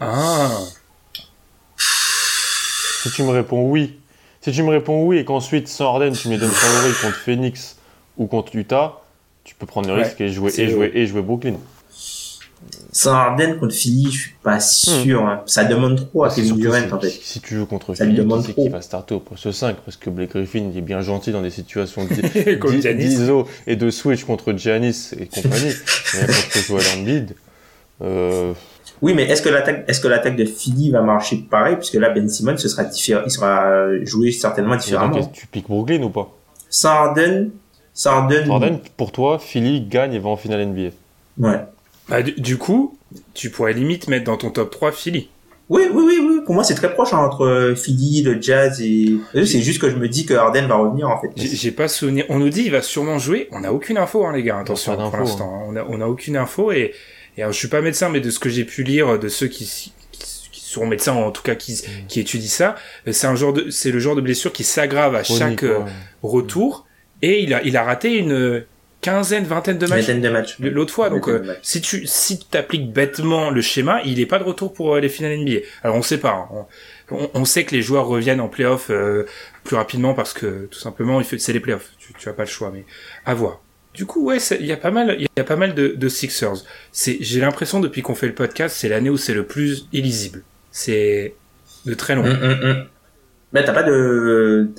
[0.00, 0.50] Ah.
[3.02, 3.98] Si tu me réponds oui,
[4.40, 7.76] si tu me réponds oui et qu'ensuite sans Harden tu me donnes favori contre Phoenix
[8.16, 9.00] ou contre Utah,
[9.50, 11.54] tu peux prendre le risque et jouer et jouer et jouer Brooklyn.
[12.92, 14.60] Sans Harden contre Philly, je suis pas hmm.
[14.60, 15.26] sûr.
[15.26, 15.42] Hein.
[15.46, 17.10] Ça demande trop à Kevin Durant en fait.
[17.10, 19.78] Si tu joues contre ça Philly, demande tu sais qu'il va starter au poste 5
[19.84, 22.04] parce que Blake Griffin il est bien gentil dans des situations
[22.94, 25.72] d'ISO et de switch contre Giannis et compagnie.
[26.14, 27.34] Mais contre Joel Embiid,
[28.02, 28.52] euh,
[29.02, 32.10] oui, mais est-ce que l'attaque, est-ce que l'attaque de Philly va marcher pareil, puisque là
[32.10, 35.24] Ben Simmons ce sera différent, il sera joué certainement différemment.
[35.26, 36.32] tu piques Brooklyn ou pas?
[36.68, 37.50] Sarden,
[38.00, 38.46] Sarden.
[38.46, 40.90] Sarden, pour toi, Philly gagne et va en finale NBA.
[41.38, 41.60] Ouais.
[42.08, 42.96] Bah, du, coup,
[43.34, 45.28] tu pourrais limite mettre dans ton top 3 Philly.
[45.68, 46.40] Oui, oui, oui, oui.
[46.44, 49.18] Pour moi, c'est très proche hein, entre Philly, le Jazz et.
[49.34, 51.30] C'est juste que je me dis que Harden va revenir en fait.
[51.36, 52.24] J'ai pas souvenir.
[52.28, 53.48] On nous dit il va sûrement jouer.
[53.52, 54.58] On n'a aucune info, hein, les gars.
[54.58, 55.52] Attention, pour l'instant.
[55.54, 55.66] Hein.
[55.68, 56.92] On a, on a aucune info et
[57.36, 59.46] et alors, je suis pas médecin, mais de ce que j'ai pu lire de ceux
[59.46, 62.06] qui, qui, sont médecins, en tout cas qui, mm.
[62.06, 65.14] qui étudient ça, euh, c'est un genre de, c'est le genre de blessure qui s'aggrave
[65.14, 65.80] à chaque euh,
[66.22, 66.86] retour.
[67.22, 68.64] Et il a, il a raté une
[69.00, 70.08] quinzaine, vingtaine de matchs.
[70.08, 70.56] de matchs.
[70.60, 74.38] L'autre fois, donc euh, si tu si tu appliques bêtement le schéma, il est pas
[74.38, 75.60] de retour pour les finales NBA.
[75.82, 76.48] Alors on sait pas.
[76.52, 76.66] Hein.
[77.10, 78.90] On, on, sait que les joueurs reviennent en playoff
[79.64, 81.90] plus rapidement parce que tout simplement, c'est les playoffs.
[81.98, 82.84] Tu, tu as pas le choix, mais
[83.24, 83.60] à voir.
[83.94, 86.08] Du coup, ouais, il y a pas mal, il y a pas mal de, de
[86.08, 86.64] Sixers.
[86.92, 90.44] C'est, j'ai l'impression depuis qu'on fait le podcast, c'est l'année où c'est le plus illisible.
[90.70, 91.34] C'est
[91.86, 92.24] de très long.
[92.24, 92.86] Hum, hum.
[93.52, 94.70] Mais t'as pas de,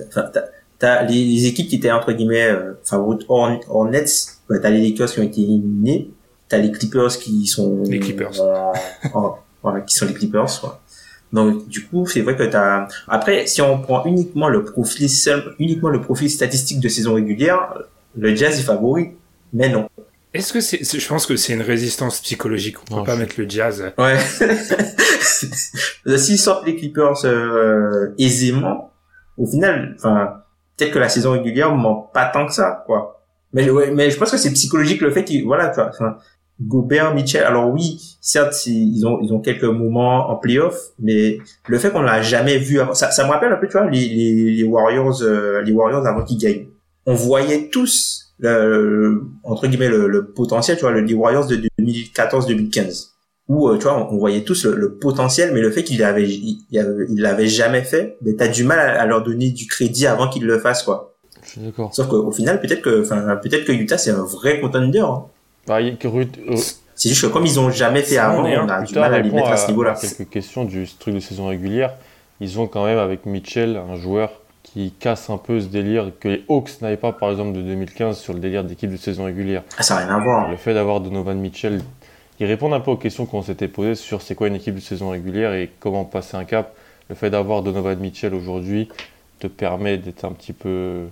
[0.81, 4.39] t'as, les, équipes qui étaient entre guillemets euh, favorites en, en Nets.
[4.49, 6.11] Bah, t'as les Lakers qui ont été éliminés.
[6.49, 10.63] T'as les Clippers qui sont les Clippers, qui sont les Clippers.
[10.63, 10.69] Ouais.
[11.31, 12.87] Donc du coup, c'est vrai que t'as.
[13.07, 15.07] Après, si on prend uniquement le profil
[15.59, 17.73] uniquement le profil statistique de saison régulière,
[18.17, 19.11] le jazz est favori,
[19.53, 19.87] mais non.
[20.33, 22.77] Est-ce que c'est, je pense que c'est une résistance psychologique.
[22.89, 23.93] On peut pas mettre le jazz.
[23.97, 24.17] Ouais.
[26.17, 28.91] S'ils sortent les Clippers euh, aisément,
[29.37, 30.40] au final, enfin,
[30.81, 33.21] peut-être que la saison régulière ment pas tant que ça, quoi.
[33.53, 36.17] Mais ouais, mais je pense que c'est psychologique le fait qu'ils, voilà, tu vois,
[36.61, 37.43] Gobert, Mitchell.
[37.43, 42.01] Alors oui, certes, ils ont ils ont quelques moments en playoff, mais le fait qu'on
[42.01, 44.63] l'a jamais vu avant, ça, ça me rappelle un peu, tu vois, les les, les
[44.63, 46.67] Warriors, euh, les Warriors avant qu'ils gagnent
[47.05, 53.10] on voyait tous le, entre guillemets le, potentiel, tu vois, le Warriors de 2014-2015,
[53.51, 56.63] où euh, tu vois, on, voyait tous le, potentiel, mais le fait qu'il l'avait, il,
[57.17, 60.57] l'avait jamais fait, mais t'as du mal à, leur donner du crédit avant qu'ils le
[60.57, 61.15] fassent, quoi.
[61.43, 61.93] Je suis d'accord.
[61.93, 64.99] Sauf qu'au final, peut-être que, enfin, peut-être que Utah c'est un vrai contender.
[64.99, 65.23] Hein.
[65.67, 66.25] Bah, euh,
[66.95, 69.29] C'est juste que comme ils ont jamais fait avant, on a du mal à les
[69.29, 69.95] mettre à, ce niveau-là.
[69.99, 71.93] Quelques questions du truc de saison régulière.
[72.39, 74.31] Ils ont quand même avec Mitchell un joueur
[74.63, 78.17] qui casse un peu ce délire que les Hawks n'avaient pas, par exemple, de 2015
[78.17, 79.63] sur le délire d'équipe de saison régulière.
[79.77, 80.49] Ah, ça n'a rien à voir.
[80.49, 81.81] Le fait d'avoir Donovan Mitchell,
[82.41, 84.79] ils répondent un peu aux questions qu'on s'était posées sur c'est quoi une équipe de
[84.79, 86.75] saison régulière et comment passer un cap.
[87.07, 88.89] Le fait d'avoir Donovan Mitchell aujourd'hui
[89.39, 91.03] te permet d'être un petit peu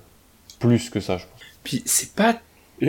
[0.58, 1.42] plus que ça, je pense.
[1.64, 2.40] Puis c'est pas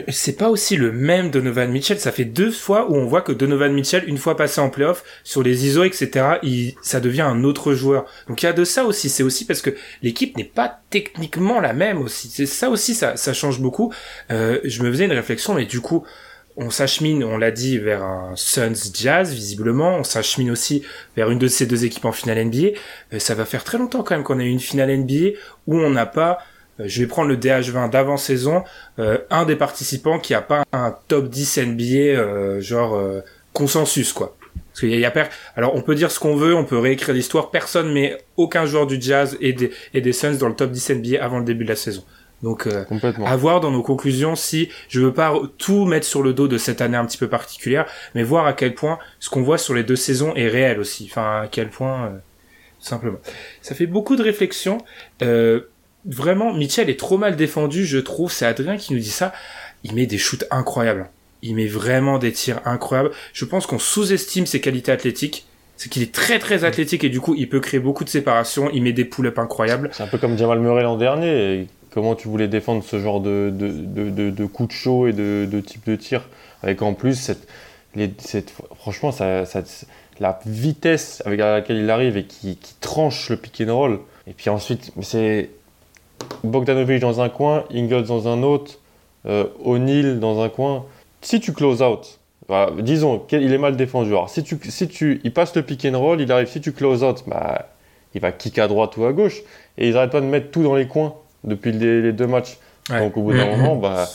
[0.09, 1.99] c'est pas aussi le même Donovan Mitchell.
[2.01, 5.05] Ça fait deux fois où on voit que Donovan Mitchell, une fois passé en playoff,
[5.23, 6.37] sur les ISO, etc.,
[6.81, 8.07] ça devient un autre joueur.
[8.29, 9.11] Donc il y a de ça aussi.
[9.11, 9.71] C'est aussi parce que
[10.03, 12.31] l'équipe n'est pas techniquement la même aussi.
[12.31, 13.93] C'est ça aussi, ça, ça change beaucoup.
[14.31, 16.07] Euh, je me faisais une réflexion, mais du coup,
[16.57, 19.97] on s'achemine, on l'a dit, vers un Suns Jazz, visiblement.
[19.97, 20.83] On s'achemine aussi
[21.17, 22.79] vers une de ces deux équipes en finale NBA.
[23.13, 25.37] Euh, ça va faire très longtemps quand même qu'on a eu une finale NBA
[25.67, 26.39] où on n'a pas
[26.81, 28.65] euh, je vais prendre le DH20 d'avant-saison,
[28.99, 33.01] euh, un des participants qui a pas un top 10 NBA genre
[33.53, 34.37] consensus quoi.
[34.69, 35.13] Parce qu'il y a,
[35.57, 38.87] alors on peut dire ce qu'on veut, on peut réécrire l'histoire, personne mais aucun joueur
[38.87, 41.65] du Jazz et des, et des Suns dans le top 10 NBA avant le début
[41.65, 42.05] de la saison.
[42.43, 46.49] Donc à voir dans nos conclusions si je veux pas tout mettre sur le dos
[46.49, 49.59] de cette année un petit peu particulière, mais voir à quel point ce qu'on voit
[49.59, 51.07] sur les deux saisons est réel aussi.
[51.11, 52.21] Enfin à quel point
[52.81, 53.19] simplement.
[53.63, 54.79] Ça fait beaucoup de réflexions.
[55.23, 55.61] Euh,
[56.05, 58.33] vraiment, Mitchell est trop mal défendu, je trouve.
[58.33, 59.33] C'est Adrien qui nous dit ça.
[59.85, 61.11] Il met des shoots incroyables.
[61.43, 63.11] il met vraiment des tirs incroyables.
[63.33, 65.47] Je pense qu'on sous-estime ses qualités athlétiques.
[65.77, 68.71] C'est qu'il est très très athlétique et du coup il peut créer beaucoup de séparation.
[68.71, 69.89] Il met des pull-ups incroyables.
[69.93, 71.67] C'est un peu comme Jamal Murray l'an dernier.
[71.91, 75.87] Comment tu voulais défendre ce genre de, de, de, coups de chaud et de, type
[75.87, 76.29] de tir
[76.63, 77.49] avec en plus cette,
[78.19, 79.45] cette franchement ça,
[80.21, 84.01] la vitesse avec laquelle il arrive et qui, tranche le pick and roll.
[84.27, 85.51] Et puis ensuite c'est
[86.45, 88.79] Bogdanovic dans un coin, Ingles dans un autre,
[89.27, 90.85] euh, O'Neill dans un coin.
[91.23, 92.19] Si tu close out,
[92.81, 94.11] disons qu'il est mal défendu.
[94.11, 96.73] Alors, si tu, si tu, il passe le pick and roll, il arrive, si tu
[96.73, 97.71] close out, bah,
[98.15, 99.43] il va kick à droite ou à gauche.
[99.79, 101.15] Et ils n'arrêtent pas de mettre tout dans les coins
[101.45, 102.59] depuis les, deux matchs.
[102.89, 104.09] Donc, au bout d'un moment, bah,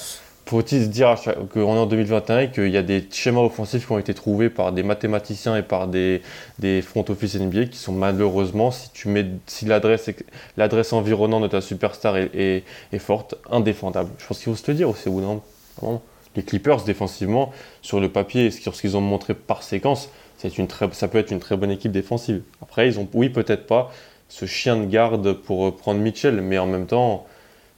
[0.46, 1.16] faut-il se dire
[1.54, 4.72] qu'on est en 2021 qu'il y a des schémas offensifs qui ont été trouvés par
[4.72, 6.22] des mathématiciens et par des,
[6.60, 10.10] des front office NBA qui sont malheureusement, si tu mets, si l'adresse,
[10.58, 14.10] l'adresse environnante de ta superstar est, est, forte, indéfendable.
[14.20, 15.42] Je pense qu'il faut se le dire aussi au bout d'un
[15.82, 16.02] moment
[16.36, 20.68] les Clippers défensivement sur le papier sur ce qu'ils ont montré par séquence c'est une
[20.68, 23.92] très, ça peut être une très bonne équipe défensive après ils ont oui peut-être pas
[24.28, 27.28] ce chien de garde pour prendre Mitchell mais en même temps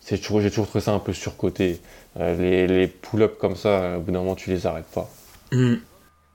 [0.06, 1.82] j'ai toujours trouvé ça un peu surcoté
[2.20, 5.10] euh, les, pull-ups comme ça au bout d'un moment tu les arrêtes pas
[5.52, 5.76] mm.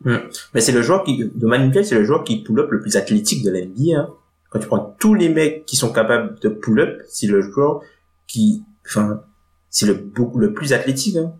[0.04, 0.16] Mm.
[0.54, 3.44] mais c'est le joueur qui de Mitchell c'est le joueur qui pull-up le plus athlétique
[3.44, 4.08] de la NBA hein.
[4.50, 7.80] quand tu prends tous les mecs qui sont capables de pull-up c'est le joueur
[8.26, 9.22] qui enfin
[9.70, 11.32] c'est le le plus athlétique hein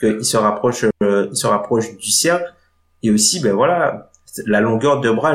[0.00, 2.52] qu'il se rapproche, euh, il se rapproche du cercle.
[3.02, 4.10] Et aussi, ben voilà,
[4.46, 5.34] la longueur de bras,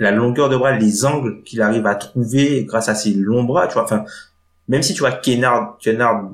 [0.00, 3.68] la longueur de bras, les angles qu'il arrive à trouver grâce à ses longs bras,
[3.68, 3.84] tu vois.
[3.84, 4.04] Enfin,
[4.66, 6.30] même si tu vois Kennard, Kennard,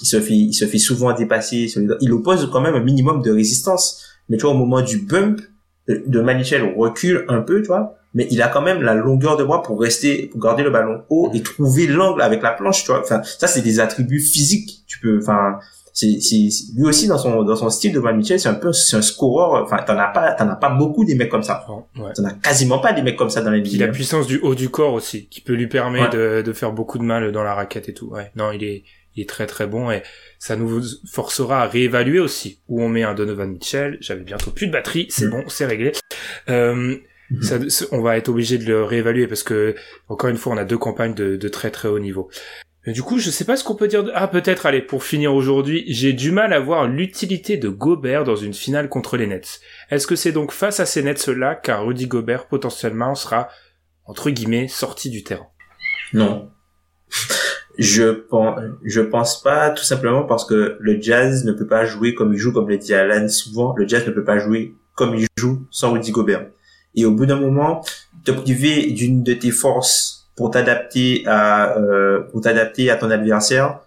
[0.00, 1.72] il se fait, il se fait souvent dépasser.
[2.00, 4.02] Il oppose quand même un minimum de résistance.
[4.28, 5.40] Mais tu vois, au moment du bump,
[5.88, 7.94] de Manichel recule un peu, tu vois.
[8.14, 11.02] Mais il a quand même la longueur de bras pour rester, pour garder le ballon
[11.10, 13.02] haut et trouver l'angle avec la planche, tu vois.
[13.02, 14.84] Enfin, ça, c'est des attributs physiques.
[14.86, 15.58] Tu peux, enfin,
[15.96, 18.96] c'est lui aussi dans son dans son style de Van Mitchell c'est un peu c'est
[18.98, 21.64] un scoreur enfin t'en as pas t'en as pas beaucoup des mecs comme ça.
[21.96, 22.12] Ouais.
[22.14, 24.54] t'en as quasiment pas des mecs comme ça dans les a la puissance du haut
[24.54, 27.54] du corps aussi qui peut lui permettre de, de faire beaucoup de mal dans la
[27.54, 28.08] raquette et tout.
[28.08, 28.30] Ouais.
[28.36, 30.02] Non il est il est très très bon et
[30.38, 33.96] ça nous forcera à réévaluer aussi où on met un Donovan Mitchell.
[34.02, 35.06] J'avais bientôt plus de batterie.
[35.08, 35.30] C'est mm.
[35.30, 35.92] bon c'est réglé.
[36.50, 36.96] Euh,
[37.32, 37.70] mm-hmm.
[37.70, 39.74] ça, on va être obligé de le réévaluer parce que
[40.08, 42.28] encore une fois on a deux campagnes de, de très très haut niveau
[42.92, 44.04] du coup, je sais pas ce qu'on peut dire.
[44.14, 48.36] Ah, peut-être, allez, pour finir aujourd'hui, j'ai du mal à voir l'utilité de Gobert dans
[48.36, 49.60] une finale contre les Nets.
[49.90, 53.48] Est-ce que c'est donc face à ces Nets-là qu'un Rudy Gobert potentiellement sera,
[54.04, 55.48] entre guillemets, sorti du terrain?
[56.12, 56.50] Non.
[57.78, 62.14] je pense, je pense pas, tout simplement parce que le Jazz ne peut pas jouer
[62.14, 65.16] comme il joue, comme l'a dit Alan souvent, le Jazz ne peut pas jouer comme
[65.16, 66.46] il joue sans Rudy Gobert.
[66.94, 67.84] Et au bout d'un moment,
[68.24, 73.80] te priver d'une de tes forces pour t'adapter à euh, pour t'adapter à ton adversaire,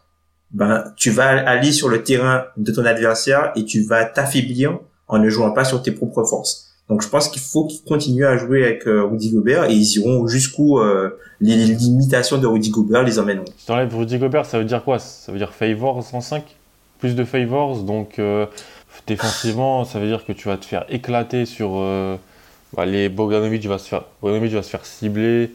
[0.52, 5.20] ben tu vas aller sur le terrain de ton adversaire et tu vas t'affaiblir en
[5.20, 6.70] ne jouant pas sur tes propres forces.
[6.90, 9.98] Donc je pense qu'il faut qu'ils continuent à jouer avec euh, Rudy Gobert et ils
[9.98, 13.46] iront jusqu'où euh, les, limitations de Rudy Gobert les emmèneront.
[13.68, 14.98] T'enlèves Rudy Gobert, ça veut dire quoi?
[14.98, 16.44] Ça veut dire favors en 5
[16.98, 18.48] Plus de favors, donc euh,
[19.06, 21.80] défensivement, ça veut dire que tu vas te faire éclater sur
[22.76, 25.52] bah, les Bogdanovic va se faire Bogdanovic va se faire cibler,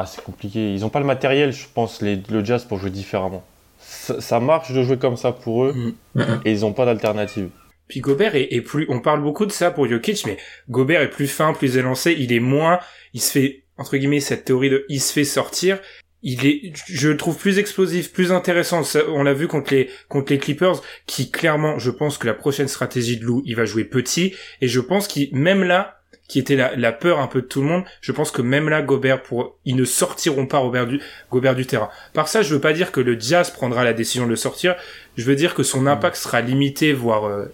[0.00, 0.74] ah, c'est compliqué.
[0.74, 3.44] Ils n'ont pas le matériel, je pense, les, le jazz pour jouer différemment.
[3.80, 5.74] Ça, marche de jouer comme ça pour eux,
[6.14, 6.22] mm.
[6.44, 7.48] et ils n'ont pas d'alternative.
[7.88, 10.36] Puis Gobert est, plus, on parle beaucoup de ça pour Jokic, mais
[10.68, 12.80] Gobert est plus fin, plus élancé, il est moins,
[13.14, 15.78] il se fait, entre guillemets, cette théorie de, il se fait sortir,
[16.22, 18.82] il est, je le trouve plus explosif, plus intéressant.
[19.08, 22.68] on l'a vu contre les, contre les Clippers, qui clairement, je pense que la prochaine
[22.68, 25.97] stratégie de Lou, il va jouer petit, et je pense qu'il, même là,
[26.28, 27.84] qui était la, peur un peu de tout le monde.
[28.02, 31.64] Je pense que même là, Gobert, pour, ils ne sortiront pas Robert du, Gobert du
[31.64, 31.88] terrain.
[32.12, 34.76] Par ça, je veux pas dire que le Jazz prendra la décision de le sortir.
[35.16, 35.88] Je veux dire que son mm.
[35.88, 37.46] impact sera limité, voire euh,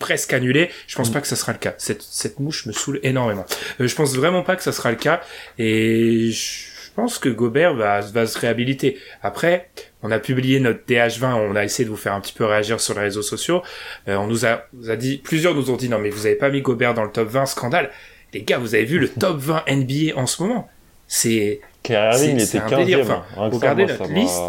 [0.00, 0.68] presque annulé.
[0.88, 1.12] Je pense mm.
[1.12, 1.74] pas que ça sera le cas.
[1.78, 3.46] Cette, cette mouche me saoule énormément.
[3.80, 5.20] Euh, je pense vraiment pas que ça sera le cas.
[5.58, 8.98] Et je pense que Gobert va, va se réhabiliter.
[9.22, 9.70] Après,
[10.02, 12.80] on a publié notre DH20, on a essayé de vous faire un petit peu réagir
[12.80, 13.62] sur les réseaux sociaux.
[14.08, 16.50] Euh, on nous a, a dit, plusieurs nous ont dit non mais vous avez pas
[16.50, 17.90] mis Gobert dans le top 20, scandale.
[18.32, 20.68] Les gars, vous avez vu le top 20 NBA en ce moment
[21.06, 24.40] C'est Kyrie il était 15 enfin, Regardez notre ça liste.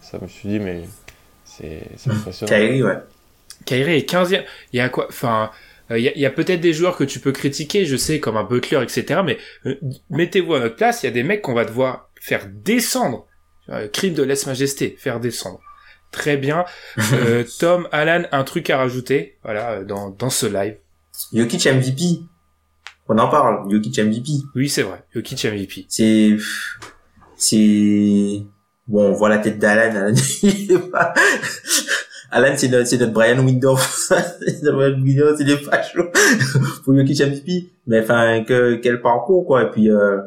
[0.00, 0.82] Ça me suis dit mais
[1.44, 2.48] c'est impressionnant.
[2.50, 2.98] Kyrie ouais.
[3.64, 4.44] Kyrie est 15e.
[4.72, 5.50] Il y a quoi Enfin,
[5.90, 8.36] il y a, y a peut-être des joueurs que tu peux critiquer, je sais, comme
[8.36, 9.20] un Butler, etc.
[9.24, 9.74] Mais euh,
[10.10, 13.26] mettez-vous à notre place, il y a des mecs qu'on va devoir faire descendre
[13.70, 15.60] euh, crime de lèse-majesté, faire descendre.
[16.12, 16.64] Très bien.
[17.12, 20.76] Euh, Tom, Alan, un truc à rajouter, voilà, euh, dans, dans ce live.
[21.32, 22.20] Jokic MVP.
[23.08, 24.30] On en parle, Jokic MVP.
[24.54, 25.86] Oui, c'est vrai, Jokic MVP.
[25.88, 26.36] C'est,
[27.36, 28.42] c'est,
[28.88, 30.14] bon, on voit la tête d'Alan,
[32.30, 33.76] Alan, c'est notre, c'est notre Brian Windows.
[33.78, 36.10] c'est notre Brian Windows, c'est des fachos.
[36.84, 37.70] pour Jokic MVP.
[37.86, 39.64] Mais enfin, que, quel parcours, quoi.
[39.64, 40.20] Et puis, euh,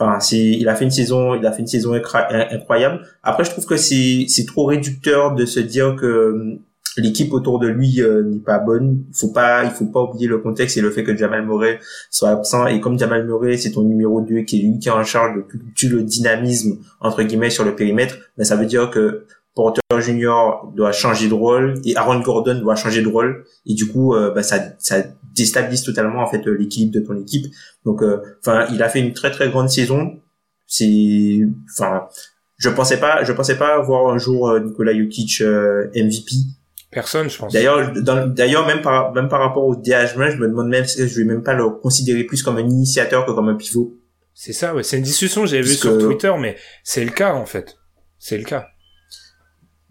[0.00, 3.00] enfin, il a fait une saison, il a fait une saison incroyable.
[3.22, 6.58] Après, je trouve que c'est, trop réducteur de se dire que
[6.96, 9.04] l'équipe autour de lui euh, n'est pas bonne.
[9.08, 11.78] Il faut pas, il faut pas oublier le contexte et le fait que Jamal Murray
[12.10, 12.66] soit absent.
[12.66, 15.36] Et comme Jamal Murray, c'est ton numéro 2 qui est lui qui est en charge
[15.36, 19.26] de tout, le dynamisme entre guillemets sur le périmètre, mais ben, ça veut dire que
[19.54, 23.86] Porter Junior doit changer de rôle et Aaron Gordon doit changer de rôle et du
[23.86, 25.02] coup euh, ben, ça, ça
[25.34, 27.46] déstabilise totalement en fait l'équilibre de ton équipe.
[27.84, 30.20] Donc, euh, enfin, il a fait une très très grande saison.
[30.66, 31.40] C'est,
[31.76, 32.06] enfin,
[32.58, 36.32] je pensais pas, je pensais pas voir un jour Nikola Jokic MVP
[36.90, 37.52] Personne, je pense.
[37.52, 37.92] D'ailleurs,
[38.26, 41.24] d'ailleurs, même par, même par rapport au DH20, je me demande même si je vais
[41.24, 43.96] même pas le considérer plus comme un initiateur que comme un pivot.
[44.34, 44.82] C'est ça, ouais.
[44.82, 47.76] C'est une discussion que j'avais vue sur Twitter, mais c'est le cas, en fait.
[48.18, 48.66] C'est le cas.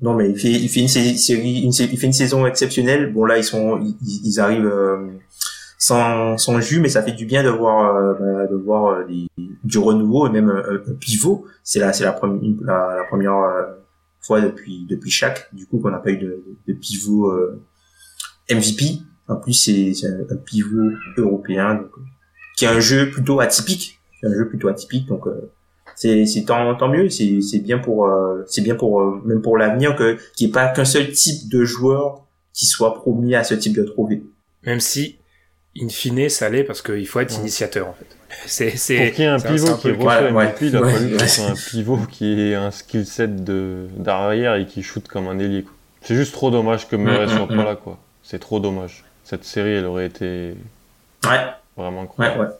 [0.02, 3.12] Non, mais il fait, il fait une série, une, il fait une saison exceptionnelle.
[3.12, 5.08] Bon, là, ils sont, ils, arrivent, euh,
[5.78, 9.06] sans, sans jus, mais ça fait du bien de voir, euh, bah, de voir euh,
[9.64, 11.46] du renouveau et même un, pivot.
[11.64, 13.34] C'est la, c'est la, première, la, la première,
[14.22, 17.62] fois depuis depuis chaque du coup qu'on n'a pas eu de, de pivot euh,
[18.52, 21.92] MVP en plus c'est un, pivot européen donc,
[22.56, 25.52] qui est un jeu plutôt atypique un jeu plutôt atypique donc euh,
[26.00, 29.58] c'est c'est tant tant mieux c'est c'est bien pour euh, c'est bien pour même pour
[29.58, 33.44] l'avenir que qu'il n'y ait pas qu'un seul type de joueur qui soit promis à
[33.44, 34.24] ce type de trophée
[34.64, 35.18] même si
[35.78, 38.08] in fine ça l'est parce qu'il faut être initiateur en fait
[38.46, 41.18] c'est, c'est, pour qu'il y ait un pivot qui reçoit ouais, MVP, il a fallu
[41.18, 45.28] que ce un pivot qui ait un skill set de, d'arrière et qui shoot comme
[45.28, 45.66] un ailier.
[46.02, 47.66] C'est juste trop dommage que Murray mm, soit mm, pas mm.
[47.66, 47.98] là, quoi.
[48.24, 49.04] C'est trop dommage.
[49.24, 50.56] Cette série, elle aurait été
[51.26, 51.40] ouais.
[51.76, 52.54] vraiment incroyable.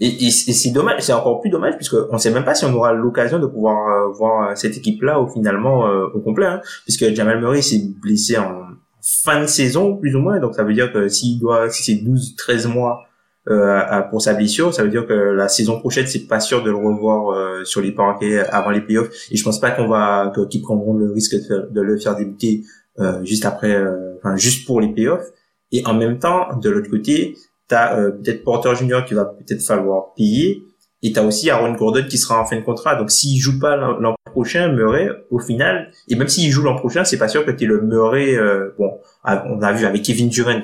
[0.00, 2.64] Et, et, et, c'est dommage, c'est encore plus dommage puisque on sait même pas si
[2.64, 6.60] on aura l'occasion de pouvoir euh, voir cette équipe-là au finalement euh, au complet, hein,
[6.84, 8.62] puisque Jamal Murray s'est blessé en
[9.00, 12.04] fin de saison plus ou moins, donc ça veut dire que s'il doit, si c'est
[12.04, 13.08] 12-13 mois
[13.50, 14.74] euh, pour sa blessure.
[14.74, 17.80] Ça veut dire que la saison prochaine, c'est pas sûr de le revoir euh, sur
[17.80, 19.08] les parquets avant les playoffs.
[19.30, 22.64] Et je pense pas qu'on va qu'ils prendront le risque de, le faire débuter
[22.98, 25.26] euh, juste après, euh, enfin juste pour les playoffs.
[25.72, 27.36] Et en même temps, de l'autre côté,
[27.68, 30.64] t'as euh, peut-être Porter Junior qui va peut-être falloir payer.
[31.02, 32.96] Et t'as aussi Aaron Gordon qui sera en fin de contrat.
[32.96, 37.04] Donc s'il joue pas l'an prochain, Murray, au final, et même s'il joue l'an prochain,
[37.04, 38.36] c'est pas sûr que t'es le Murray.
[38.76, 40.62] bon, on a vu avec Kevin Durant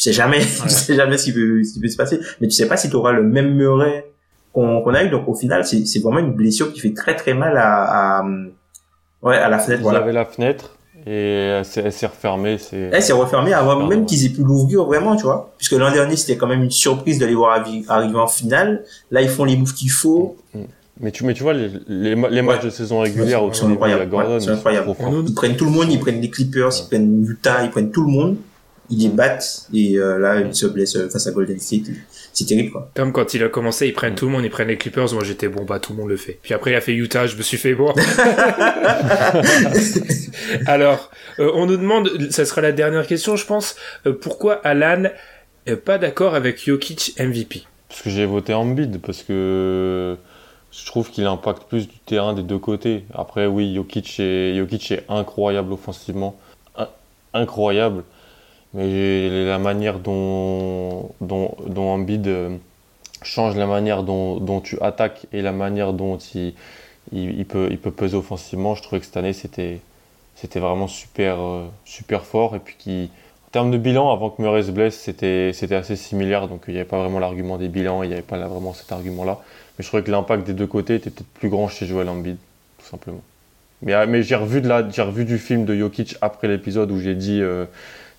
[0.00, 2.48] tu sais jamais, tu sais jamais ce qui peut, ce qui peut se passer, mais
[2.48, 4.10] tu sais pas si tu auras le même Murray
[4.52, 5.10] qu'on a eu.
[5.10, 8.24] Donc au final, c'est c'est vraiment une blessure qui fait très très mal à, à
[9.22, 9.82] ouais à la fenêtre.
[9.82, 12.58] Vous avez la fenêtre et elle s'est refermée.
[12.58, 12.90] C'est.
[12.92, 15.52] Elle s'est refermée avant même qu'ils aient pu l'ouvrir vraiment, tu vois.
[15.56, 18.84] Puisque l'an dernier c'était quand même une surprise de les voir arriver en finale.
[19.10, 20.36] Là ils font les moves qu'il faut.
[20.54, 20.60] Mm.
[21.02, 24.10] Mais tu, mais tu vois, les, les, les matchs de saison régulière au sont incroyables.
[24.38, 24.94] c'est incroyable.
[25.26, 28.04] Ils prennent tout le monde, ils prennent les Clippers, ils prennent Utah, ils prennent tout
[28.04, 28.36] le monde
[28.90, 31.90] ils les battent et euh, là ils se blessent euh, face à Golden State
[32.32, 32.90] c'est terrible quoi.
[32.94, 35.24] Comme quand il a commencé ils prennent tout le monde ils prennent les Clippers moi
[35.24, 36.38] j'étais bon bah tout le monde le fait.
[36.42, 37.92] Puis après il a fait Utah je me suis fait bon
[40.66, 43.76] alors euh, on nous demande ça sera la dernière question je pense
[44.20, 45.04] pourquoi Alan
[45.66, 50.16] est pas d'accord avec Jokic MVP parce que j'ai voté en bid parce que
[50.70, 53.04] je trouve qu'il impacte plus du terrain des deux côtés.
[53.12, 56.38] Après oui Jokic est, Jokic est incroyable offensivement.
[57.34, 58.04] Incroyable
[58.74, 62.56] mais la manière dont, dont, dont euh,
[63.22, 66.54] change la manière dont, dont, tu attaques et la manière dont il,
[67.12, 69.80] il, peut, il peut peser offensivement, je trouvais que cette année c'était,
[70.36, 72.54] c'était vraiment super, euh, super fort.
[72.54, 73.10] Et puis qui,
[73.48, 76.74] en termes de bilan, avant que Murray se blesse, c'était, c'était assez similaire, donc il
[76.74, 79.40] n'y avait pas vraiment l'argument des bilans, il n'y avait pas vraiment cet argument-là.
[79.76, 82.36] Mais je trouvais que l'impact des deux côtés était peut-être plus grand chez Joel Embiid,
[82.78, 83.22] tout simplement.
[83.82, 86.92] Mais, euh, mais j'ai revu, de la, j'ai revu du film de Jokic après l'épisode
[86.92, 87.40] où j'ai dit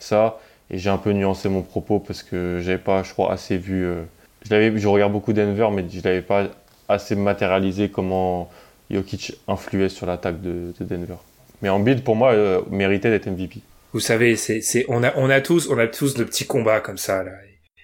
[0.03, 0.39] ça.
[0.69, 3.85] Et j'ai un peu nuancé mon propos parce que j'avais pas, je crois, assez vu.
[3.85, 4.03] Euh,
[4.49, 6.47] je, je regarde beaucoup Denver, mais je n'avais pas
[6.87, 8.49] assez matérialisé comment
[8.89, 11.15] Jokic influait sur l'attaque de, Denver.
[11.61, 13.61] Mais en bid, pour moi, euh, méritait d'être MVP.
[13.93, 16.79] Vous savez, c'est, c'est, on a, on a tous, on a tous de petits combats
[16.79, 17.31] comme ça, là.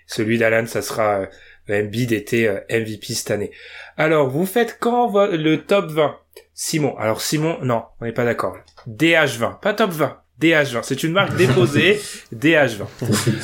[0.07, 1.27] Celui d'Alan, ça sera,
[1.69, 3.51] euh, Embiid était euh, MVP cette année.
[3.97, 6.15] Alors, vous faites quand le top 20?
[6.53, 6.95] Simon.
[6.97, 8.57] Alors, Simon, non, on n'est pas d'accord.
[8.87, 10.17] DH20, pas top 20.
[10.41, 10.83] DH20.
[10.83, 11.99] C'est une marque déposée,
[12.35, 12.85] DH20.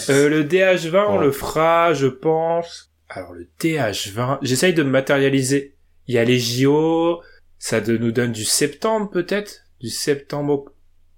[0.10, 2.92] Euh, le DH20, on le fera, je pense.
[3.10, 5.76] Alors le DH20, j'essaye de me matérialiser.
[6.08, 7.22] Il y a les JO,
[7.60, 10.66] ça nous donne du septembre peut-être, du septembre.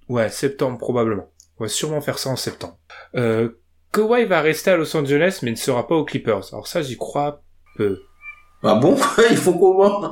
[0.09, 1.31] Ouais, septembre probablement.
[1.57, 2.77] On va sûrement faire ça en septembre.
[3.15, 3.49] Euh,
[3.93, 6.53] Kawhi va rester à Los Angeles, mais ne sera pas aux Clippers.
[6.53, 7.43] Alors ça, j'y crois
[7.77, 8.01] peu.
[8.61, 8.97] Ah bon
[9.31, 10.11] Il faut comment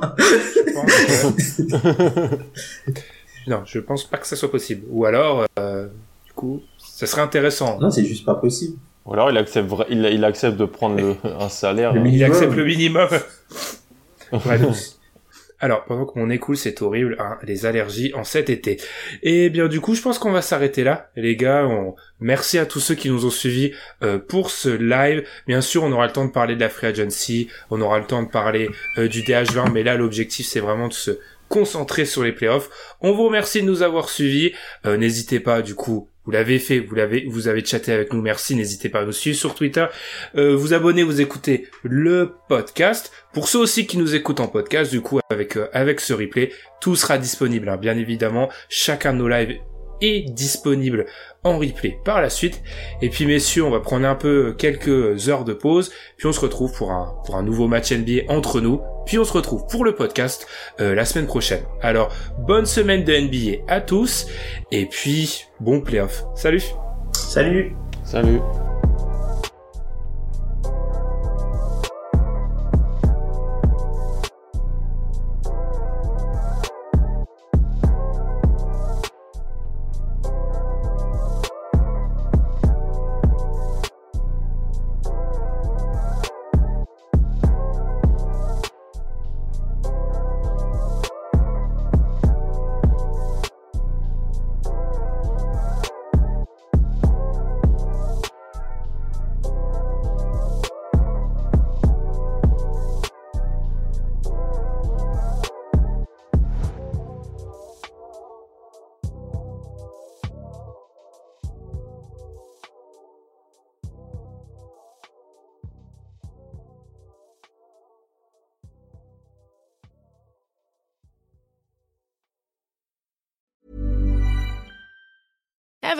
[3.46, 4.84] non, je pense pas que ça soit possible.
[4.90, 5.88] Ou alors, euh,
[6.26, 7.78] du coup, ça serait intéressant.
[7.80, 8.76] Non, c'est juste pas possible.
[9.06, 11.92] Ou alors il accepte, vra- il, il accepte de prendre le- un salaire.
[11.92, 12.00] Le.
[12.00, 12.30] Il minimum.
[12.30, 13.08] accepte le minimum.
[14.46, 14.74] Ouais, donc,
[15.60, 18.80] Alors, pendant que mon nez coule, c'est horrible, hein, les allergies en cet été.
[19.22, 21.66] Et bien du coup, je pense qu'on va s'arrêter là, les gars.
[21.66, 21.94] On...
[22.20, 23.72] Merci à tous ceux qui nous ont suivis
[24.02, 25.24] euh, pour ce live.
[25.46, 28.06] Bien sûr, on aura le temps de parler de la free agency, on aura le
[28.06, 28.68] temps de parler
[28.98, 31.12] euh, du DH20, mais là, l'objectif, c'est vraiment de se
[31.54, 32.68] concentrer sur les playoffs.
[33.00, 34.52] On vous remercie de nous avoir suivis.
[34.86, 38.22] Euh, N'hésitez pas, du coup, vous l'avez fait, vous l'avez, vous avez chatté avec nous.
[38.22, 38.56] Merci.
[38.56, 39.86] N'hésitez pas à nous suivre sur Twitter,
[40.36, 43.12] euh, vous abonner, vous écoutez le podcast.
[43.32, 46.50] Pour ceux aussi qui nous écoutent en podcast, du coup, avec euh, avec ce replay,
[46.80, 47.68] tout sera disponible.
[47.68, 47.76] hein.
[47.76, 49.58] Bien évidemment, chacun de nos lives
[50.04, 51.06] est disponible
[51.42, 52.62] en replay par la suite.
[53.02, 56.40] Et puis messieurs, on va prendre un peu quelques heures de pause, puis on se
[56.40, 58.80] retrouve pour un pour un nouveau match NBA entre nous.
[59.06, 60.46] Puis on se retrouve pour le podcast
[60.80, 61.62] euh, la semaine prochaine.
[61.82, 64.26] Alors bonne semaine de NBA à tous,
[64.72, 66.24] et puis bon playoff.
[66.34, 66.62] Salut.
[67.12, 67.74] Salut
[68.04, 68.40] Salut.